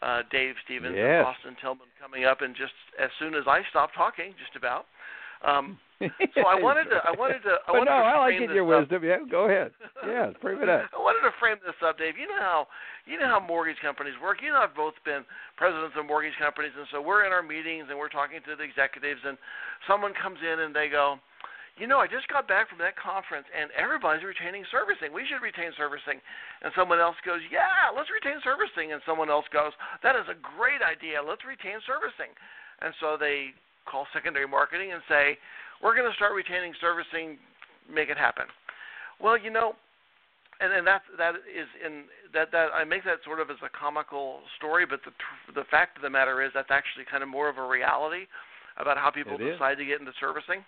uh, 0.02 0.22
Dave 0.30 0.54
Stephens 0.64 0.94
yes. 0.96 1.04
and 1.04 1.26
Austin 1.26 1.56
Tilghman 1.60 1.90
coming 2.00 2.24
up, 2.24 2.40
and 2.40 2.56
just 2.56 2.72
as 2.98 3.10
soon 3.18 3.34
as 3.34 3.44
I 3.46 3.60
stop 3.68 3.90
talking, 3.94 4.32
just 4.38 4.56
about. 4.56 4.86
Um, 5.44 5.78
so 6.00 6.48
I 6.48 6.56
wanted 6.56 6.88
to, 6.88 6.96
I 7.04 7.12
wanted 7.12 7.44
to, 7.44 7.60
I 7.68 7.76
wanted 7.76 7.92
no, 7.92 8.00
to 8.00 8.08
I 8.08 8.16
like 8.24 8.40
it, 8.40 8.48
your 8.56 8.64
wisdom. 8.64 9.04
Yeah, 9.04 9.20
go 9.28 9.44
ahead. 9.44 9.72
Yeah, 10.00 10.32
frame 10.40 10.64
it 10.64 10.68
up. 10.72 10.88
I 10.96 11.00
wanted 11.00 11.20
to 11.28 11.32
frame 11.36 11.60
this 11.60 11.76
up, 11.84 12.00
Dave. 12.00 12.16
You 12.16 12.24
know 12.24 12.40
how, 12.40 12.72
you 13.04 13.20
know 13.20 13.28
how 13.28 13.40
mortgage 13.40 13.76
companies 13.84 14.16
work. 14.16 14.40
You 14.40 14.56
know, 14.56 14.64
I've 14.64 14.72
both 14.72 14.96
been 15.04 15.28
presidents 15.60 15.92
of 16.00 16.08
mortgage 16.08 16.36
companies, 16.40 16.72
and 16.72 16.88
so 16.88 17.04
we're 17.04 17.28
in 17.28 17.36
our 17.36 17.44
meetings 17.44 17.92
and 17.92 18.00
we're 18.00 18.12
talking 18.12 18.40
to 18.48 18.56
the 18.56 18.64
executives, 18.64 19.20
and 19.28 19.36
someone 19.84 20.16
comes 20.16 20.40
in 20.40 20.64
and 20.64 20.72
they 20.72 20.88
go, 20.88 21.20
you 21.80 21.88
know, 21.88 21.96
I 21.96 22.08
just 22.08 22.28
got 22.28 22.44
back 22.44 22.68
from 22.68 22.76
that 22.84 22.92
conference 23.00 23.48
and 23.56 23.72
everybody's 23.72 24.20
retaining 24.20 24.68
servicing. 24.68 25.16
We 25.16 25.24
should 25.24 25.40
retain 25.40 25.72
servicing. 25.80 26.20
And 26.60 26.68
someone 26.76 27.00
else 27.00 27.16
goes, 27.24 27.40
yeah, 27.48 27.88
let's 27.88 28.12
retain 28.12 28.36
servicing. 28.44 28.92
And 28.92 29.00
someone 29.08 29.32
else 29.32 29.48
goes, 29.48 29.72
that 30.04 30.12
is 30.12 30.28
a 30.28 30.36
great 30.36 30.84
idea. 30.84 31.24
Let's 31.24 31.40
retain 31.40 31.80
servicing. 31.88 32.36
And 32.84 32.92
so 33.00 33.16
they 33.16 33.56
call 33.86 34.06
secondary 34.12 34.46
marketing 34.46 34.92
and 34.92 35.02
say, 35.08 35.38
we're 35.82 35.96
going 35.96 36.08
to 36.08 36.16
start 36.16 36.34
retaining 36.34 36.72
servicing, 36.80 37.38
make 37.88 38.08
it 38.08 38.18
happen. 38.18 38.44
Well, 39.20 39.36
you 39.36 39.50
know, 39.50 39.76
and 40.60 40.72
and 40.72 40.86
that 40.86 41.02
that 41.16 41.34
is 41.48 41.68
in 41.84 42.04
that 42.32 42.52
that 42.52 42.68
I 42.76 42.84
make 42.84 43.04
that 43.04 43.24
sort 43.24 43.40
of 43.40 43.48
as 43.48 43.56
a 43.64 43.72
comical 43.72 44.40
story, 44.56 44.84
but 44.84 45.00
the 45.04 45.12
the 45.54 45.64
fact 45.70 45.96
of 45.96 46.02
the 46.02 46.10
matter 46.10 46.44
is 46.44 46.52
that's 46.52 46.70
actually 46.70 47.08
kind 47.08 47.22
of 47.22 47.28
more 47.28 47.48
of 47.48 47.56
a 47.56 47.66
reality 47.66 48.28
about 48.76 48.96
how 48.96 49.10
people 49.10 49.36
it 49.40 49.44
decide 49.44 49.80
is. 49.80 49.84
to 49.84 49.84
get 49.84 50.00
into 50.00 50.12
servicing. 50.20 50.64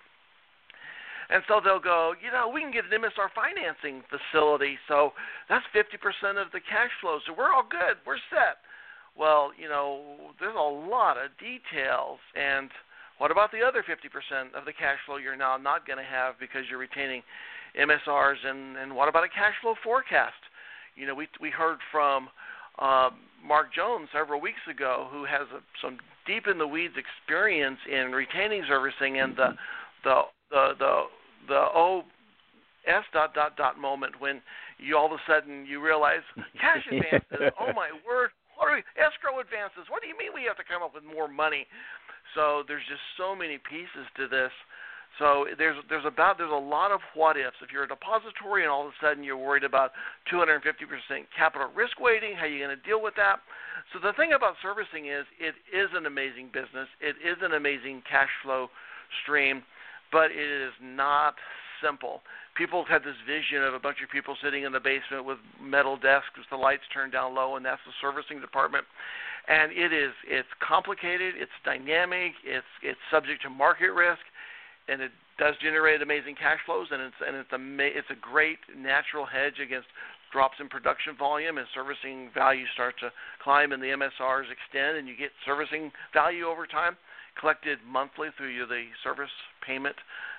And 1.31 1.41
so 1.49 1.61
they'll 1.65 1.81
go, 1.81 2.13
you 2.21 2.29
know, 2.29 2.51
we 2.53 2.61
can 2.61 2.73
get 2.73 2.85
an 2.85 2.93
MSR 2.93 3.33
financing 3.33 4.05
facility, 4.13 4.77
so 4.89 5.13
that's 5.49 5.65
50% 5.73 5.97
of 6.37 6.53
the 6.53 6.61
cash 6.61 6.93
flow, 7.01 7.21
so 7.25 7.33
we're 7.33 7.49
all 7.49 7.65
good, 7.65 7.97
we're 8.05 8.21
set. 8.29 8.61
Well, 9.17 9.53
you 9.57 9.69
know, 9.69 10.35
there's 10.41 10.57
a 10.57 10.61
lot 10.61 11.17
of 11.17 11.33
details, 11.41 12.19
and 12.37 12.69
what 13.23 13.31
about 13.31 13.53
the 13.53 13.63
other 13.63 13.85
50% 13.87 14.59
of 14.59 14.65
the 14.65 14.73
cash 14.73 14.99
flow 15.07 15.17
you're 15.17 15.37
now 15.37 15.57
not 15.57 15.87
going 15.87 15.97
to 15.97 16.05
have 16.05 16.35
because 16.41 16.63
you're 16.69 16.81
retaining 16.81 17.23
MSRs, 17.79 18.45
and 18.45 18.77
and 18.77 18.97
what 18.97 19.09
about 19.09 19.23
a 19.23 19.29
cash 19.29 19.55
flow 19.63 19.77
forecast? 19.85 20.43
You 20.97 21.07
know, 21.07 21.15
we 21.15 21.29
we 21.41 21.49
heard 21.49 21.79
from 21.93 22.29
uh, 22.81 23.11
Mark 23.47 23.73
Jones 23.73 24.09
several 24.13 24.41
weeks 24.41 24.59
ago, 24.69 25.07
who 25.13 25.25
has 25.25 25.47
a, 25.55 25.61
some 25.81 25.99
deep 26.27 26.49
in 26.49 26.59
the 26.59 26.67
weeds 26.67 26.95
experience 26.99 27.79
in 27.89 28.11
retaining 28.11 28.65
servicing 28.67 29.21
and 29.21 29.37
the 29.37 29.55
the 30.03 30.23
the 30.51 30.69
the 30.81 31.03
the 31.47 31.65
oh 31.73 32.03
s 32.89 33.05
dot 33.13 33.35
dot 33.35 33.57
dot 33.57 33.79
moment 33.79 34.21
when 34.21 34.43
you 34.79 34.99
all 34.99 35.07
of 35.07 35.13
a 35.13 35.23
sudden 35.29 35.65
you 35.65 35.81
realize 35.81 36.27
cash 36.61 36.85
advances. 36.91 37.55
oh 37.61 37.73
my 37.73 37.91
word! 38.05 38.31
Escrow 38.97 39.41
advances? 39.41 39.91
What 39.91 40.03
do 40.03 40.09
you 40.09 40.17
mean 40.17 40.35
we 40.35 40.47
have 40.47 40.59
to 40.59 40.67
come 40.67 40.83
up 40.83 40.95
with 40.95 41.05
more 41.05 41.27
money? 41.27 41.67
So 42.35 42.63
there's 42.67 42.85
just 42.89 43.03
so 43.19 43.35
many 43.35 43.59
pieces 43.59 44.07
to 44.17 44.29
this. 44.29 44.53
So 45.21 45.45
there's 45.61 45.77
there's 45.93 46.09
about 46.09 46.41
there's 46.41 46.55
a 46.55 46.57
lot 46.57 46.91
of 46.91 47.05
what 47.13 47.37
ifs. 47.37 47.61
If 47.61 47.69
you're 47.69 47.85
a 47.85 47.91
depository 47.91 48.65
and 48.65 48.73
all 48.73 48.89
of 48.89 48.97
a 48.97 48.99
sudden 49.03 49.21
you're 49.21 49.37
worried 49.37 49.65
about 49.65 49.93
250% 50.33 50.65
capital 51.37 51.69
risk 51.77 52.01
weighting, 52.01 52.33
how 52.33 52.49
are 52.49 52.49
you 52.49 52.65
going 52.65 52.73
to 52.73 52.81
deal 52.81 53.03
with 53.03 53.13
that? 53.21 53.45
So 53.93 54.01
the 54.01 54.17
thing 54.17 54.33
about 54.33 54.57
servicing 54.65 55.13
is 55.13 55.29
it 55.37 55.53
is 55.69 55.93
an 55.93 56.07
amazing 56.09 56.49
business. 56.49 56.89
It 57.05 57.21
is 57.21 57.37
an 57.45 57.53
amazing 57.53 58.01
cash 58.09 58.33
flow 58.41 58.73
stream 59.23 59.63
but 60.13 60.31
it 60.31 60.69
is 60.69 60.77
not 60.81 61.35
simple. 61.83 62.23
People 62.55 62.85
have 62.89 63.03
this 63.03 63.19
vision 63.27 63.63
of 63.65 63.75
a 63.75 63.79
bunch 63.79 63.99
of 64.03 64.09
people 64.11 64.37
sitting 64.43 64.65
in 64.65 64.73
the 64.73 64.81
basement 64.81 65.25
with 65.25 65.39
metal 65.61 65.97
desks 65.97 66.39
with 66.39 66.49
the 66.51 66.57
lights 66.57 66.87
turned 66.95 67.13
down 67.13 67.35
low, 67.35 67.57
and 67.57 67.65
that's 67.67 67.83
the 67.85 67.93
servicing 68.01 68.41
department. 68.41 68.85
And 69.49 69.73
it 69.73 69.93
is 69.93 70.13
it's 70.27 70.49
complicated, 70.63 71.35
it's 71.37 71.53
dynamic, 71.65 72.33
it's 72.45 72.73
it's 72.83 73.01
subject 73.11 73.43
to 73.43 73.51
market 73.51 73.91
risk, 73.91 74.23
and 74.89 75.03
it 75.03 75.11
does 75.39 75.55
generate 75.61 76.01
amazing 76.01 76.37
cash 76.37 76.61
flows, 76.65 76.87
and 76.93 77.03
it's 77.03 77.21
and 77.27 77.35
it's 77.35 77.53
a 77.53 77.61
it's 77.83 78.11
a 78.11 78.21
great 78.23 78.63
natural 78.77 79.27
hedge 79.27 79.59
against 79.59 79.89
drops 80.31 80.57
in 80.61 80.69
production 80.69 81.15
volume 81.17 81.59
and 81.59 81.67
servicing 81.75 82.31
values 82.33 82.69
start 82.73 82.95
to 82.99 83.13
climb 83.45 83.73
and 83.73 83.83
the 83.83 83.93
MSRs 83.93 84.49
extend, 84.49 84.97
and 84.97 85.07
you 85.07 85.15
get 85.17 85.31
servicing 85.45 85.93
value 86.15 86.47
over 86.47 86.67
time 86.67 86.97
collected 87.39 87.79
monthly 87.87 88.29
through 88.37 88.67
the 88.67 88.85
service 89.03 89.33
payment 89.67 89.97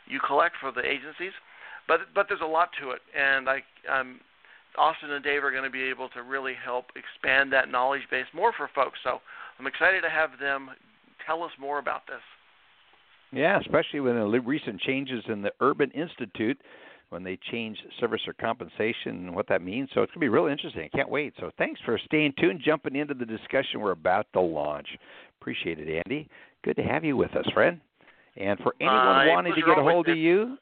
you 0.08 0.20
collect 0.20 0.56
for 0.60 0.72
the 0.72 0.82
agencies. 0.82 1.34
But 1.88 2.02
but 2.16 2.28
there's 2.30 2.42
a 2.42 2.46
lot 2.46 2.70
to 2.82 2.92
it, 2.92 3.02
and 3.18 3.50
I 3.50 3.62
um, 3.92 4.20
Austin 4.78 5.12
and 5.12 5.24
Dave 5.24 5.44
are 5.44 5.52
going 5.52 5.64
to 5.64 5.70
be 5.70 5.84
able 5.84 6.10
to 6.10 6.24
really 6.24 6.54
help 6.54 6.86
expand 6.96 7.52
that 7.54 7.70
knowledge 7.70 8.02
base 8.10 8.26
more 8.34 8.54
for 8.56 8.70
folks. 8.74 9.00
So 9.04 9.20
I'm 9.60 9.68
excited 9.68 10.02
to 10.02 10.10
have 10.10 10.32
them 10.40 10.70
tell 11.26 11.44
us 11.44 11.52
more 11.60 11.80
about 11.80 12.08
this. 12.08 12.22
Yeah, 13.32 13.60
especially 13.60 14.00
with 14.00 14.16
the 14.16 14.40
recent 14.40 14.80
changes 14.82 15.24
in 15.28 15.42
the 15.42 15.52
Urban 15.60 15.90
Institute 15.92 16.60
when 17.10 17.24
they 17.24 17.38
change 17.52 17.78
servicer 18.02 18.36
compensation 18.40 19.28
and 19.28 19.36
what 19.36 19.48
that 19.48 19.62
means. 19.62 19.90
So 19.94 20.02
it's 20.02 20.12
going 20.12 20.20
to 20.22 20.26
be 20.26 20.30
really 20.30 20.52
interesting. 20.52 20.90
I 20.92 20.96
can't 20.96 21.10
wait. 21.10 21.34
So 21.40 21.52
thanks 21.58 21.80
for 21.86 22.00
staying 22.06 22.34
tuned, 22.40 22.62
jumping 22.64 22.96
into 22.96 23.14
the 23.14 23.26
discussion 23.26 23.80
we're 23.80 23.92
about 23.92 24.28
to 24.34 24.42
launch. 24.42 24.88
Appreciate 25.40 25.80
it, 25.80 26.02
Andy. 26.06 26.28
Good 26.64 26.76
to 26.78 26.84
have 26.84 27.04
you 27.04 27.18
with 27.18 27.36
us, 27.36 27.46
friend. 27.54 27.80
And 28.38 28.60
for 28.60 28.74
anyone 28.80 28.98
uh, 28.98 29.26
wanting 29.30 29.54
to 29.54 29.62
get 29.62 29.78
a 29.78 29.84
hold 29.84 30.10
of 30.10 30.18
you, 30.18 30.58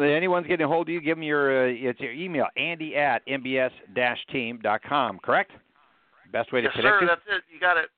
anyone's 0.00 0.46
getting 0.46 0.64
a 0.64 0.68
hold 0.68 0.88
of 0.88 0.92
you, 0.92 1.00
give 1.00 1.16
them 1.16 1.22
your 1.22 1.66
uh, 1.66 1.72
it's 1.72 2.00
your 2.00 2.12
email, 2.12 2.46
Andy 2.56 2.96
at 2.96 3.26
mbs-team.com. 3.26 5.18
Correct? 5.22 5.52
Best 6.32 6.52
way 6.52 6.60
to 6.60 6.66
yes, 6.66 6.76
connect 6.76 6.94
sir. 6.94 7.00
you. 7.02 7.06
That's 7.06 7.20
it. 7.28 7.42
You 7.52 7.60
got 7.60 7.76
it. 7.76 7.90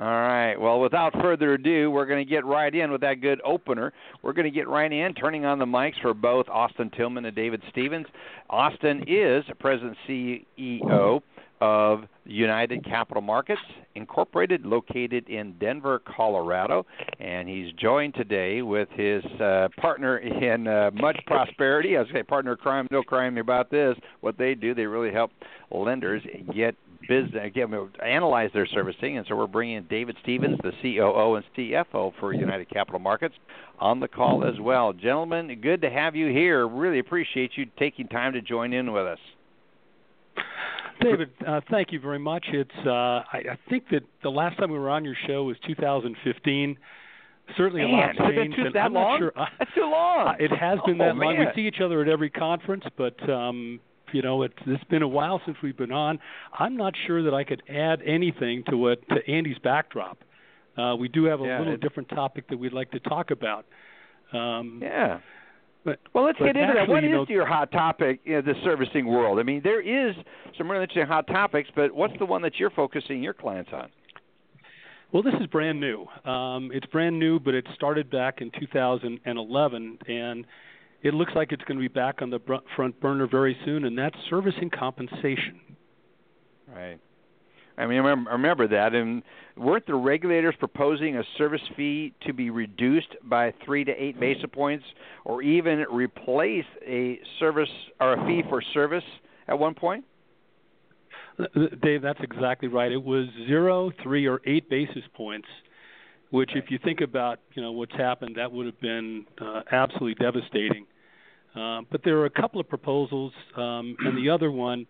All 0.00 0.06
right. 0.06 0.54
Well, 0.54 0.78
without 0.80 1.12
further 1.14 1.54
ado, 1.54 1.90
we're 1.90 2.06
going 2.06 2.24
to 2.24 2.30
get 2.30 2.46
right 2.46 2.72
in 2.72 2.92
with 2.92 3.00
that 3.00 3.20
good 3.20 3.40
opener. 3.44 3.92
We're 4.22 4.32
going 4.32 4.44
to 4.44 4.50
get 4.50 4.68
right 4.68 4.92
in, 4.92 5.12
turning 5.14 5.44
on 5.44 5.58
the 5.58 5.64
mics 5.64 6.00
for 6.00 6.14
both 6.14 6.48
Austin 6.48 6.88
Tilghman 6.90 7.26
and 7.26 7.34
David 7.34 7.60
Stephens. 7.70 8.06
Austin 8.48 9.04
is 9.08 9.44
President 9.58 9.96
CEO 10.08 11.20
of 11.60 12.04
United 12.24 12.84
Capital 12.84 13.22
Markets 13.22 13.60
Incorporated, 13.94 14.64
located 14.64 15.28
in 15.28 15.54
Denver, 15.58 16.00
Colorado, 16.00 16.86
and 17.18 17.48
he's 17.48 17.72
joined 17.72 18.14
today 18.14 18.62
with 18.62 18.88
his 18.90 19.24
uh, 19.40 19.68
partner 19.80 20.18
in 20.18 20.68
uh, 20.68 20.90
much 20.94 21.18
prosperity. 21.26 21.96
I 21.96 22.04
say 22.12 22.22
partner 22.22 22.54
crime, 22.54 22.86
no 22.90 23.02
crime 23.02 23.38
about 23.38 23.70
this. 23.70 23.96
What 24.20 24.38
they 24.38 24.54
do, 24.54 24.74
they 24.74 24.86
really 24.86 25.12
help 25.12 25.32
lenders 25.70 26.22
get 26.54 26.76
business, 27.08 27.50
get, 27.54 27.68
analyze 28.04 28.50
their 28.54 28.66
servicing, 28.66 29.18
and 29.18 29.26
so 29.26 29.34
we're 29.34 29.46
bringing 29.46 29.76
in 29.76 29.86
David 29.88 30.16
Stephens, 30.22 30.58
the 30.62 30.72
COO 30.82 31.34
and 31.36 31.44
CFO 31.56 32.12
for 32.20 32.32
United 32.34 32.70
Capital 32.70 33.00
Markets, 33.00 33.34
on 33.80 33.98
the 33.98 34.08
call 34.08 34.44
as 34.44 34.60
well. 34.60 34.92
Gentlemen, 34.92 35.58
good 35.60 35.80
to 35.82 35.90
have 35.90 36.14
you 36.14 36.28
here. 36.28 36.68
Really 36.68 36.98
appreciate 36.98 37.52
you 37.56 37.66
taking 37.78 38.06
time 38.08 38.32
to 38.34 38.42
join 38.42 38.72
in 38.72 38.92
with 38.92 39.06
us. 39.06 39.18
David, 41.00 41.30
uh, 41.46 41.60
thank 41.70 41.92
you 41.92 42.00
very 42.00 42.18
much. 42.18 42.44
It's 42.52 42.70
uh, 42.86 42.90
I, 42.90 43.24
I 43.52 43.58
think 43.68 43.84
that 43.90 44.02
the 44.22 44.30
last 44.30 44.58
time 44.58 44.70
we 44.70 44.78
were 44.78 44.90
on 44.90 45.04
your 45.04 45.14
show 45.26 45.44
was 45.44 45.56
2015. 45.66 46.76
Certainly 47.56 47.82
Man, 47.82 47.90
a 47.90 47.96
lot's 47.96 48.18
has 48.18 48.28
it 48.28 48.34
been 48.34 48.36
changed. 48.44 48.56
too- 48.56 48.66
and 48.66 48.74
that 48.74 48.84
I'm 48.84 48.92
not 48.92 49.00
long? 49.00 49.18
sure. 49.20 49.32
Uh, 49.34 49.46
That's 49.58 49.70
too 49.74 49.80
long. 49.90 50.34
it 50.38 50.50
has 50.50 50.78
been 50.84 51.00
Oh, 51.00 51.04
that 51.06 51.16
long. 51.16 51.38
We 51.38 51.46
see 51.54 51.66
each 51.66 51.80
other 51.82 52.02
at 52.02 52.08
every 52.08 52.28
conference, 52.30 52.84
but 52.96 53.16
um, 53.30 53.80
you 54.12 54.22
know, 54.22 54.42
it's 54.42 54.54
it's 54.66 54.84
been 54.84 55.02
a 55.02 55.08
while 55.08 55.40
since 55.46 55.56
we've 55.62 55.76
been 55.76 55.92
on. 55.92 56.18
I'm 56.58 56.76
not 56.76 56.94
sure 57.06 57.22
that 57.22 57.32
I 57.34 57.44
could 57.44 57.62
add 57.68 58.00
anything 58.04 58.64
to 58.68 58.76
what 58.76 59.00
to 59.08 59.16
Andy's 59.30 59.58
backdrop. 59.58 60.18
Uh, 60.76 60.94
we 60.96 61.08
do 61.08 61.24
have 61.24 61.40
a 61.40 61.44
Yeah, 61.44 61.58
little 61.58 61.76
different 61.76 62.08
topic 62.10 62.48
that 62.48 62.58
we'd 62.58 62.72
like 62.72 62.90
to 62.92 63.00
talk 63.00 63.30
about. 63.30 63.64
Um, 64.32 64.80
Yeah. 64.82 65.20
But 65.88 66.00
Well, 66.12 66.24
let's 66.24 66.38
but 66.38 66.46
get 66.46 66.56
into 66.56 66.74
that. 66.74 66.80
actually, 66.80 66.92
What 66.94 67.02
you 67.04 67.08
is 67.22 67.28
know, 67.28 67.34
your 67.34 67.46
hot 67.46 67.72
topic 67.72 68.20
in 68.26 68.44
the 68.44 68.54
servicing 68.62 69.06
world? 69.06 69.38
I 69.38 69.42
mean, 69.42 69.62
there 69.64 69.80
is 69.80 70.14
some 70.58 70.70
really 70.70 70.82
interesting 70.82 71.06
hot 71.06 71.26
topics, 71.26 71.70
but 71.74 71.94
what's 71.94 72.12
the 72.18 72.26
one 72.26 72.42
that 72.42 72.58
you're 72.58 72.70
focusing 72.70 73.22
your 73.22 73.32
clients 73.32 73.70
on? 73.72 73.88
Well, 75.12 75.22
this 75.22 75.32
is 75.40 75.46
brand 75.46 75.80
new. 75.80 76.06
Um, 76.30 76.70
it's 76.74 76.84
brand 76.86 77.18
new, 77.18 77.40
but 77.40 77.54
it 77.54 77.66
started 77.74 78.10
back 78.10 78.42
in 78.42 78.50
2011, 78.60 79.98
and 80.06 80.44
it 81.02 81.14
looks 81.14 81.32
like 81.34 81.52
it's 81.52 81.62
going 81.64 81.78
to 81.78 81.82
be 81.82 81.88
back 81.88 82.20
on 82.20 82.28
the 82.28 82.38
br- 82.38 82.56
front 82.76 83.00
burner 83.00 83.26
very 83.26 83.56
soon, 83.64 83.84
and 83.86 83.96
that's 83.96 84.16
servicing 84.28 84.68
compensation. 84.68 85.60
Right. 86.70 86.98
I 87.78 87.86
mean, 87.86 88.00
I 88.00 88.10
remember, 88.32 88.66
that. 88.68 88.92
And 88.92 89.22
weren't 89.56 89.86
the 89.86 89.94
regulators 89.94 90.54
proposing 90.58 91.16
a 91.16 91.22
service 91.36 91.62
fee 91.76 92.12
to 92.26 92.32
be 92.32 92.50
reduced 92.50 93.14
by 93.22 93.54
three 93.64 93.84
to 93.84 93.92
eight 93.92 94.18
basis 94.18 94.50
points, 94.52 94.84
or 95.24 95.42
even 95.42 95.86
replace 95.90 96.64
a 96.84 97.20
service 97.38 97.68
or 98.00 98.14
a 98.14 98.26
fee 98.26 98.42
for 98.48 98.60
service 98.74 99.04
at 99.46 99.56
one 99.56 99.74
point? 99.74 100.04
Dave, 101.82 102.02
that's 102.02 102.18
exactly 102.20 102.66
right. 102.66 102.90
It 102.90 103.02
was 103.02 103.28
zero, 103.46 103.92
three, 104.02 104.26
or 104.26 104.40
eight 104.44 104.68
basis 104.68 105.04
points, 105.14 105.46
which, 106.30 106.50
if 106.56 106.64
you 106.70 106.80
think 106.82 107.00
about, 107.00 107.38
you 107.54 107.62
know, 107.62 107.70
what's 107.70 107.94
happened, 107.94 108.34
that 108.36 108.50
would 108.50 108.66
have 108.66 108.80
been 108.80 109.24
uh, 109.40 109.60
absolutely 109.70 110.14
devastating. 110.14 110.84
Uh, 111.54 111.82
but 111.92 112.02
there 112.04 112.18
are 112.18 112.26
a 112.26 112.30
couple 112.30 112.60
of 112.60 112.68
proposals, 112.68 113.32
um, 113.56 113.96
and 114.00 114.18
the 114.18 114.28
other 114.28 114.50
one 114.50 114.84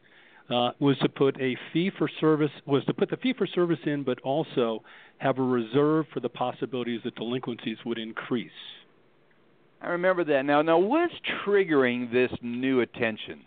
uh, 0.50 0.70
was 0.80 0.96
to 0.98 1.08
put 1.08 1.38
a 1.40 1.56
fee 1.72 1.90
for 1.98 2.08
service 2.20 2.50
was 2.66 2.84
to 2.86 2.94
put 2.94 3.10
the 3.10 3.16
fee 3.18 3.34
for 3.36 3.46
service 3.46 3.78
in, 3.84 4.02
but 4.02 4.18
also 4.22 4.82
have 5.18 5.38
a 5.38 5.42
reserve 5.42 6.06
for 6.12 6.20
the 6.20 6.28
possibilities 6.28 7.00
that 7.04 7.14
delinquencies 7.16 7.76
would 7.84 7.98
increase. 7.98 8.50
I 9.80 9.88
remember 9.88 10.24
that. 10.24 10.44
Now, 10.44 10.62
now, 10.62 10.78
what's 10.78 11.14
triggering 11.46 12.10
this 12.12 12.30
new 12.42 12.80
attention? 12.80 13.40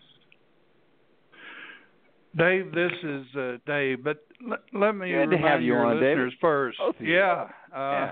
Dave, 2.38 2.72
this 2.74 2.92
is 3.04 3.26
uh, 3.36 3.58
Dave, 3.66 4.04
but 4.04 4.26
l- 4.50 4.58
let 4.74 4.96
me 4.96 5.12
Good 5.12 5.32
to 5.32 5.38
have 5.38 5.60
you 5.62 5.68
your 5.68 5.86
on, 5.86 5.96
Dave. 5.96 6.18
listeners 6.18 6.34
first. 6.40 6.78
Both 6.78 7.00
of 7.00 7.06
yeah, 7.06 7.48
uh, 7.76 7.78
Yeah. 7.78 8.12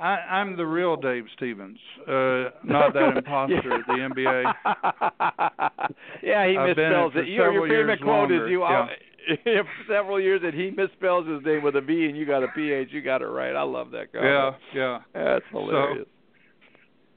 I, 0.00 0.38
I'm 0.38 0.56
the 0.56 0.66
real 0.66 0.96
Dave 0.96 1.24
Stephens, 1.36 1.78
uh, 2.08 2.50
not 2.64 2.94
that 2.94 3.12
imposter 3.16 3.74
at 3.74 3.86
the 3.86 3.92
MBA. 3.92 4.54
yeah, 6.22 6.48
he 6.48 6.56
I've 6.56 6.76
misspells 6.76 7.12
for 7.12 7.18
it. 7.20 7.28
Your, 7.28 7.52
your 7.52 7.68
favorite 7.68 8.00
quote 8.00 8.30
longer, 8.30 8.46
is 8.46 8.50
you. 8.50 8.60
yeah. 8.62 8.86
for 9.44 9.92
several 9.92 10.18
years 10.20 10.40
that 10.42 10.54
he 10.54 10.70
misspells 10.70 11.32
his 11.32 11.44
name 11.44 11.62
with 11.62 11.76
a 11.76 11.80
B 11.82 12.06
and 12.06 12.16
you 12.16 12.24
got 12.24 12.42
a 12.42 12.48
PH. 12.48 12.88
You 12.90 13.02
got 13.02 13.20
it 13.20 13.26
right. 13.26 13.54
I 13.54 13.62
love 13.62 13.90
that 13.90 14.12
guy. 14.12 14.24
Yeah, 14.24 14.50
yeah. 14.74 14.98
That's 15.12 15.44
hilarious. 15.50 16.06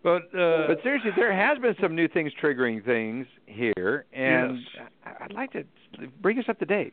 But 0.04 0.24
uh, 0.38 0.68
but 0.68 0.84
seriously, 0.84 1.12
there 1.16 1.34
has 1.34 1.58
been 1.60 1.76
some 1.82 1.96
new 1.96 2.10
things 2.10 2.34
triggering 2.42 2.84
things 2.84 3.26
here, 3.46 4.06
and 4.12 4.58
Yes. 4.76 4.88
I'd 5.22 5.32
like 5.34 5.54
to 5.54 5.64
bring 6.22 6.38
us 6.40 6.46
up 6.50 6.60
to 6.60 6.66
date. 6.66 6.92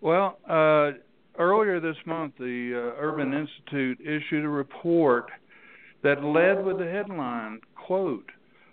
Well, 0.00 0.38
uh, 0.48 0.98
earlier 1.38 1.80
this 1.80 1.96
month, 2.06 2.34
the 2.38 2.72
uh, 2.74 3.00
Urban 3.00 3.32
Institute 3.32 4.00
issued 4.00 4.44
a 4.44 4.48
report 4.48 5.30
that 6.02 6.24
led 6.24 6.64
with 6.64 6.78
the 6.78 6.90
headline, 6.90 7.60
quote, 7.74 8.30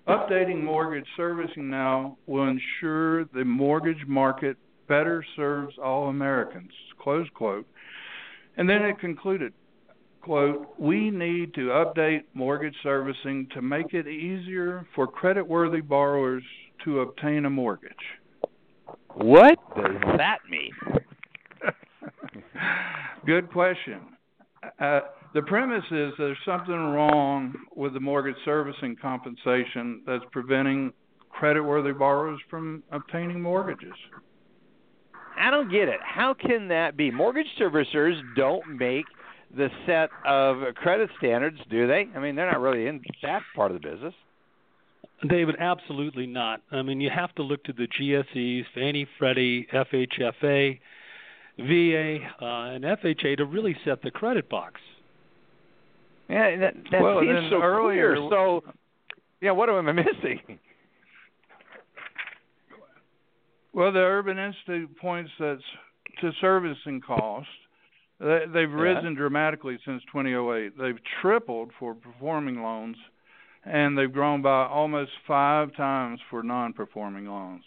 Updating 0.07 0.63
mortgage 0.63 1.05
servicing 1.17 1.69
now 1.69 2.17
will 2.27 2.47
ensure 2.47 3.25
the 3.25 3.43
mortgage 3.43 4.07
market 4.07 4.55
better 4.87 5.25
serves 5.35 5.75
all 5.83 6.07
Americans, 6.07 6.71
close 6.97 7.27
quote. 7.33 7.67
And 8.55 8.69
then 8.69 8.83
it 8.83 8.99
concluded, 8.99 9.51
quote, 10.21 10.73
we 10.79 11.11
need 11.11 11.53
to 11.55 11.67
update 11.67 12.21
mortgage 12.33 12.75
servicing 12.83 13.49
to 13.53 13.61
make 13.61 13.93
it 13.93 14.07
easier 14.07 14.87
for 14.95 15.07
creditworthy 15.07 15.85
borrowers 15.85 16.43
to 16.85 17.01
obtain 17.01 17.43
a 17.43 17.49
mortgage. 17.49 17.91
What 19.13 19.57
does 19.75 20.01
that 20.17 20.37
mean? 20.49 20.71
Good 23.25 23.51
question. 23.51 24.01
Uh, 24.79 25.01
the 25.33 25.41
premise 25.43 25.83
is 25.91 26.13
there's 26.17 26.37
something 26.45 26.73
wrong 26.73 27.53
with 27.75 27.93
the 27.93 27.99
mortgage 27.99 28.35
servicing 28.45 28.95
compensation 29.01 30.01
that's 30.05 30.23
preventing 30.31 30.91
creditworthy 31.39 31.97
borrowers 31.97 32.39
from 32.49 32.83
obtaining 32.91 33.41
mortgages. 33.41 33.93
I 35.39 35.51
don't 35.51 35.69
get 35.69 35.87
it. 35.87 35.99
How 36.03 36.33
can 36.33 36.67
that 36.69 36.97
be? 36.97 37.11
Mortgage 37.11 37.47
servicers 37.59 38.19
don't 38.35 38.77
make 38.77 39.05
the 39.55 39.69
set 39.85 40.09
of 40.25 40.73
credit 40.75 41.09
standards, 41.17 41.59
do 41.69 41.87
they? 41.87 42.07
I 42.15 42.19
mean, 42.19 42.35
they're 42.35 42.51
not 42.51 42.59
really 42.59 42.87
in 42.87 43.01
that 43.21 43.43
part 43.55 43.71
of 43.71 43.81
the 43.81 43.87
business. 43.87 44.13
David, 45.29 45.55
absolutely 45.59 46.27
not. 46.27 46.61
I 46.71 46.81
mean, 46.81 47.01
you 47.01 47.09
have 47.09 47.33
to 47.35 47.43
look 47.43 47.63
to 47.65 47.73
the 47.73 47.87
GSEs, 47.87 48.65
Fannie, 48.73 49.07
Freddie, 49.17 49.67
FHFA, 49.73 50.79
VA, 51.57 52.19
uh, 52.41 52.71
and 52.75 52.83
FHA 52.83 53.37
to 53.37 53.45
really 53.45 53.75
set 53.83 54.01
the 54.01 54.11
credit 54.11 54.47
box. 54.49 54.79
Yeah, 56.29 56.55
that, 56.57 56.73
that 56.91 57.01
Well, 57.01 57.19
seems 57.21 57.49
so 57.49 57.61
earlier- 57.61 58.15
clear. 58.15 58.29
So, 58.29 58.63
yeah, 59.41 59.51
what 59.51 59.69
am 59.69 59.87
I 59.87 59.91
missing? 59.91 60.59
Well, 63.73 63.91
the 63.91 63.99
Urban 63.99 64.37
Institute 64.37 64.97
points 64.97 65.31
that 65.39 65.59
to 66.21 66.31
servicing 66.41 67.01
costs. 67.01 67.49
They, 68.19 68.45
they've 68.51 68.69
Yeah. 68.69 68.75
risen 68.75 69.13
dramatically 69.13 69.77
since 69.85 70.01
2008. 70.11 70.77
They've 70.77 70.97
tripled 71.21 71.71
for 71.79 71.93
performing 71.93 72.63
loans, 72.63 72.97
and 73.65 73.95
they've 73.97 74.11
grown 74.11 74.41
by 74.41 74.65
almost 74.65 75.11
five 75.27 75.75
times 75.75 76.19
for 76.29 76.41
non-performing 76.41 77.27
loans. 77.27 77.63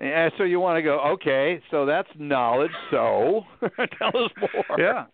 Yeah, 0.00 0.30
so 0.36 0.44
you 0.44 0.58
want 0.58 0.76
to 0.78 0.82
go, 0.82 0.98
okay, 1.14 1.62
so 1.70 1.86
that's 1.86 2.08
knowledge. 2.18 2.72
So, 2.90 3.42
tell 3.98 4.24
us 4.24 4.30
more. 4.40 4.78
yeah. 4.78 5.06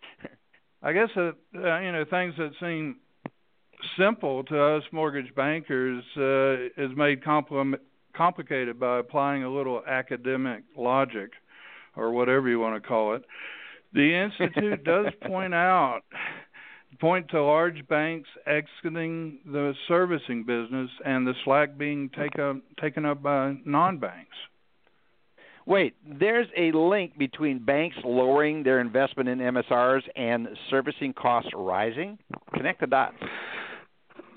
I 0.83 0.93
guess 0.93 1.09
uh, 1.15 1.33
you 1.53 1.91
know 1.91 2.05
things 2.09 2.33
that 2.39 2.51
seem 2.59 2.97
simple 3.97 4.43
to 4.45 4.59
us 4.59 4.83
mortgage 4.91 5.33
bankers 5.35 6.03
uh, 6.17 6.83
is 6.83 6.95
made 6.95 7.23
compli- 7.23 7.77
complicated 8.15 8.79
by 8.79 8.97
applying 8.99 9.43
a 9.43 9.49
little 9.49 9.83
academic 9.87 10.63
logic, 10.75 11.31
or 11.95 12.11
whatever 12.11 12.49
you 12.49 12.59
want 12.59 12.81
to 12.81 12.87
call 12.87 13.13
it. 13.13 13.23
The 13.93 14.15
institute 14.15 14.83
does 14.83 15.07
point 15.27 15.53
out 15.53 16.01
point 16.99 17.29
to 17.29 17.41
large 17.41 17.87
banks 17.87 18.29
exiting 18.45 19.39
the 19.45 19.73
servicing 19.87 20.43
business 20.43 20.89
and 21.05 21.25
the 21.25 21.33
slack 21.45 21.77
being 21.77 22.09
take 22.09 22.37
up, 22.37 22.57
taken 22.79 23.05
up 23.05 23.23
by 23.23 23.55
non-banks. 23.65 24.35
Wait, 25.65 25.95
there's 26.19 26.47
a 26.57 26.71
link 26.71 27.17
between 27.17 27.59
banks 27.59 27.95
lowering 28.03 28.63
their 28.63 28.79
investment 28.79 29.29
in 29.29 29.39
MSRs 29.39 30.01
and 30.15 30.47
servicing 30.69 31.13
costs 31.13 31.51
rising. 31.55 32.17
Connect 32.53 32.79
the 32.79 32.87
dots. 32.87 33.15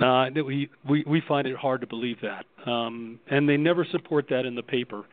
Uh, 0.01 0.27
we, 0.35 0.69
we 0.89 1.05
we 1.07 1.23
find 1.27 1.47
it 1.47 1.57
hard 1.57 1.81
to 1.81 1.87
believe 1.87 2.17
that, 2.21 2.45
um, 2.69 3.21
and 3.31 3.49
they 3.49 3.57
never 3.57 3.87
support 3.93 4.27
that 4.29 4.45
in 4.45 4.55
the 4.55 4.63
paper. 4.63 5.05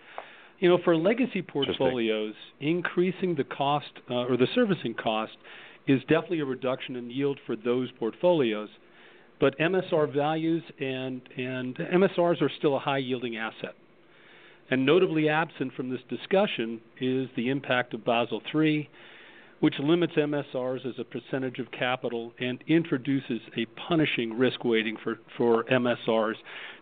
You 0.59 0.69
know, 0.69 0.79
for 0.83 0.95
legacy 0.95 1.41
portfolios, 1.41 2.33
increasing 2.59 3.35
the 3.35 3.43
cost 3.43 3.91
uh, 4.09 4.25
or 4.25 4.37
the 4.37 4.47
servicing 4.53 4.95
cost 4.95 5.33
is 5.87 6.01
definitely 6.01 6.39
a 6.39 6.45
reduction 6.45 6.95
in 6.95 7.09
yield 7.09 7.39
for 7.45 7.55
those 7.55 7.89
portfolios. 7.99 8.69
But 9.39 9.57
MSR 9.59 10.13
values 10.13 10.63
and 10.79 11.21
and 11.37 11.75
MSRs 11.75 12.41
are 12.41 12.51
still 12.57 12.75
a 12.75 12.79
high 12.79 12.99
yielding 12.99 13.37
asset. 13.37 13.75
And 14.71 14.85
notably 14.85 15.27
absent 15.27 15.73
from 15.73 15.89
this 15.89 15.99
discussion 16.09 16.79
is 16.99 17.27
the 17.35 17.49
impact 17.49 17.93
of 17.93 18.05
Basel 18.05 18.41
III, 18.55 18.89
which 19.59 19.75
limits 19.79 20.13
MSRs 20.13 20.85
as 20.87 20.95
a 20.97 21.03
percentage 21.03 21.59
of 21.59 21.69
capital 21.71 22.31
and 22.39 22.63
introduces 22.67 23.41
a 23.57 23.65
punishing 23.87 24.37
risk 24.37 24.63
weighting 24.63 24.95
for, 25.03 25.19
for 25.37 25.65
MSRs, 25.65 26.35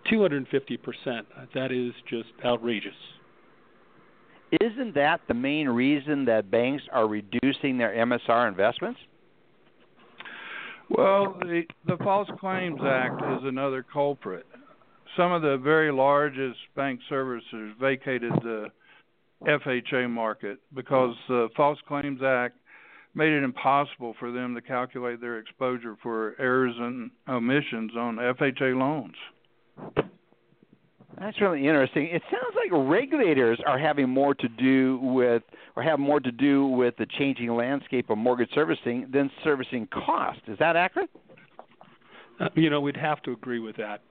250%. 0.10 1.24
That 1.56 1.72
is 1.72 1.94
just 2.08 2.30
outrageous. 2.46 2.94
Isn't 4.62 4.94
that 4.96 5.22
the 5.28 5.34
main 5.34 5.68
reason 5.68 6.26
that 6.26 6.50
banks 6.50 6.84
are 6.92 7.08
reducing 7.08 7.78
their 7.78 7.94
MSR 7.94 8.48
investments? 8.48 9.00
Well, 10.90 11.38
the 11.40 11.64
the 11.86 11.98
False 11.98 12.28
Claims 12.40 12.80
Act 12.84 13.22
is 13.22 13.44
another 13.44 13.86
culprit. 13.94 14.48
Some 15.18 15.32
of 15.32 15.42
the 15.42 15.58
very 15.58 15.92
largest 15.92 16.60
bank 16.76 17.00
servicers 17.10 17.78
vacated 17.80 18.32
the 18.44 18.68
FHA 19.46 20.10
market 20.10 20.60
because 20.74 21.16
the 21.28 21.50
False 21.56 21.80
Claims 21.88 22.22
Act 22.24 22.58
made 23.16 23.32
it 23.32 23.44
impossible 23.44 24.16
for 24.20 24.32
them 24.32 24.54
to 24.56 24.62
calculate 24.62 25.20
their 25.20 25.40
exposure 25.40 25.96
for 26.02 26.36
errors 26.40 26.76
and 26.78 27.12
omissions 27.28 27.92
on 27.98 28.18
FHA 28.18 28.78
loans. 28.78 29.16
That's 31.20 31.40
really 31.42 31.68
interesting. 31.68 32.06
It 32.06 32.22
sounds 32.32 32.56
like 32.56 32.88
regulators 32.88 33.60
are 33.66 33.78
having 33.78 34.10
more 34.10 34.34
to 34.36 34.48
do 34.48 35.00
with, 35.02 35.44
or 35.76 35.84
have 35.84 36.00
more 36.00 36.20
to 36.20 36.32
do 36.32 36.68
with 36.68 36.96
the 36.98 37.08
changing 37.18 37.54
landscape 37.54 38.10
of 38.10 38.18
mortgage 38.18 38.50
servicing 38.54 39.10
than 39.12 39.30
servicing 39.44 39.88
cost. 39.88 40.40
Is 40.48 40.58
that 40.60 40.76
accurate? 40.76 41.10
Uh, 42.40 42.48
you 42.56 42.70
know, 42.70 42.80
we'd 42.80 42.96
have 42.96 43.22
to 43.24 43.32
agree 43.32 43.60
with 43.60 43.76
that. 43.78 44.02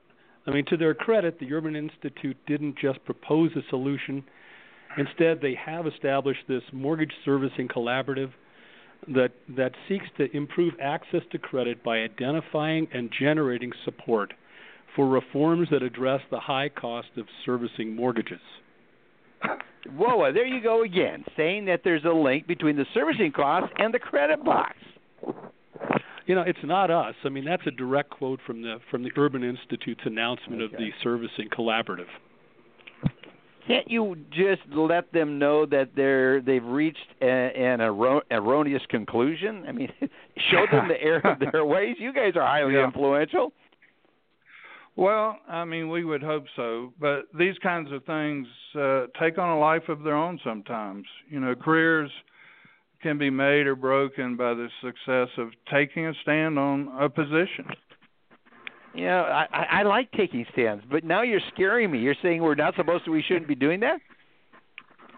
I 0.49 0.51
mean, 0.51 0.65
to 0.65 0.77
their 0.77 0.95
credit, 0.95 1.39
the 1.39 1.53
Urban 1.53 1.75
Institute 1.75 2.35
didn't 2.47 2.75
just 2.79 3.03
propose 3.05 3.51
a 3.55 3.61
solution. 3.69 4.23
Instead, 4.97 5.41
they 5.41 5.53
have 5.63 5.85
established 5.85 6.39
this 6.47 6.63
mortgage 6.73 7.13
servicing 7.23 7.67
collaborative 7.67 8.31
that 9.13 9.31
that 9.55 9.73
seeks 9.87 10.07
to 10.17 10.35
improve 10.35 10.73
access 10.81 11.21
to 11.31 11.37
credit 11.37 11.83
by 11.83 11.99
identifying 11.99 12.87
and 12.91 13.11
generating 13.17 13.71
support 13.85 14.33
for 14.95 15.07
reforms 15.07 15.67
that 15.69 15.83
address 15.83 16.21
the 16.31 16.39
high 16.39 16.67
cost 16.67 17.09
of 17.17 17.27
servicing 17.45 17.95
mortgages. 17.95 18.41
Whoa, 19.95 20.33
there 20.33 20.47
you 20.47 20.63
go 20.63 20.83
again, 20.83 21.23
saying 21.37 21.65
that 21.65 21.81
there's 21.83 22.03
a 22.05 22.09
link 22.09 22.47
between 22.47 22.75
the 22.75 22.85
servicing 22.93 23.31
costs 23.31 23.71
and 23.77 23.93
the 23.93 23.99
credit 23.99 24.43
box. 24.43 24.73
You 26.29 26.35
know, 26.35 26.43
it's 26.45 26.59
not 26.63 26.91
us. 26.91 27.15
I 27.25 27.29
mean, 27.29 27.43
that's 27.43 27.65
a 27.65 27.71
direct 27.71 28.11
quote 28.11 28.39
from 28.45 28.61
the 28.61 28.75
from 28.91 29.01
the 29.01 29.09
Urban 29.17 29.43
Institute's 29.43 30.01
announcement 30.05 30.61
okay. 30.61 30.75
of 30.75 30.79
the 30.79 30.89
servicing 31.01 31.49
collaborative. 31.49 32.05
Can't 33.65 33.89
you 33.89 34.15
just 34.29 34.61
let 34.71 35.11
them 35.11 35.39
know 35.39 35.65
that 35.65 35.89
they're 35.95 36.39
they've 36.39 36.63
reached 36.63 36.99
a, 37.19 37.25
an 37.25 37.81
erro- 37.81 38.21
erroneous 38.29 38.83
conclusion? 38.91 39.65
I 39.67 39.71
mean, 39.71 39.91
show 40.51 40.67
them 40.71 40.87
the 40.87 41.01
error 41.01 41.21
of 41.23 41.39
their 41.51 41.65
ways. 41.65 41.95
You 41.97 42.13
guys 42.13 42.33
are 42.35 42.45
highly 42.45 42.75
yeah. 42.75 42.85
influential. 42.85 43.51
Well, 44.95 45.35
I 45.49 45.65
mean, 45.65 45.89
we 45.89 46.03
would 46.03 46.21
hope 46.21 46.43
so, 46.55 46.93
but 46.99 47.23
these 47.35 47.57
kinds 47.63 47.91
of 47.91 48.05
things 48.05 48.45
uh, 48.75 49.05
take 49.19 49.39
on 49.39 49.49
a 49.49 49.57
life 49.57 49.89
of 49.89 50.03
their 50.03 50.15
own 50.15 50.39
sometimes. 50.43 51.05
You 51.27 51.39
know, 51.39 51.55
careers 51.55 52.11
can 53.01 53.17
be 53.17 53.29
made 53.29 53.67
or 53.67 53.75
broken 53.75 54.35
by 54.35 54.53
the 54.53 54.67
success 54.81 55.29
of 55.37 55.49
taking 55.71 56.07
a 56.07 56.13
stand 56.21 56.59
on 56.59 56.89
a 56.99 57.09
position. 57.09 57.65
You 58.93 59.05
know, 59.05 59.21
I, 59.21 59.79
I 59.79 59.83
like 59.83 60.11
taking 60.11 60.45
stands, 60.51 60.83
but 60.89 61.03
now 61.03 61.21
you're 61.21 61.41
scaring 61.53 61.91
me. 61.91 61.99
You're 61.99 62.15
saying 62.21 62.41
we're 62.41 62.55
not 62.55 62.75
supposed 62.75 63.05
to, 63.05 63.11
we 63.11 63.23
shouldn't 63.27 63.47
be 63.47 63.55
doing 63.55 63.79
that? 63.81 63.99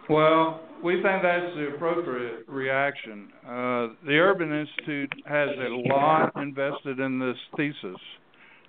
Well, 0.10 0.62
we 0.84 0.96
think 0.96 1.22
that's 1.24 1.56
the 1.56 1.72
appropriate 1.76 2.46
reaction. 2.48 3.30
Uh, 3.46 3.88
the 4.06 4.18
Urban 4.18 4.52
Institute 4.52 5.14
has 5.26 5.50
a 5.58 5.70
lot 5.88 6.34
invested 6.36 7.00
in 7.00 7.20
this 7.20 7.38
thesis 7.56 7.98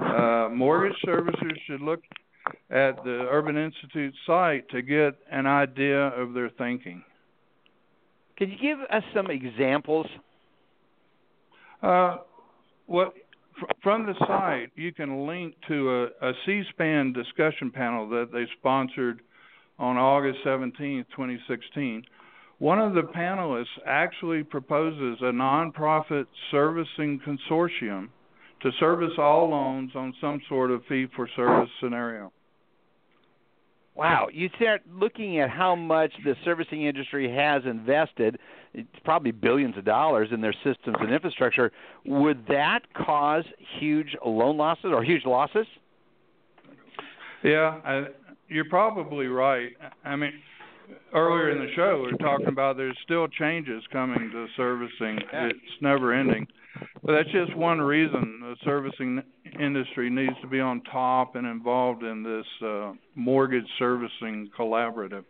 uh, 0.02 0.48
mortgage 0.52 0.96
servicers 1.06 1.56
should 1.66 1.80
look 1.80 2.00
at 2.70 3.02
the 3.04 3.26
Urban 3.30 3.56
Institute 3.56 4.14
site 4.26 4.68
to 4.70 4.82
get 4.82 5.14
an 5.30 5.46
idea 5.46 6.08
of 6.08 6.34
their 6.34 6.50
thinking. 6.58 7.02
Can 8.36 8.50
you 8.50 8.58
give 8.60 8.78
us 8.90 9.02
some 9.14 9.30
examples? 9.30 10.06
Uh, 11.82 12.18
well, 12.86 13.12
fr- 13.58 13.66
from 13.82 14.06
the 14.06 14.14
site, 14.26 14.70
you 14.74 14.92
can 14.92 15.26
link 15.26 15.54
to 15.68 15.90
a, 16.22 16.28
a 16.28 16.32
C-SPAN 16.46 17.12
discussion 17.12 17.70
panel 17.70 18.08
that 18.10 18.30
they 18.32 18.44
sponsored 18.58 19.20
on 19.78 19.96
August 19.96 20.38
17, 20.44 21.04
2016. 21.10 22.04
One 22.58 22.78
of 22.78 22.94
the 22.94 23.02
panelists 23.02 23.66
actually 23.86 24.44
proposes 24.44 25.18
a 25.20 25.32
nonprofit 25.32 26.26
servicing 26.50 27.20
consortium 27.26 28.08
to 28.62 28.70
service 28.78 29.12
all 29.18 29.50
loans 29.50 29.90
on 29.96 30.14
some 30.20 30.40
sort 30.48 30.70
of 30.70 30.82
fee 30.88 31.06
for 31.16 31.28
service 31.34 31.68
scenario. 31.80 32.32
Wow, 33.94 34.28
you 34.32 34.48
start 34.56 34.82
looking 34.90 35.38
at 35.38 35.50
how 35.50 35.74
much 35.74 36.12
the 36.24 36.34
servicing 36.44 36.84
industry 36.86 37.30
has 37.30 37.62
invested, 37.66 38.38
it's 38.72 38.88
probably 39.04 39.32
billions 39.32 39.76
of 39.76 39.84
dollars 39.84 40.30
in 40.32 40.40
their 40.40 40.54
systems 40.64 40.96
and 40.98 41.12
infrastructure. 41.12 41.70
Would 42.06 42.46
that 42.48 42.80
cause 42.94 43.44
huge 43.78 44.16
loan 44.24 44.56
losses 44.56 44.86
or 44.86 45.04
huge 45.04 45.26
losses? 45.26 45.66
Yeah, 47.44 47.80
I, 47.84 48.04
you're 48.48 48.68
probably 48.70 49.26
right. 49.26 49.72
I 50.04 50.16
mean, 50.16 50.32
earlier 51.12 51.50
in 51.50 51.58
the 51.58 51.72
show 51.74 52.02
we 52.02 52.12
were 52.12 52.18
talking 52.18 52.48
about 52.48 52.78
there's 52.78 52.96
still 53.02 53.28
changes 53.28 53.82
coming 53.92 54.30
to 54.30 54.46
servicing. 54.56 55.18
It's 55.32 55.58
never 55.82 56.14
ending. 56.14 56.46
But 57.02 57.12
that's 57.12 57.30
just 57.30 57.56
one 57.56 57.80
reason 57.80 58.40
the 58.40 58.56
servicing 58.64 59.22
industry 59.58 60.08
needs 60.08 60.34
to 60.40 60.48
be 60.48 60.60
on 60.60 60.82
top 60.84 61.36
and 61.36 61.46
involved 61.46 62.02
in 62.02 62.22
this 62.22 62.46
uh, 62.66 62.92
mortgage 63.14 63.66
servicing 63.78 64.50
collaborative. 64.58 65.24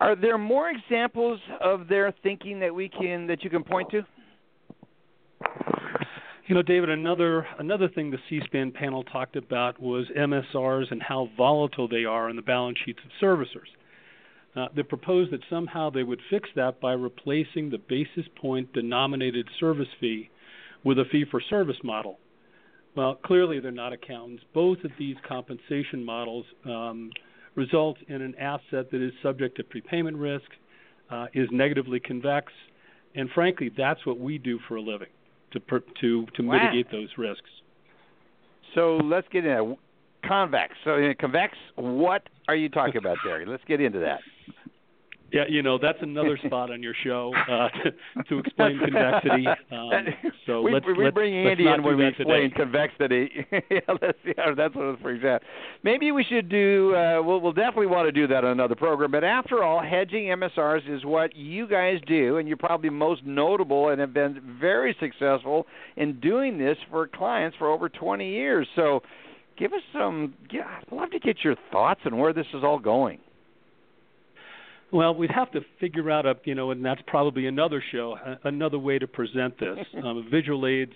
Are 0.00 0.16
there 0.16 0.38
more 0.38 0.70
examples 0.70 1.40
of 1.60 1.88
their 1.88 2.12
thinking 2.22 2.60
that 2.60 2.74
we 2.74 2.88
can 2.88 3.26
that 3.26 3.44
you 3.44 3.50
can 3.50 3.64
point 3.64 3.90
to? 3.90 4.02
You 6.46 6.54
know, 6.54 6.62
David, 6.62 6.90
another 6.90 7.46
another 7.58 7.88
thing 7.88 8.10
the 8.10 8.18
C-SPAN 8.28 8.72
panel 8.72 9.04
talked 9.04 9.36
about 9.36 9.80
was 9.80 10.06
MSRs 10.16 10.90
and 10.90 11.02
how 11.02 11.28
volatile 11.36 11.86
they 11.86 12.04
are 12.04 12.28
on 12.28 12.36
the 12.36 12.42
balance 12.42 12.78
sheets 12.84 12.98
of 13.04 13.10
servicers. 13.22 13.68
Uh, 14.56 14.66
they 14.74 14.82
proposed 14.82 15.32
that 15.32 15.40
somehow 15.48 15.90
they 15.90 16.02
would 16.02 16.20
fix 16.28 16.48
that 16.56 16.80
by 16.80 16.92
replacing 16.92 17.70
the 17.70 17.78
basis 17.78 18.24
point 18.40 18.72
denominated 18.72 19.46
service 19.60 19.88
fee 20.00 20.28
with 20.84 20.98
a 20.98 21.04
fee 21.12 21.24
for 21.30 21.40
service 21.48 21.76
model. 21.84 22.18
Well, 22.96 23.14
clearly 23.24 23.60
they're 23.60 23.70
not 23.70 23.92
accountants. 23.92 24.42
Both 24.52 24.82
of 24.82 24.90
these 24.98 25.16
compensation 25.28 26.04
models 26.04 26.44
um, 26.64 27.10
result 27.54 27.96
in 28.08 28.20
an 28.22 28.34
asset 28.36 28.90
that 28.90 29.00
is 29.00 29.12
subject 29.22 29.56
to 29.58 29.64
prepayment 29.64 30.16
risk, 30.16 30.46
uh, 31.10 31.26
is 31.32 31.48
negatively 31.52 32.00
convex, 32.00 32.52
and 33.14 33.28
frankly, 33.30 33.70
that's 33.76 34.04
what 34.06 34.18
we 34.18 34.38
do 34.38 34.58
for 34.68 34.76
a 34.76 34.80
living 34.80 35.08
to 35.52 35.60
per, 35.60 35.80
to 36.00 36.26
to 36.36 36.42
wow. 36.42 36.58
mitigate 36.58 36.90
those 36.90 37.08
risks. 37.18 37.50
So 38.74 38.98
let's 38.98 39.26
get 39.32 39.44
into 39.44 39.76
convex. 40.24 40.74
So 40.84 40.94
in 40.96 41.14
convex, 41.20 41.56
what 41.74 42.22
are 42.46 42.54
you 42.54 42.68
talking 42.68 42.98
about 42.98 43.16
there? 43.24 43.44
Let's 43.46 43.64
get 43.66 43.80
into 43.80 43.98
that. 44.00 44.20
Yeah, 45.32 45.44
you 45.48 45.62
know 45.62 45.78
that's 45.78 45.98
another 46.02 46.38
spot 46.46 46.70
on 46.70 46.82
your 46.82 46.94
show 47.04 47.32
uh, 47.34 47.68
to, 47.68 48.22
to 48.28 48.38
explain 48.38 48.78
convexity. 48.78 49.46
Um, 49.70 49.90
so 50.46 50.62
we, 50.62 50.72
let's 50.72 50.86
we 50.86 51.04
let's, 51.04 51.14
bring 51.14 51.34
Andy 51.34 51.66
in 51.66 51.82
when 51.82 51.96
we 51.96 52.06
explain 52.06 52.50
today. 52.50 52.56
convexity. 52.56 53.30
yeah, 53.70 53.80
let's, 53.88 54.18
yeah, 54.24 54.54
that's 54.56 54.74
what 54.74 54.86
it's 54.86 55.02
for 55.02 55.10
example. 55.10 55.46
Maybe 55.82 56.10
we 56.12 56.24
should 56.24 56.48
do. 56.48 56.94
Uh, 56.94 57.22
we'll, 57.22 57.40
we'll 57.40 57.52
definitely 57.52 57.86
want 57.86 58.06
to 58.06 58.12
do 58.12 58.26
that 58.26 58.44
on 58.44 58.50
another 58.50 58.74
program. 58.74 59.10
But 59.10 59.24
after 59.24 59.62
all, 59.62 59.82
hedging 59.82 60.24
MSRs 60.24 60.88
is 60.88 61.04
what 61.04 61.36
you 61.36 61.66
guys 61.66 61.98
do, 62.06 62.38
and 62.38 62.48
you're 62.48 62.56
probably 62.56 62.90
most 62.90 63.24
notable 63.24 63.90
and 63.90 64.00
have 64.00 64.14
been 64.14 64.56
very 64.60 64.96
successful 65.00 65.66
in 65.96 66.18
doing 66.20 66.58
this 66.58 66.76
for 66.90 67.06
clients 67.06 67.56
for 67.56 67.70
over 67.70 67.88
20 67.88 68.28
years. 68.28 68.66
So, 68.74 69.02
give 69.58 69.72
us 69.72 69.82
some. 69.92 70.34
Yeah, 70.50 70.62
I'd 70.66 70.94
love 70.94 71.10
to 71.10 71.18
get 71.18 71.44
your 71.44 71.56
thoughts 71.70 72.00
on 72.04 72.16
where 72.18 72.32
this 72.32 72.46
is 72.52 72.64
all 72.64 72.78
going. 72.78 73.20
Well, 74.92 75.14
we'd 75.14 75.30
have 75.30 75.50
to 75.52 75.60
figure 75.78 76.10
out 76.10 76.26
a, 76.26 76.34
you 76.44 76.54
know, 76.54 76.70
and 76.72 76.84
that's 76.84 77.00
probably 77.06 77.46
another 77.46 77.82
show, 77.92 78.16
another 78.44 78.78
way 78.78 78.98
to 78.98 79.06
present 79.06 79.58
this. 79.58 79.78
um, 80.04 80.26
visual 80.30 80.66
aids 80.66 80.94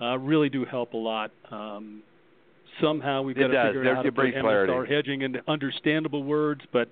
uh, 0.00 0.16
really 0.18 0.48
do 0.48 0.64
help 0.64 0.94
a 0.94 0.96
lot. 0.96 1.30
Um, 1.50 2.02
somehow 2.80 3.22
we've 3.22 3.36
It 3.36 3.40
got 3.40 3.46
to 3.48 3.52
does. 3.52 3.66
figure 3.68 3.82
They're- 3.84 3.92
out 3.92 3.96
how 3.96 4.02
to 4.02 4.12
put 4.12 4.32
clarity. 4.40 4.72
MSR 4.72 4.88
hedging 4.88 5.22
into 5.22 5.40
understandable 5.48 6.22
words, 6.24 6.62
but 6.72 6.88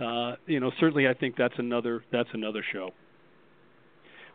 uh, 0.00 0.36
you 0.46 0.60
know, 0.60 0.70
certainly 0.78 1.08
I 1.08 1.14
think 1.14 1.34
that's 1.36 1.58
another 1.58 2.04
that's 2.12 2.28
another 2.32 2.64
show. 2.72 2.90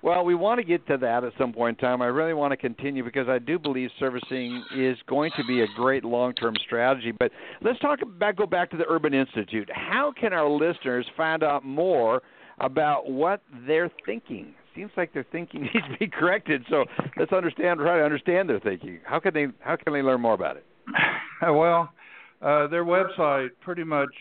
Well, 0.03 0.25
we 0.25 0.35
want 0.35 0.59
to 0.59 0.65
get 0.65 0.85
to 0.87 0.97
that 0.97 1.23
at 1.23 1.31
some 1.37 1.53
point 1.53 1.79
in 1.79 1.87
time. 1.87 2.01
I 2.01 2.07
really 2.07 2.33
want 2.33 2.51
to 2.51 2.57
continue 2.57 3.05
because 3.05 3.29
I 3.29 3.39
do 3.39 3.57
believe 3.57 3.89
servicing 3.97 4.61
is 4.75 4.97
going 5.07 5.31
to 5.37 5.45
be 5.45 5.61
a 5.61 5.65
great 5.77 6.03
long-term 6.03 6.55
strategy. 6.65 7.13
But 7.17 7.31
let's 7.61 7.79
talk 7.79 8.01
about 8.01 8.35
go 8.35 8.45
back 8.45 8.69
to 8.71 8.77
the 8.77 8.83
Urban 8.89 9.13
Institute. 9.13 9.69
How 9.73 10.11
can 10.11 10.33
our 10.33 10.49
listeners 10.49 11.05
find 11.15 11.41
out 11.41 11.63
more 11.63 12.21
about 12.59 13.09
what 13.09 13.43
they're 13.65 13.89
thinking? 14.05 14.53
Seems 14.75 14.91
like 14.97 15.13
their 15.13 15.25
thinking 15.31 15.61
needs 15.73 15.85
to 15.89 15.97
be 15.97 16.07
corrected. 16.07 16.65
So 16.69 16.83
let's 17.15 17.31
understand, 17.31 17.79
try 17.79 17.97
to 17.97 18.03
understand 18.03 18.49
their 18.49 18.59
thinking. 18.59 18.99
How 19.05 19.21
can 19.21 19.33
they 19.33 19.47
how 19.61 19.77
can 19.77 19.93
they 19.93 20.01
learn 20.01 20.19
more 20.19 20.33
about 20.33 20.57
it? 20.57 20.65
well, 21.43 21.93
uh, 22.41 22.67
their 22.67 22.83
website 22.83 23.51
pretty 23.61 23.85
much 23.85 24.13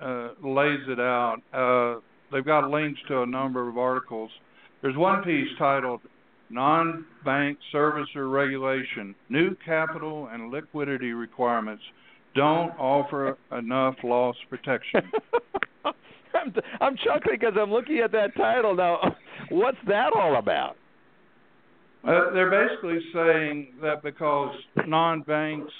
uh, 0.00 0.28
lays 0.42 0.80
it 0.88 0.98
out. 0.98 1.36
Uh, 1.52 2.00
they've 2.32 2.42
got 2.42 2.70
links 2.70 3.00
to 3.08 3.20
a 3.20 3.26
number 3.26 3.68
of 3.68 3.76
articles. 3.76 4.30
There's 4.86 4.96
one 4.96 5.24
piece 5.24 5.48
titled 5.58 6.02
Non-Bank 6.48 7.58
Servicer 7.74 8.32
Regulation 8.32 9.16
New 9.28 9.56
Capital 9.64 10.28
and 10.30 10.52
Liquidity 10.52 11.12
Requirements 11.12 11.82
Don't 12.36 12.70
Offer 12.78 13.36
Enough 13.50 13.96
Loss 14.04 14.36
Protection. 14.48 15.00
I'm, 15.84 16.54
I'm 16.80 16.96
chuckling 16.98 17.38
because 17.40 17.54
I'm 17.60 17.72
looking 17.72 17.98
at 17.98 18.12
that 18.12 18.36
title 18.36 18.76
now. 18.76 19.00
What's 19.50 19.76
that 19.88 20.12
all 20.14 20.36
about? 20.38 20.76
Uh, 22.06 22.30
they're 22.32 22.68
basically 22.68 23.00
saying 23.12 23.74
that 23.82 24.04
because 24.04 24.54
non-banks 24.86 25.72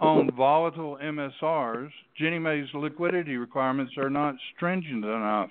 own 0.00 0.30
volatile 0.36 0.98
MSRs, 1.00 1.90
Ginnie 2.16 2.40
Mae's 2.40 2.66
liquidity 2.74 3.36
requirements 3.36 3.92
are 3.96 4.10
not 4.10 4.34
stringent 4.56 5.04
enough. 5.04 5.50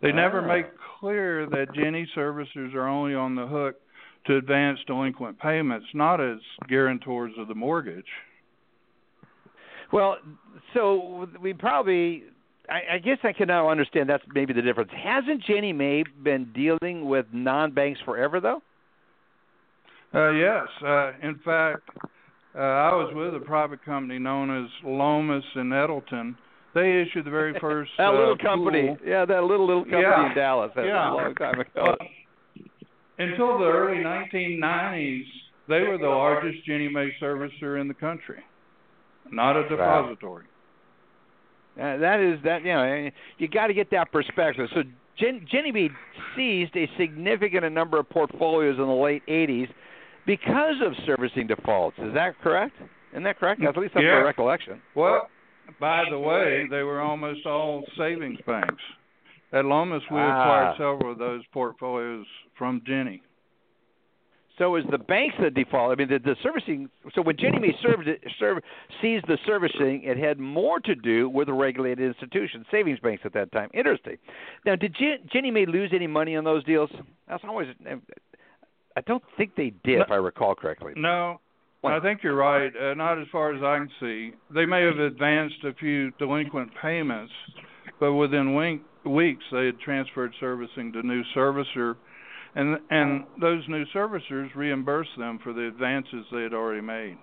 They 0.00 0.12
never 0.12 0.40
Ah. 0.42 0.46
make 0.46 0.66
clear 0.98 1.46
that 1.46 1.72
Ginnie 1.74 2.06
servicers 2.14 2.74
are 2.74 2.86
only 2.86 3.14
on 3.14 3.34
the 3.34 3.46
hook 3.46 3.76
to 4.26 4.36
advance 4.36 4.78
delinquent 4.86 5.38
payments, 5.38 5.86
not 5.94 6.20
as 6.20 6.38
guarantors 6.68 7.32
of 7.38 7.48
the 7.48 7.54
mortgage. 7.54 8.10
Well, 9.92 10.18
so 10.74 11.28
we 11.40 11.52
probably, 11.52 12.24
I, 12.68 12.94
I 12.94 12.98
guess 12.98 13.18
I 13.22 13.32
can 13.32 13.46
now 13.48 13.68
understand 13.70 14.08
that's 14.08 14.24
maybe 14.34 14.52
the 14.52 14.62
difference. 14.62 14.90
Hasn't 14.92 15.44
Ginnie 15.44 15.72
Mae 15.72 16.02
been 16.22 16.52
dealing 16.52 17.06
with 17.08 17.26
non-banks 17.32 18.00
forever, 18.04 18.40
though? 18.40 18.62
Uh, 20.12 20.30
yes. 20.30 20.66
Uh, 20.82 21.12
in 21.22 21.36
fact, 21.44 21.88
uh, 22.54 22.58
I 22.58 22.94
was 22.94 23.12
with 23.14 23.40
a 23.40 23.44
private 23.44 23.84
company 23.84 24.18
known 24.18 24.64
as 24.64 24.70
Lomas 24.84 25.44
and 25.54 25.70
Nettleton. 25.70 26.36
They 26.76 27.00
issued 27.00 27.24
the 27.24 27.30
very 27.30 27.58
first 27.58 27.90
that 27.98 28.08
uh, 28.08 28.12
little 28.12 28.36
company, 28.36 28.88
pool. 28.88 28.98
yeah, 29.04 29.24
that 29.24 29.44
little 29.44 29.66
little 29.66 29.84
company 29.84 30.02
Yeah. 30.02 30.28
in 30.28 30.34
Dallas. 30.36 30.70
That's 30.76 30.86
Yeah. 30.86 31.10
a 31.10 31.14
long 31.14 31.34
time 31.34 31.58
ago. 31.60 31.96
Uh, 31.96 31.96
until 33.18 33.58
the 33.58 33.64
early 33.64 34.02
1990s, 34.04 35.24
they 35.68 35.80
were 35.82 35.96
the 35.96 36.06
largest 36.06 36.64
Ginnie 36.66 36.88
Mae 36.90 37.10
servicer 37.20 37.80
in 37.80 37.88
the 37.88 37.94
country, 37.94 38.40
not 39.30 39.56
a 39.56 39.66
depository. 39.70 40.44
Uh, 41.80 41.96
that 41.96 42.20
is 42.20 42.38
that 42.44 42.62
you 42.62 42.72
know 42.74 43.08
you 43.38 43.48
got 43.48 43.68
to 43.68 43.74
get 43.74 43.90
that 43.90 44.12
perspective. 44.12 44.68
So 44.74 44.82
Jen, 45.18 45.46
Ginnie 45.50 45.72
Mae 45.72 45.88
seized 46.36 46.76
a 46.76 46.86
significant 46.98 47.72
number 47.72 47.98
of 47.98 48.08
portfolios 48.10 48.76
in 48.78 48.86
the 48.86 48.92
late 48.92 49.22
'80s 49.26 49.68
because 50.26 50.76
of 50.84 50.92
servicing 51.06 51.46
defaults. 51.46 51.96
Is 51.98 52.12
that 52.14 52.38
correct? 52.42 52.74
Isn't 53.12 53.22
that 53.24 53.38
correct? 53.38 53.62
That's 53.64 53.76
at 53.76 53.80
least 53.82 53.94
that's 53.94 54.04
Yeah. 54.04 54.16
my 54.20 54.24
recollection. 54.24 54.82
Well, 54.94 55.28
by 55.80 56.04
the 56.10 56.18
way, 56.18 56.66
they 56.70 56.82
were 56.82 57.00
almost 57.00 57.46
all 57.46 57.84
savings 57.98 58.38
banks. 58.46 58.82
At 59.52 59.64
Lomas, 59.64 60.02
we 60.10 60.18
Ah. 60.18 60.40
acquired 60.40 60.76
several 60.76 61.12
of 61.12 61.18
those 61.18 61.42
portfolios 61.52 62.26
from 62.58 62.82
Ginnie. 62.84 63.22
So 64.58 64.76
is 64.76 64.84
the 64.90 64.96
banks 64.98 65.36
the 65.38 65.50
default? 65.50 65.92
I 65.92 65.96
mean, 65.96 66.08
the, 66.08 66.18
the 66.18 66.34
servicing. 66.42 66.88
So 67.14 67.20
when 67.20 67.36
Ginnie 67.36 67.58
Mae 67.58 67.76
served 67.82 68.08
served, 68.38 68.62
seized 69.02 69.26
the 69.28 69.36
servicing, 69.44 70.02
it 70.02 70.16
had 70.16 70.38
more 70.38 70.80
to 70.80 70.94
do 70.94 71.28
with 71.28 71.48
the 71.48 71.52
regulated 71.52 72.06
institutions, 72.06 72.64
savings 72.70 72.98
banks 73.00 73.22
at 73.26 73.34
that 73.34 73.52
time. 73.52 73.68
Interesting. 73.74 74.16
Now, 74.64 74.74
did 74.74 74.94
Jen, 74.98 75.18
Ginnie 75.30 75.50
Mae 75.50 75.66
lose 75.66 75.90
any 75.92 76.06
money 76.06 76.36
on 76.36 76.44
those 76.44 76.64
deals? 76.64 76.90
That's 77.28 77.44
always. 77.44 77.68
I 78.96 79.02
don't 79.02 79.22
think 79.36 79.56
they 79.56 79.74
did, 79.84 80.00
if 80.00 80.10
I 80.10 80.16
recall 80.16 80.54
correctly. 80.54 80.94
No, 80.96 81.38
I 81.92 82.00
think 82.00 82.22
you're 82.22 82.36
right. 82.36 82.72
Uh, 82.74 82.94
not 82.94 83.20
as 83.20 83.26
far 83.30 83.54
as 83.54 83.62
I 83.62 83.78
can 83.78 83.90
see. 84.00 84.36
They 84.54 84.66
may 84.66 84.82
have 84.82 84.98
advanced 84.98 85.64
a 85.64 85.74
few 85.74 86.10
delinquent 86.12 86.70
payments, 86.80 87.32
but 88.00 88.14
within 88.14 88.54
wink, 88.54 88.82
weeks 89.04 89.44
they 89.52 89.66
had 89.66 89.78
transferred 89.80 90.32
servicing 90.40 90.92
to 90.92 91.02
new 91.02 91.22
servicer, 91.34 91.96
and 92.54 92.78
and 92.90 93.24
those 93.40 93.62
new 93.68 93.84
servicers 93.94 94.54
reimbursed 94.54 95.16
them 95.18 95.38
for 95.42 95.52
the 95.52 95.66
advances 95.66 96.24
they 96.32 96.42
had 96.42 96.54
already 96.54 96.80
made. 96.80 97.16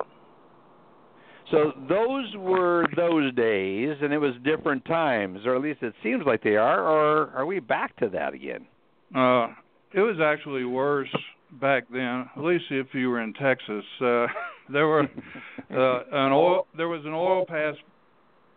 So 1.52 1.74
those 1.90 2.34
were 2.38 2.86
those 2.96 3.34
days, 3.36 3.98
and 4.02 4.14
it 4.14 4.18
was 4.18 4.34
different 4.44 4.86
times, 4.86 5.40
or 5.46 5.56
at 5.56 5.62
least 5.62 5.84
it 5.84 5.94
seems 6.02 6.24
like 6.26 6.42
they 6.42 6.56
are. 6.56 6.82
Or 6.82 7.30
are 7.32 7.46
we 7.46 7.60
back 7.60 7.96
to 7.98 8.10
that 8.10 8.34
again? 8.34 8.66
Uh, 9.14 9.48
it 9.94 10.00
was 10.00 10.18
actually 10.24 10.64
worse 10.64 11.14
back 11.62 11.84
then. 11.92 12.30
At 12.36 12.44
least 12.44 12.66
if 12.72 12.88
you 12.94 13.10
were 13.10 13.22
in 13.22 13.34
Texas, 13.34 13.84
uh, 14.02 14.26
there 14.72 14.88
were 14.88 15.02
uh, 15.72 16.04
an 16.12 16.32
oil. 16.32 16.68
There 16.76 16.88
was 16.88 17.02
an 17.06 17.14
oil 17.14 17.46
pass 17.46 17.76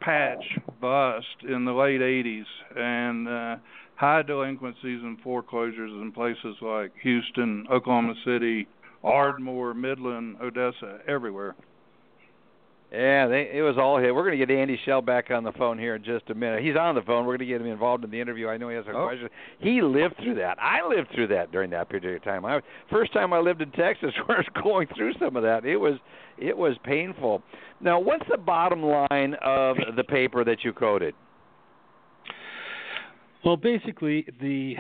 patch 0.01 0.45
bust 0.81 1.27
in 1.49 1.65
the 1.65 1.73
late 1.73 2.01
'80s, 2.01 2.45
and 2.77 3.29
uh, 3.29 3.57
high 3.97 4.23
delinquencies 4.23 5.01
and 5.03 5.21
foreclosures 5.21 5.91
in 5.91 6.13
places 6.13 6.57
like 6.61 6.93
Houston, 7.03 7.67
Oklahoma 7.71 8.15
City, 8.25 8.69
Ardmore, 9.03 9.75
Midland, 9.75 10.37
Odessa, 10.41 10.99
everywhere. 11.09 11.55
Yeah, 12.93 13.27
they, 13.27 13.51
it 13.53 13.63
was 13.63 13.77
all 13.79 13.99
hit. 13.99 14.15
We're 14.15 14.23
going 14.25 14.39
to 14.39 14.47
get 14.47 14.55
Andy 14.57 14.79
Schell 14.85 15.03
back 15.03 15.31
on 15.33 15.43
the 15.43 15.51
phone 15.53 15.77
here 15.77 15.97
in 15.97 16.05
just 16.05 16.31
a 16.31 16.35
minute. 16.35 16.63
He's 16.63 16.77
on 16.77 16.95
the 16.95 17.03
phone. 17.03 17.27
We're 17.27 17.37
going 17.37 17.49
to 17.49 17.53
get 17.53 17.61
him 17.61 17.67
involved 17.67 18.05
in 18.05 18.11
the 18.11 18.21
interview. 18.21 18.49
I 18.49 18.57
know 18.59 18.69
he 18.69 18.77
has 18.77 18.87
a 18.87 18.93
Oh. 18.93 19.07
question. 19.09 19.29
He 19.59 19.83
lived 19.83 20.15
through 20.23 20.37
that. 20.37 20.57
I 20.61 20.87
lived 20.87 21.09
through 21.13 21.27
that 21.29 21.51
during 21.51 21.71
that 21.71 21.89
period 21.89 22.15
of 22.17 22.23
time. 22.23 22.45
I 22.45 22.61
first 22.89 23.13
time 23.13 23.33
I 23.33 23.41
lived 23.41 23.61
in 23.61 23.73
Texas, 23.73 24.13
where 24.27 24.39
I 24.39 24.41
was 24.41 24.63
going 24.63 24.87
through 24.97 25.15
some 25.21 25.35
of 25.37 25.43
that. 25.43 25.65
It 25.65 25.77
was 25.77 25.95
it 26.39 26.57
was 26.57 26.77
painful. 26.85 27.43
Now, 27.81 27.99
what's 27.99 28.25
the 28.31 28.39
bottom 28.39 28.83
line 28.83 29.35
of 29.43 29.77
the 29.97 30.05
paper 30.05 30.45
that 30.45 30.63
you 30.65 30.73
quoted? 30.73 31.15
Well, 33.45 33.57
basically, 33.57 34.27
the 34.41 34.75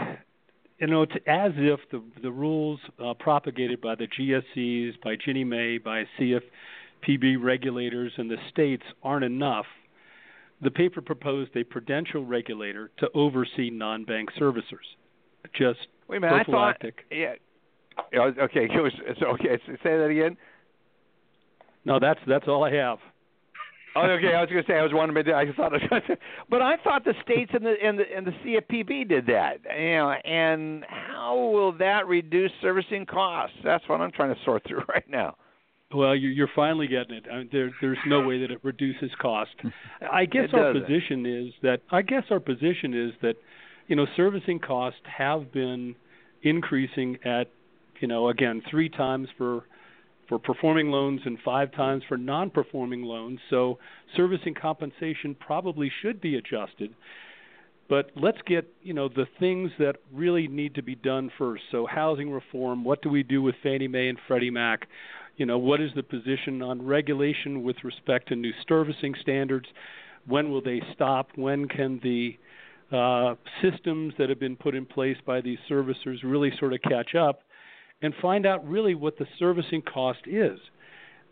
you 0.78 0.86
know, 0.86 1.02
it's 1.02 1.12
as 1.26 1.52
if 1.56 1.80
the 1.90 2.02
the 2.22 2.30
rules 2.30 2.78
uh, 3.04 3.14
propagated 3.14 3.80
by 3.80 3.94
the 3.96 4.06
GSEs, 4.06 4.92
by 5.02 5.16
Ginnie 5.24 5.44
Mae, 5.44 5.78
by 5.78 6.04
CFPB 7.02 7.42
regulators, 7.42 8.12
and 8.16 8.30
the 8.30 8.36
states 8.50 8.84
aren't 9.02 9.24
enough. 9.24 9.66
The 10.62 10.70
paper 10.70 11.00
proposed 11.00 11.56
a 11.56 11.64
prudential 11.64 12.24
regulator 12.24 12.90
to 12.98 13.08
oversee 13.14 13.70
non-bank 13.70 14.30
servicers. 14.40 14.86
Just 15.54 15.80
Wait 16.08 16.18
a 16.18 16.20
minute. 16.20 16.34
I 16.34 16.38
thought. 16.38 16.80
prophylactic. 16.80 16.98
Yeah. 17.10 17.34
Okay. 18.14 18.64
It 18.64 18.80
was, 18.80 18.92
it's 19.06 19.20
okay. 19.22 19.58
Say 19.66 19.96
that 19.96 20.08
again. 20.10 20.36
No, 21.84 22.00
that's 22.00 22.20
that's 22.26 22.48
all 22.48 22.64
I 22.64 22.72
have. 22.74 22.98
Oh, 23.96 24.02
okay. 24.02 24.34
I 24.34 24.42
was 24.42 24.50
going 24.50 24.62
to 24.62 24.70
say 24.70 24.74
I 24.78 24.82
was 24.82 24.92
to. 25.24 25.34
I 25.34 25.50
thought, 25.52 25.72
but 26.50 26.60
I 26.60 26.76
thought 26.84 27.04
the 27.04 27.14
states 27.22 27.50
and 27.54 27.64
the 27.64 27.74
and 27.82 27.98
the 27.98 28.04
and 28.14 28.26
the 28.26 28.32
CFPB 28.32 29.08
did 29.08 29.26
that. 29.26 29.60
You 29.64 29.96
know, 29.96 30.10
and 30.10 30.84
how 30.88 31.36
will 31.36 31.72
that 31.78 32.06
reduce 32.06 32.50
servicing 32.60 33.06
costs? 33.06 33.56
That's 33.64 33.88
what 33.88 34.00
I'm 34.00 34.12
trying 34.12 34.34
to 34.34 34.40
sort 34.44 34.64
through 34.66 34.82
right 34.88 35.08
now. 35.08 35.36
Well, 35.94 36.16
you're, 36.16 36.32
you're 36.32 36.50
finally 36.54 36.88
getting 36.88 37.14
it. 37.14 37.24
I 37.30 37.38
mean, 37.38 37.48
there, 37.52 37.70
there's 37.80 37.98
no 38.06 38.26
way 38.26 38.40
that 38.40 38.50
it 38.50 38.58
reduces 38.64 39.10
cost. 39.20 39.52
I 40.12 40.24
guess 40.24 40.48
our 40.52 40.72
position 40.72 41.26
is 41.26 41.54
that 41.62 41.80
I 41.90 42.02
guess 42.02 42.24
our 42.30 42.40
position 42.40 42.92
is 42.92 43.12
that, 43.22 43.34
you 43.86 43.94
know, 43.94 44.06
servicing 44.16 44.58
costs 44.58 45.00
have 45.16 45.52
been 45.52 45.94
increasing 46.42 47.18
at, 47.24 47.44
you 48.00 48.08
know, 48.08 48.28
again 48.28 48.62
three 48.68 48.88
times 48.88 49.28
for 49.38 49.64
for 50.28 50.40
performing 50.40 50.90
loans 50.90 51.20
and 51.24 51.38
five 51.44 51.70
times 51.72 52.02
for 52.08 52.16
non-performing 52.16 53.02
loans. 53.02 53.38
So 53.48 53.78
servicing 54.16 54.54
compensation 54.54 55.36
probably 55.38 55.90
should 56.02 56.20
be 56.20 56.34
adjusted. 56.34 56.94
But 57.88 58.10
let's 58.16 58.38
get, 58.46 58.66
you 58.82 58.92
know, 58.92 59.08
the 59.08 59.26
things 59.38 59.70
that 59.78 59.98
really 60.12 60.48
need 60.48 60.74
to 60.74 60.82
be 60.82 60.96
done 60.96 61.30
first. 61.38 61.62
So 61.70 61.86
housing 61.86 62.32
reform, 62.32 62.82
what 62.82 63.02
do 63.02 63.08
we 63.08 63.22
do 63.22 63.40
with 63.40 63.54
Fannie 63.62 63.86
Mae 63.86 64.08
and 64.08 64.18
Freddie 64.26 64.50
Mac? 64.50 64.88
You 65.36 65.44
know, 65.46 65.58
what 65.58 65.80
is 65.80 65.90
the 65.94 66.02
position 66.02 66.62
on 66.62 66.84
regulation 66.84 67.62
with 67.62 67.76
respect 67.84 68.28
to 68.28 68.36
new 68.36 68.52
servicing 68.68 69.14
standards? 69.20 69.66
When 70.26 70.50
will 70.50 70.62
they 70.62 70.82
stop? 70.94 71.28
When 71.36 71.68
can 71.68 72.00
the 72.02 72.36
uh, 72.90 73.34
systems 73.62 74.14
that 74.18 74.28
have 74.30 74.40
been 74.40 74.56
put 74.56 74.74
in 74.74 74.86
place 74.86 75.16
by 75.26 75.40
these 75.40 75.58
servicers 75.70 76.18
really 76.24 76.52
sort 76.58 76.72
of 76.72 76.80
catch 76.82 77.14
up 77.14 77.40
and 78.02 78.14
find 78.22 78.46
out 78.46 78.66
really 78.66 78.94
what 78.94 79.18
the 79.18 79.26
servicing 79.38 79.82
cost 79.82 80.20
is? 80.26 80.58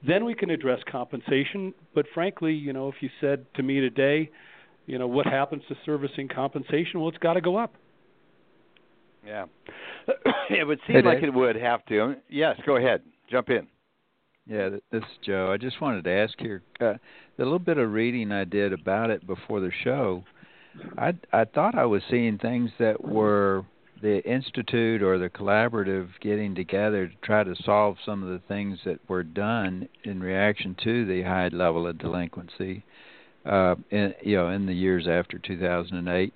Then 0.06 0.26
we 0.26 0.34
can 0.34 0.50
address 0.50 0.80
compensation. 0.90 1.72
But 1.94 2.04
frankly, 2.12 2.52
you 2.52 2.74
know, 2.74 2.88
if 2.88 2.96
you 3.00 3.08
said 3.22 3.46
to 3.54 3.62
me 3.62 3.80
today, 3.80 4.30
you 4.86 4.98
know, 4.98 5.06
what 5.06 5.24
happens 5.26 5.62
to 5.68 5.76
servicing 5.86 6.28
compensation? 6.28 7.00
Well, 7.00 7.08
it's 7.08 7.18
got 7.18 7.34
to 7.34 7.40
go 7.40 7.56
up. 7.56 7.72
Yeah. 9.26 9.46
it 10.50 10.66
would 10.66 10.78
seem 10.86 10.96
Hey, 10.96 11.02
like 11.02 11.20
Dave. 11.20 11.28
it 11.30 11.34
would 11.34 11.56
have 11.56 11.86
to. 11.86 12.16
Yes. 12.28 12.60
Go 12.66 12.76
ahead. 12.76 13.00
Jump 13.30 13.48
in. 13.48 13.66
Yeah, 14.46 14.68
this 14.68 14.80
is 14.92 15.02
Joe. 15.24 15.50
I 15.50 15.56
just 15.56 15.80
wanted 15.80 16.04
to 16.04 16.10
ask 16.10 16.38
here 16.38 16.62
uh, 16.80 16.94
the 17.38 17.44
little 17.44 17.58
bit 17.58 17.78
of 17.78 17.92
reading 17.92 18.30
I 18.30 18.44
did 18.44 18.74
about 18.74 19.10
it 19.10 19.26
before 19.26 19.60
the 19.60 19.72
show. 19.82 20.22
I 20.98 21.14
I 21.32 21.44
thought 21.46 21.74
I 21.74 21.86
was 21.86 22.02
seeing 22.10 22.36
things 22.36 22.70
that 22.78 23.02
were 23.02 23.64
the 24.02 24.22
institute 24.30 25.02
or 25.02 25.16
the 25.16 25.30
collaborative 25.30 26.08
getting 26.20 26.54
together 26.54 27.06
to 27.06 27.14
try 27.22 27.42
to 27.42 27.54
solve 27.64 27.96
some 28.04 28.22
of 28.22 28.28
the 28.28 28.46
things 28.46 28.78
that 28.84 28.98
were 29.08 29.22
done 29.22 29.88
in 30.02 30.20
reaction 30.20 30.76
to 30.84 31.06
the 31.06 31.22
high 31.22 31.48
level 31.48 31.86
of 31.86 31.96
delinquency, 31.96 32.84
uh, 33.46 33.76
in 33.90 34.12
you 34.22 34.36
know 34.36 34.50
in 34.50 34.66
the 34.66 34.74
years 34.74 35.08
after 35.08 35.38
2008. 35.38 36.34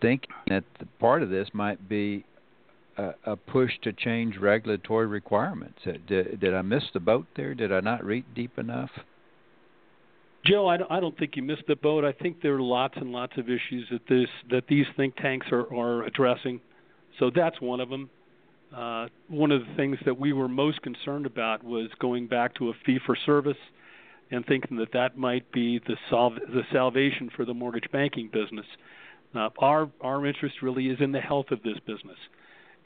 Thinking 0.00 0.30
that 0.48 0.64
the 0.80 0.86
part 0.98 1.22
of 1.22 1.30
this 1.30 1.48
might 1.52 1.88
be 1.88 2.24
a, 2.98 3.14
a 3.24 3.36
push 3.36 3.72
to 3.82 3.92
change 3.92 4.36
regulatory 4.36 5.06
requirements. 5.06 5.78
Uh, 5.86 5.92
Did, 6.06 6.40
did 6.40 6.54
I 6.54 6.62
miss 6.62 6.84
the 6.92 7.00
boat 7.00 7.26
there? 7.36 7.54
Did 7.54 7.72
I 7.72 7.80
not 7.80 8.04
read 8.04 8.24
deep 8.34 8.58
enough? 8.58 8.90
Joe, 10.44 10.68
I 10.68 10.76
don't, 10.76 10.90
I 10.90 11.00
don't 11.00 11.16
think 11.18 11.36
you 11.36 11.42
missed 11.42 11.66
the 11.66 11.76
boat. 11.76 12.04
I 12.04 12.12
think 12.12 12.42
there 12.42 12.54
are 12.54 12.60
lots 12.60 12.94
and 12.96 13.10
lots 13.12 13.36
of 13.36 13.48
issues 13.48 13.86
that 13.90 14.02
this 14.08 14.28
that 14.50 14.64
these 14.68 14.86
think 14.96 15.16
tanks 15.16 15.46
are, 15.50 15.72
are 15.74 16.04
addressing. 16.04 16.60
So 17.18 17.30
that's 17.34 17.60
one 17.60 17.80
of 17.80 17.88
them. 17.88 18.08
Uh, 18.74 19.08
one 19.28 19.50
of 19.50 19.60
the 19.66 19.74
things 19.76 19.96
that 20.04 20.18
we 20.18 20.32
were 20.32 20.48
most 20.48 20.80
concerned 20.82 21.26
about 21.26 21.64
was 21.64 21.88
going 22.00 22.28
back 22.28 22.54
to 22.56 22.68
a 22.70 22.72
fee 22.84 22.98
for 23.04 23.16
service 23.26 23.56
and 24.30 24.44
thinking 24.46 24.76
that 24.76 24.92
that 24.92 25.16
might 25.16 25.50
be 25.52 25.80
the 25.86 25.96
solve 26.10 26.34
the 26.34 26.62
salvation 26.72 27.30
for 27.34 27.44
the 27.44 27.54
mortgage 27.54 27.90
banking 27.92 28.28
business. 28.32 28.66
Uh, 29.34 29.48
our 29.58 29.90
our 30.00 30.24
interest 30.24 30.56
really 30.62 30.86
is 30.86 30.98
in 31.00 31.12
the 31.12 31.20
health 31.20 31.50
of 31.50 31.62
this 31.62 31.78
business, 31.86 32.18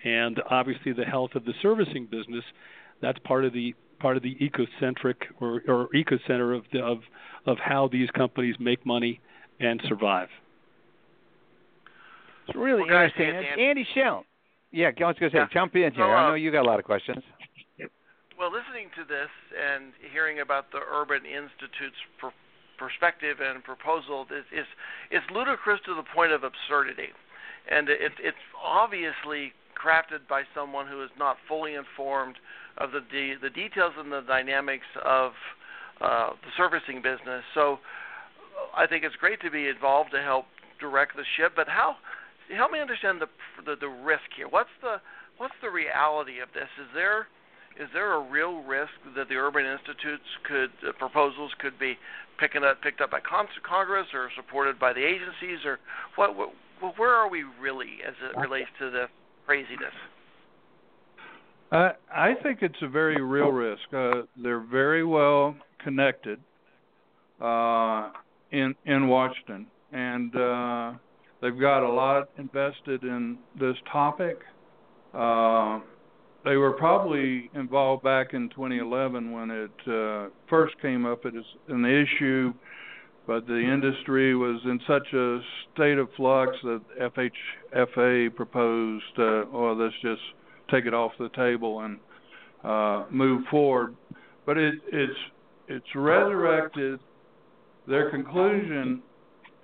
and 0.05 0.41
obviously 0.51 0.93
the 0.93 1.05
health 1.05 1.31
of 1.35 1.45
the 1.45 1.53
servicing 1.63 2.07
business. 2.11 2.45
That's 3.01 3.19
part 3.21 3.45
of 3.45 3.53
the 3.53 3.75
part 4.01 4.17
of 4.17 4.23
the 4.23 4.35
ecocentric 4.37 5.15
or, 5.41 5.63
or 5.69 5.89
ecocenter 5.95 6.57
of 6.57 6.65
the, 6.73 6.81
of 6.81 6.99
of 7.47 7.59
how 7.59 7.89
these 7.89 8.11
companies 8.11 8.57
make 8.59 8.85
money 8.87 9.21
and 9.61 9.81
survive. 9.89 10.29
It's 12.49 12.57
really 12.57 12.83
Well, 12.83 12.91
guys, 12.91 13.11
interesting. 13.17 13.37
Andy- 13.37 13.49
Andy, 13.49 13.65
Andy 13.65 13.87
Schell. 13.95 14.25
Yeah, 14.73 14.89
I 14.89 15.05
was 15.05 15.17
going 15.21 15.31
to 15.31 15.37
say, 15.37 15.41
Yeah. 15.41 15.47
jump 15.53 15.75
in 15.77 15.83
here. 15.83 15.93
So, 15.97 16.03
I 16.03 16.25
uh, 16.25 16.29
know 16.29 16.35
you 16.35 16.51
got 16.51 16.63
a 16.65 16.69
lot 16.69 16.79
of 16.79 16.85
questions. 16.85 17.23
Well, 18.39 18.51
listening 18.51 18.89
to 18.97 19.05
this 19.05 19.31
and 19.55 19.93
hearing 20.13 20.41
about 20.41 20.73
the 20.73 20.81
Urban 20.81 21.23
Institute's 21.25 22.01
per- 22.19 22.33
perspective 22.79 23.39
and 23.41 23.63
proposal 23.63 24.27
is, 24.35 24.45
is 24.51 24.67
is 25.13 25.23
ludicrous 25.31 25.79
to 25.87 25.95
the 25.95 26.03
point 26.03 26.33
of 26.33 26.43
absurdity, 26.43 27.15
and 27.71 27.89
it, 27.89 28.11
it's 28.19 28.45
obviously 28.59 29.53
crafted 29.83 30.29
by 30.29 30.43
someone 30.55 30.87
who 30.87 31.03
is 31.03 31.11
not 31.19 31.37
fully 31.49 31.75
informed 31.75 32.37
of 32.79 32.91
the 32.93 33.01
de- 33.01 33.37
the 33.41 33.51
details 33.51 33.93
and 33.99 34.11
the 34.13 34.23
dynamics 34.23 34.87
of 35.05 35.33
uh, 36.01 36.31
the 36.31 36.53
servicing 36.57 37.03
business. 37.03 37.43
So, 37.55 37.79
I 38.77 38.87
think 38.87 39.05
it's 39.05 39.17
great 39.17 39.41
to 39.43 39.51
be 39.51 39.69
involved 39.69 40.11
to 40.13 40.23
help 40.23 40.47
direct 40.81 41.17
the 41.17 41.25
ship. 41.37 41.53
But 41.55 41.69
how? 41.69 41.97
Help 42.55 42.73
me 42.73 42.81
understand 42.81 43.21
the 43.21 43.29
the, 43.65 43.77
the 43.77 43.89
risk 43.89 44.29
here. 44.37 44.49
What's 44.49 44.73
the 44.81 44.97
what's 45.39 45.55
the 45.63 45.71
reality 45.71 46.41
of 46.41 46.49
this? 46.55 46.69
Is 46.81 46.89
there 46.95 47.29
is 47.81 47.89
there 47.93 48.15
a 48.15 48.21
real 48.21 48.63
risk 48.63 48.93
that 49.17 49.29
the 49.29 49.37
urban 49.37 49.65
institutes 49.65 50.29
could 50.45 50.71
uh, 50.87 50.93
proposals 50.99 51.53
could 51.59 51.79
be 51.79 51.97
picking 52.39 52.65
up 52.65 52.83
picked 52.83 53.01
up 53.01 53.11
by 53.11 53.21
con- 53.21 53.49
Congress 53.63 54.07
or 54.13 54.31
supported 54.37 54.79
by 54.79 54.93
the 54.93 55.05
agencies 55.05 55.65
or 55.65 55.79
what, 56.17 56.37
what 56.37 56.51
where 56.99 57.15
are 57.15 57.31
we 57.31 57.45
really 57.61 58.03
as 58.07 58.15
it 58.21 58.37
relates 58.37 58.69
to 58.79 58.91
the 58.91 59.07
craziness? 59.53 59.93
Uh, 61.71 61.91
I 62.15 62.33
think 62.43 62.61
it's 62.63 62.81
a 62.81 62.89
very 62.89 63.21
real 63.21 63.51
risk. 63.51 63.83
Uh, 63.93 64.23
they're 64.43 64.61
very 64.61 65.05
well 65.05 65.55
connected 65.85 66.41
uh, 67.41 68.11
in 68.51 68.75
in 68.87 69.09
Washington, 69.09 69.67
and 69.93 70.35
uh, 70.35 70.93
they've 71.43 71.59
got 71.59 71.83
a 71.83 71.93
lot 71.93 72.31
invested 72.39 73.03
in 73.03 73.39
this 73.61 73.77
topic. 73.91 74.39
Uh, 75.13 75.81
they 76.47 76.57
were 76.57 76.73
probably 76.73 77.51
involved 77.55 78.03
back 78.03 78.33
in 78.33 78.49
2011 78.51 79.33
when 79.33 79.51
it 79.51 79.71
uh, 79.87 80.31
first 80.49 80.75
came 80.81 81.05
up 81.05 81.27
as 81.27 81.45
an 81.69 81.85
issue, 81.85 82.55
but 83.27 83.47
the 83.47 83.59
industry 83.59 84.35
was 84.35 84.61
in 84.65 84.81
such 84.87 85.13
a 85.13 85.41
state 85.75 85.99
of 85.99 86.09
flux 86.17 86.57
that 86.65 86.81
FHFA 87.75 88.35
proposed, 88.35 89.19
uh, 89.19 89.45
"Well, 89.53 89.77
let's 89.77 89.95
just 90.03 90.23
take 90.71 90.87
it 90.87 90.95
off 90.95 91.13
the 91.19 91.29
table 91.31 91.81
and 91.81 91.99
uh, 92.65 93.05
move 93.11 93.45
forward." 93.51 93.95
But 94.45 94.59
it, 94.59 94.75
it's 94.93 95.19
it's 95.69 95.95
resurrected. 95.95 96.99
Their 97.87 98.11
conclusion 98.11 99.03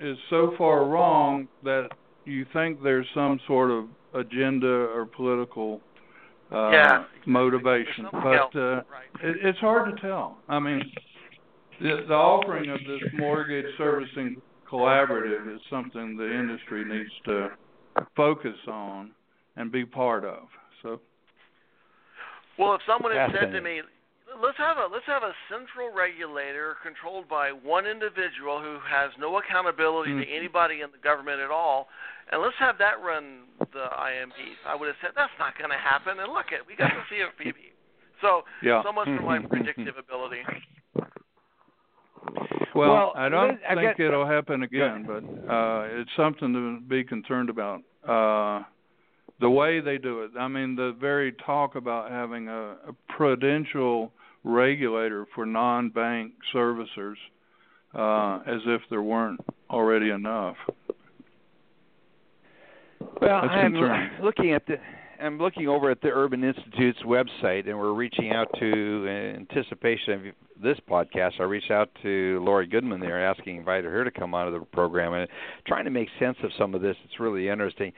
is 0.01 0.17
so 0.31 0.55
far 0.57 0.85
wrong 0.85 1.49
that 1.65 1.89
you 2.25 2.47
think 2.53 2.83
there's 2.83 3.07
some 3.15 3.41
sort 3.47 3.71
of 3.71 3.87
agenda 4.15 4.67
or 4.69 5.07
political 5.07 5.81
uh, 6.53 6.71
Yeah. 6.71 7.05
motivation, 7.27 8.07
but 8.13 8.55
uh, 8.57 8.83
it, 9.23 9.37
it's 9.43 9.59
hard 9.59 9.95
to 9.95 10.01
tell. 10.01 10.39
I 10.49 10.59
mean, 10.59 10.83
the, 11.81 12.05
the 12.09 12.15
offering 12.15 12.71
of 12.71 12.81
this 12.81 13.03
mortgage 13.13 13.67
servicing 13.77 14.41
collaborative 14.71 15.55
is 15.55 15.61
something 15.71 16.17
the 16.17 16.31
industry 16.31 16.85
needs 16.85 17.11
to 17.25 17.49
focus 18.17 18.57
on 18.67 19.11
and 19.57 19.73
be 19.73 19.85
part 19.85 20.25
of. 20.25 20.49
So, 20.83 21.01
Well, 22.59 22.75
if 22.75 22.81
someone 22.87 23.13
had 23.13 23.31
said 23.33 23.53
to 23.53 23.61
me, 23.61 23.83
"Let's 24.37 24.59
have 24.59 24.77
a 24.77 24.87
let's 24.93 25.07
have 25.07 25.23
a 25.23 25.35
central 25.49 25.93
regulator 25.93 26.77
controlled 26.83 27.29
by 27.29 27.51
one 27.51 27.87
individual 27.87 28.61
who 28.61 28.79
has 28.87 29.11
no 29.19 29.39
accountability 29.39 30.13
to 30.13 30.27
Mhm. 30.27 30.37
anybody 30.37 30.81
in 30.83 30.91
the 30.93 30.99
government 30.99 31.41
at 31.41 31.51
all, 31.51 31.89
and 32.31 32.43
let's 32.43 32.57
have 32.59 32.79
that 32.79 33.01
run 33.01 33.47
the 33.73 33.89
IMBs," 33.97 34.59
I 34.67 34.75
would 34.75 34.89
have 34.89 34.97
said 35.01 35.13
that's 35.15 35.37
not 35.39 35.57
going 35.57 35.71
to 35.71 35.79
happen. 35.79 36.21
And 36.21 36.33
look 36.33 36.53
at 36.53 36.67
we 36.67 36.75
got 36.77 36.93
the 36.95 37.03
CFPB. 37.09 37.73
So 38.21 38.45
Yeah. 38.61 38.83
so 38.83 38.93
much 38.93 39.07
for 39.07 39.23
my 39.23 39.39
predictive 39.49 39.97
ability. 39.97 40.45
Well, 42.79 42.91
Well, 42.91 43.13
I 43.17 43.29
don't 43.29 43.49
Liz, 43.51 43.59
I've 43.69 43.77
think 43.79 43.97
got- 43.99 44.05
it'll 44.05 44.27
happen 44.27 44.63
again, 44.63 45.05
but 45.07 45.53
uh, 45.53 45.87
it's 45.91 46.11
something 46.17 46.53
to 46.53 46.81
be 46.89 47.05
concerned 47.05 47.51
about. 47.51 47.83
Uh, 48.07 48.65
the 49.41 49.51
way 49.51 49.81
they 49.81 49.99
do 49.99 50.23
it. 50.23 50.33
I 50.39 50.49
mean, 50.49 50.75
the 50.75 50.97
very 51.01 51.33
talk 51.47 51.75
about 51.77 52.11
having 52.11 52.49
a, 52.49 52.73
a 52.89 52.93
prudential 53.09 54.13
regulator 54.45 55.27
for 55.35 55.47
non-bank 55.47 56.33
servicers, 56.55 57.15
uh, 57.95 58.41
as 58.51 58.61
if 58.67 58.81
there 58.91 59.03
weren't 59.03 59.41
already 59.71 60.11
enough. 60.11 60.57
Well, 63.21 63.41
That's 63.43 63.53
I'm 63.53 63.73
concerning. 63.73 64.11
looking 64.23 64.53
at 64.53 64.67
the 64.67 64.77
I'm 65.21 65.39
looking 65.39 65.67
over 65.69 65.91
at 65.91 66.01
the 66.01 66.09
Urban 66.09 66.45
Institute's 66.45 67.01
website, 67.03 67.69
and 67.69 67.77
we're 67.77 67.93
reaching 67.93 68.31
out 68.31 68.47
to 68.61 68.67
in 69.07 69.47
anticipation 69.51 70.13
of 70.13 70.21
this 70.63 70.79
podcast. 70.89 71.41
I 71.41 71.45
reached 71.45 71.71
out 71.71 71.91
to 72.03 72.41
Laurie 72.45 72.67
Goodman 72.67 73.01
there, 73.01 73.25
asking 73.25 73.57
invited 73.57 73.91
her 73.91 74.05
to 74.05 74.11
come 74.11 74.35
onto 74.35 74.59
the 74.59 74.65
program 74.67 75.13
and 75.13 75.29
trying 75.67 75.85
to 75.85 75.91
make 75.91 76.09
sense 76.19 76.37
of 76.43 76.51
some 76.59 76.75
of 76.75 76.83
this. 76.83 76.97
It's 77.05 77.21
really 77.21 77.49
interesting. 77.49 77.93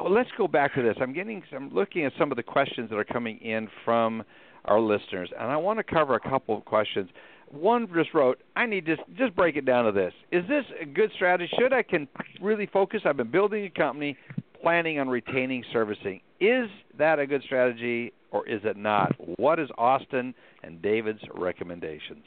Well, 0.00 0.12
let's 0.12 0.30
go 0.36 0.48
back 0.48 0.74
to 0.74 0.82
this. 0.82 0.96
I'm 1.00 1.12
getting 1.12 1.42
I'm 1.54 1.70
looking 1.70 2.04
at 2.04 2.12
some 2.18 2.30
of 2.30 2.36
the 2.36 2.42
questions 2.42 2.90
that 2.90 2.96
are 2.96 3.04
coming 3.04 3.38
in 3.38 3.68
from 3.84 4.22
our 4.64 4.80
listeners, 4.80 5.30
and 5.38 5.50
I 5.50 5.56
want 5.56 5.78
to 5.78 5.84
cover 5.84 6.14
a 6.14 6.20
couple 6.20 6.56
of 6.56 6.64
questions. 6.64 7.08
One 7.50 7.88
just 7.92 8.14
wrote, 8.14 8.40
"I 8.56 8.66
need 8.66 8.86
to 8.86 8.96
just 9.16 9.34
break 9.34 9.56
it 9.56 9.64
down 9.64 9.84
to 9.84 9.92
this. 9.92 10.14
Is 10.30 10.46
this 10.46 10.64
a 10.80 10.86
good 10.86 11.10
strategy? 11.12 11.52
Should 11.58 11.72
I 11.72 11.82
can 11.82 12.08
really 12.40 12.66
focus? 12.66 13.02
I've 13.04 13.16
been 13.16 13.30
building 13.30 13.64
a 13.64 13.70
company, 13.70 14.16
planning 14.62 15.00
on 15.00 15.08
retaining 15.08 15.64
servicing. 15.72 16.20
Is 16.38 16.70
that 16.96 17.18
a 17.18 17.26
good 17.26 17.42
strategy, 17.42 18.12
or 18.30 18.46
is 18.48 18.60
it 18.64 18.76
not? 18.76 19.14
What 19.38 19.58
is 19.58 19.68
Austin 19.78 20.34
and 20.62 20.80
David's 20.82 21.22
recommendations?" 21.34 22.24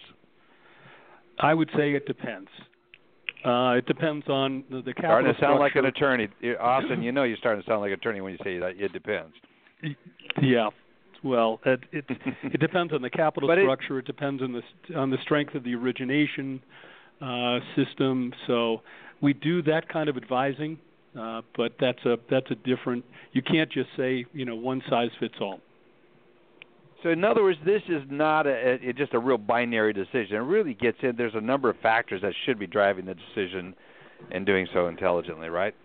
I 1.39 1.53
would 1.53 1.69
say 1.75 1.93
it 1.93 2.05
depends. 2.05 2.49
Uh, 3.45 3.73
it 3.73 3.85
depends 3.85 4.27
on 4.29 4.63
the, 4.69 4.81
the 4.81 4.93
capital 4.93 5.09
Starting 5.09 5.33
to 5.33 5.39
sound 5.41 5.59
like 5.59 5.75
an 5.75 5.85
attorney, 5.85 6.29
Austin. 6.59 7.03
You 7.03 7.11
know 7.11 7.23
you're 7.23 7.37
starting 7.37 7.61
to 7.61 7.69
sound 7.69 7.81
like 7.81 7.89
an 7.89 7.95
attorney 7.99 8.21
when 8.21 8.33
you 8.33 8.39
say 8.43 8.57
that. 8.59 8.79
It 8.79 8.93
depends. 8.93 9.33
Yeah. 10.41 10.69
Well, 11.23 11.59
it 11.65 11.81
it, 11.91 12.05
it 12.43 12.59
depends 12.59 12.93
on 12.93 13.01
the 13.01 13.09
capital 13.09 13.49
But 13.49 13.59
structure. 13.59 13.99
It, 13.99 14.05
depends 14.05 14.41
on 14.41 14.53
the 14.53 14.95
on 14.97 15.09
the 15.09 15.17
strength 15.23 15.55
of 15.55 15.63
the 15.63 15.75
origination 15.75 16.61
uh, 17.21 17.59
system. 17.75 18.33
So 18.47 18.81
we 19.21 19.33
do 19.33 19.61
that 19.63 19.89
kind 19.89 20.09
of 20.09 20.17
advising, 20.17 20.77
uh, 21.19 21.41
but 21.57 21.73
that's 21.79 22.03
a 22.05 22.17
that's 22.29 22.49
a 22.51 22.55
different. 22.55 23.03
You 23.33 23.41
can't 23.41 23.71
just 23.71 23.89
say 23.97 24.25
you 24.33 24.45
know 24.45 24.55
one 24.55 24.81
size 24.89 25.09
fits 25.19 25.35
all. 25.41 25.59
So 27.03 27.09
in 27.09 27.23
other 27.25 27.43
words, 27.43 27.59
this 27.65 27.81
is 27.89 28.01
not 28.09 28.47
a, 28.47 28.79
a 28.81 28.93
just 28.93 29.13
a 29.13 29.19
real 29.19 29.37
binary 29.37 29.91
decision. 29.91 30.37
It 30.37 30.39
really 30.39 30.73
gets 30.73 30.97
in. 31.03 31.15
There's 31.17 31.35
a 31.35 31.41
number 31.41 31.69
of 31.69 31.75
factors 31.81 32.21
that 32.21 32.33
should 32.45 32.57
be 32.57 32.65
driving 32.65 33.05
the 33.05 33.15
decision, 33.15 33.75
and 34.31 34.45
doing 34.45 34.67
so 34.73 34.87
intelligently, 34.87 35.49
right? 35.49 35.75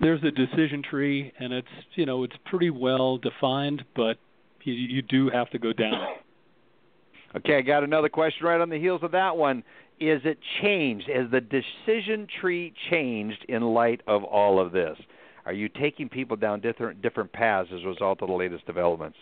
There's 0.00 0.22
a 0.24 0.30
decision 0.30 0.82
tree, 0.82 1.32
and 1.38 1.52
it's 1.52 1.68
you 1.94 2.06
know 2.06 2.24
it's 2.24 2.36
pretty 2.46 2.70
well 2.70 3.18
defined, 3.18 3.84
but 3.94 4.16
you, 4.62 4.72
you 4.72 5.02
do 5.02 5.30
have 5.30 5.50
to 5.50 5.58
go 5.58 5.72
down 5.72 5.94
it. 5.94 7.38
Okay, 7.38 7.58
I 7.58 7.60
got 7.60 7.84
another 7.84 8.08
question 8.08 8.46
right 8.46 8.60
on 8.60 8.70
the 8.70 8.78
heels 8.78 9.02
of 9.02 9.12
that 9.12 9.36
one. 9.36 9.62
Is 10.00 10.20
it 10.24 10.38
changed? 10.62 11.08
Has 11.08 11.30
the 11.30 11.40
decision 11.40 12.26
tree 12.40 12.72
changed 12.90 13.44
in 13.48 13.62
light 13.62 14.00
of 14.06 14.24
all 14.24 14.58
of 14.58 14.72
this? 14.72 14.98
Are 15.46 15.52
you 15.52 15.68
taking 15.68 16.08
people 16.08 16.36
down 16.36 16.60
different 16.60 17.02
different 17.02 17.32
paths 17.32 17.68
as 17.72 17.82
a 17.84 17.86
result 17.86 18.22
of 18.22 18.28
the 18.28 18.34
latest 18.34 18.66
developments? 18.66 19.18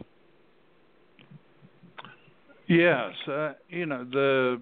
Yes, 2.68 3.12
uh, 3.26 3.52
you 3.70 3.86
know 3.86 4.04
the 4.04 4.60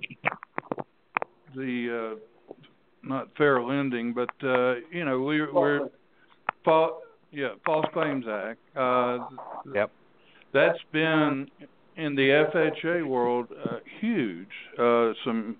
the 1.57 2.14
uh, 2.14 2.57
not 3.02 3.28
fair 3.36 3.61
lending, 3.61 4.14
but 4.14 4.30
uh, 4.46 4.74
you 4.92 5.04
know 5.04 5.20
we, 5.22 5.42
we're 5.50 5.88
fa- 6.64 6.98
yeah 7.32 7.50
False 7.64 7.86
Claims 7.92 8.24
Act. 8.28 8.61
Uh, 8.76 9.18
yep. 9.74 9.90
That's 10.54 10.78
been 10.92 11.48
in 11.96 12.14
the 12.14 12.46
FHA 12.54 13.04
world 13.04 13.48
uh, 13.64 13.78
huge. 14.00 14.46
Uh, 14.78 15.12
some 15.24 15.57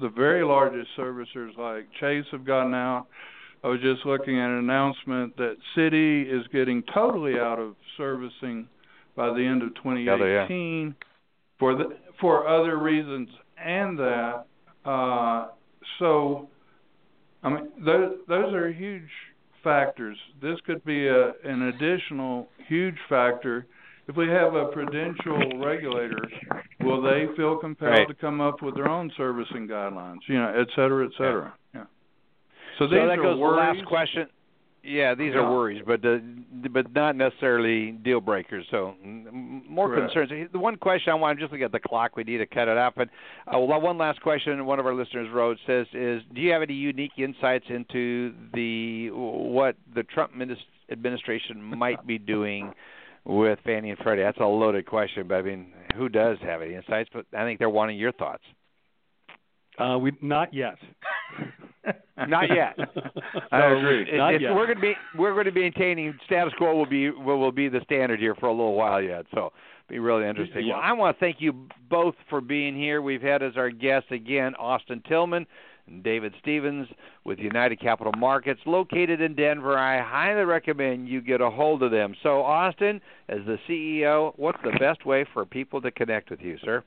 the 0.00 0.08
very 0.08 0.44
largest 0.44 0.88
servicers 0.96 1.56
like 1.58 1.86
Chase 2.00 2.24
have 2.32 2.46
gotten 2.46 2.72
out. 2.72 3.06
I 3.62 3.68
was 3.68 3.80
just 3.80 4.06
looking 4.06 4.40
at 4.40 4.48
an 4.48 4.58
announcement 4.58 5.36
that 5.36 5.56
Citi 5.76 6.26
is 6.26 6.46
getting 6.52 6.82
totally 6.94 7.38
out 7.38 7.58
of 7.58 7.76
servicing 7.96 8.66
by 9.14 9.28
the 9.28 9.44
end 9.44 9.62
of 9.62 9.74
2018 9.74 10.86
yeah. 10.86 11.06
For 11.62 11.76
the 11.76 11.84
for 12.20 12.48
other 12.48 12.76
reasons 12.78 13.28
and 13.56 13.96
that 13.96 14.44
uh 14.84 15.46
so 16.00 16.48
I 17.44 17.50
mean 17.50 17.68
those 17.84 18.16
those 18.26 18.52
are 18.52 18.72
huge 18.72 19.08
factors. 19.62 20.16
This 20.40 20.58
could 20.66 20.84
be 20.84 21.06
a 21.06 21.32
an 21.44 21.62
additional 21.62 22.48
huge 22.68 22.96
factor 23.08 23.66
if 24.08 24.16
we 24.16 24.28
have 24.28 24.54
a 24.54 24.66
prudential 24.66 25.64
regulator, 25.64 26.28
will 26.80 27.00
they 27.00 27.26
feel 27.36 27.56
compelled 27.56 27.92
right. 27.92 28.08
to 28.08 28.14
come 28.14 28.40
up 28.40 28.60
with 28.60 28.74
their 28.74 28.88
own 28.88 29.12
servicing 29.16 29.68
guidelines? 29.68 30.18
You 30.26 30.38
know, 30.38 30.52
et 30.60 30.66
cetera, 30.74 31.06
et 31.06 31.12
cetera. 31.16 31.54
Yeah. 31.72 31.80
yeah. 31.80 31.86
So, 32.80 32.86
so 32.90 33.06
that 33.06 33.16
goes 33.22 33.38
worries. 33.38 33.76
the 33.76 33.78
last 33.78 33.88
question. 33.88 34.26
Yeah, 34.84 35.14
these 35.14 35.32
yeah. 35.32 35.40
are 35.40 35.50
worries, 35.50 35.82
but 35.86 36.04
uh, 36.04 36.18
but 36.70 36.92
not 36.92 37.14
necessarily 37.14 37.92
deal 37.92 38.20
breakers. 38.20 38.66
So 38.70 38.94
more 39.04 39.88
Correct. 39.88 40.12
concerns. 40.12 40.50
The 40.52 40.58
one 40.58 40.76
question 40.76 41.12
I 41.12 41.14
want, 41.14 41.32
I'm 41.32 41.38
just 41.38 41.52
looking 41.52 41.64
at 41.64 41.70
the 41.70 41.78
clock. 41.78 42.16
We 42.16 42.24
need 42.24 42.38
to 42.38 42.46
cut 42.46 42.66
it 42.66 42.76
off. 42.76 42.94
But 42.96 43.08
uh, 43.46 43.60
one 43.60 43.96
last 43.96 44.20
question. 44.22 44.64
One 44.66 44.80
of 44.80 44.86
our 44.86 44.94
listeners 44.94 45.28
wrote 45.32 45.58
says, 45.68 45.86
"Is 45.92 46.22
do 46.34 46.40
you 46.40 46.50
have 46.52 46.62
any 46.62 46.74
unique 46.74 47.12
insights 47.16 47.66
into 47.68 48.34
the 48.54 49.10
what 49.10 49.76
the 49.94 50.02
Trump 50.02 50.32
administration 50.90 51.62
might 51.62 52.04
be 52.06 52.18
doing?" 52.18 52.72
with 53.24 53.60
Fannie 53.64 53.90
and 53.90 53.98
Freddie? 54.00 54.22
That's 54.22 54.38
a 54.38 54.44
loaded 54.44 54.84
question, 54.84 55.28
but 55.28 55.36
I 55.36 55.42
mean, 55.42 55.72
who 55.96 56.08
does 56.08 56.38
have 56.42 56.60
any 56.60 56.74
insights? 56.74 57.08
But 57.12 57.26
I 57.32 57.44
think 57.44 57.60
they're 57.60 57.70
wanting 57.70 57.96
your 57.96 58.10
thoughts. 58.10 58.42
Uh, 59.78 59.96
we 59.96 60.12
not 60.20 60.52
yet. 60.52 60.74
not 62.28 62.48
yet. 62.48 62.76
I 63.50 63.58
no, 63.58 63.66
uh, 63.66 63.78
agree. 63.78 64.02
It, 64.02 64.16
not 64.16 64.40
yet. 64.40 64.54
We're 64.54 64.66
going 64.66 64.76
to 64.76 64.82
be 64.82 64.94
we're 65.16 65.32
going 65.32 65.46
to 65.46 65.52
be 65.52 65.62
maintaining 65.62 66.18
status 66.26 66.52
quo 66.56 66.76
will 66.76 66.86
be 66.86 67.10
will, 67.10 67.38
will 67.38 67.52
be 67.52 67.68
the 67.68 67.80
standard 67.84 68.20
here 68.20 68.34
for 68.34 68.46
a 68.46 68.52
little 68.52 68.74
while 68.74 69.02
yet. 69.02 69.26
So 69.34 69.52
be 69.88 69.98
really 69.98 70.26
interesting. 70.26 70.66
Yeah. 70.66 70.74
Well, 70.74 70.82
I 70.82 70.92
want 70.92 71.16
to 71.16 71.20
thank 71.20 71.36
you 71.40 71.68
both 71.90 72.14
for 72.30 72.40
being 72.40 72.76
here. 72.76 73.02
We've 73.02 73.22
had 73.22 73.42
as 73.42 73.56
our 73.56 73.70
guests 73.70 74.10
again 74.10 74.54
Austin 74.54 75.02
Tilghman 75.08 75.46
and 75.86 76.02
David 76.02 76.32
Stephens 76.40 76.88
with 77.24 77.38
United 77.38 77.80
Capital 77.80 78.12
Markets 78.16 78.60
located 78.66 79.20
in 79.20 79.34
Denver. 79.34 79.76
I 79.76 80.00
highly 80.02 80.44
recommend 80.44 81.08
you 81.08 81.20
get 81.20 81.40
a 81.40 81.50
hold 81.50 81.82
of 81.82 81.90
them. 81.90 82.14
So, 82.22 82.42
Austin, 82.42 83.00
as 83.28 83.40
the 83.46 83.58
CEO, 83.68 84.32
what's 84.36 84.58
the 84.62 84.78
best 84.78 85.04
way 85.04 85.26
for 85.32 85.44
people 85.44 85.80
to 85.82 85.90
connect 85.90 86.30
with 86.30 86.40
you, 86.40 86.56
sir? 86.64 86.84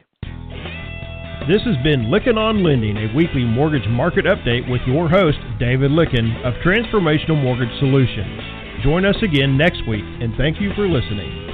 This 1.47 1.62
has 1.62 1.76
been 1.82 2.11
Lykken 2.11 2.36
on 2.36 2.62
Lending, 2.62 2.97
a 2.99 3.14
weekly 3.14 3.45
mortgage 3.45 3.89
market 3.89 4.26
update 4.26 4.68
with 4.68 4.82
your 4.86 5.09
host, 5.09 5.39
David 5.59 5.93
Lykken 5.93 6.45
of 6.45 6.53
Transformational 6.64 7.41
Mortgage 7.41 7.72
Solutions. 7.78 8.43
Join 8.82 9.07
us 9.07 9.16
again 9.22 9.57
next 9.57 9.86
week, 9.89 10.05
and 10.05 10.34
thank 10.36 10.61
you 10.61 10.72
for 10.74 10.86
listening. 10.86 11.47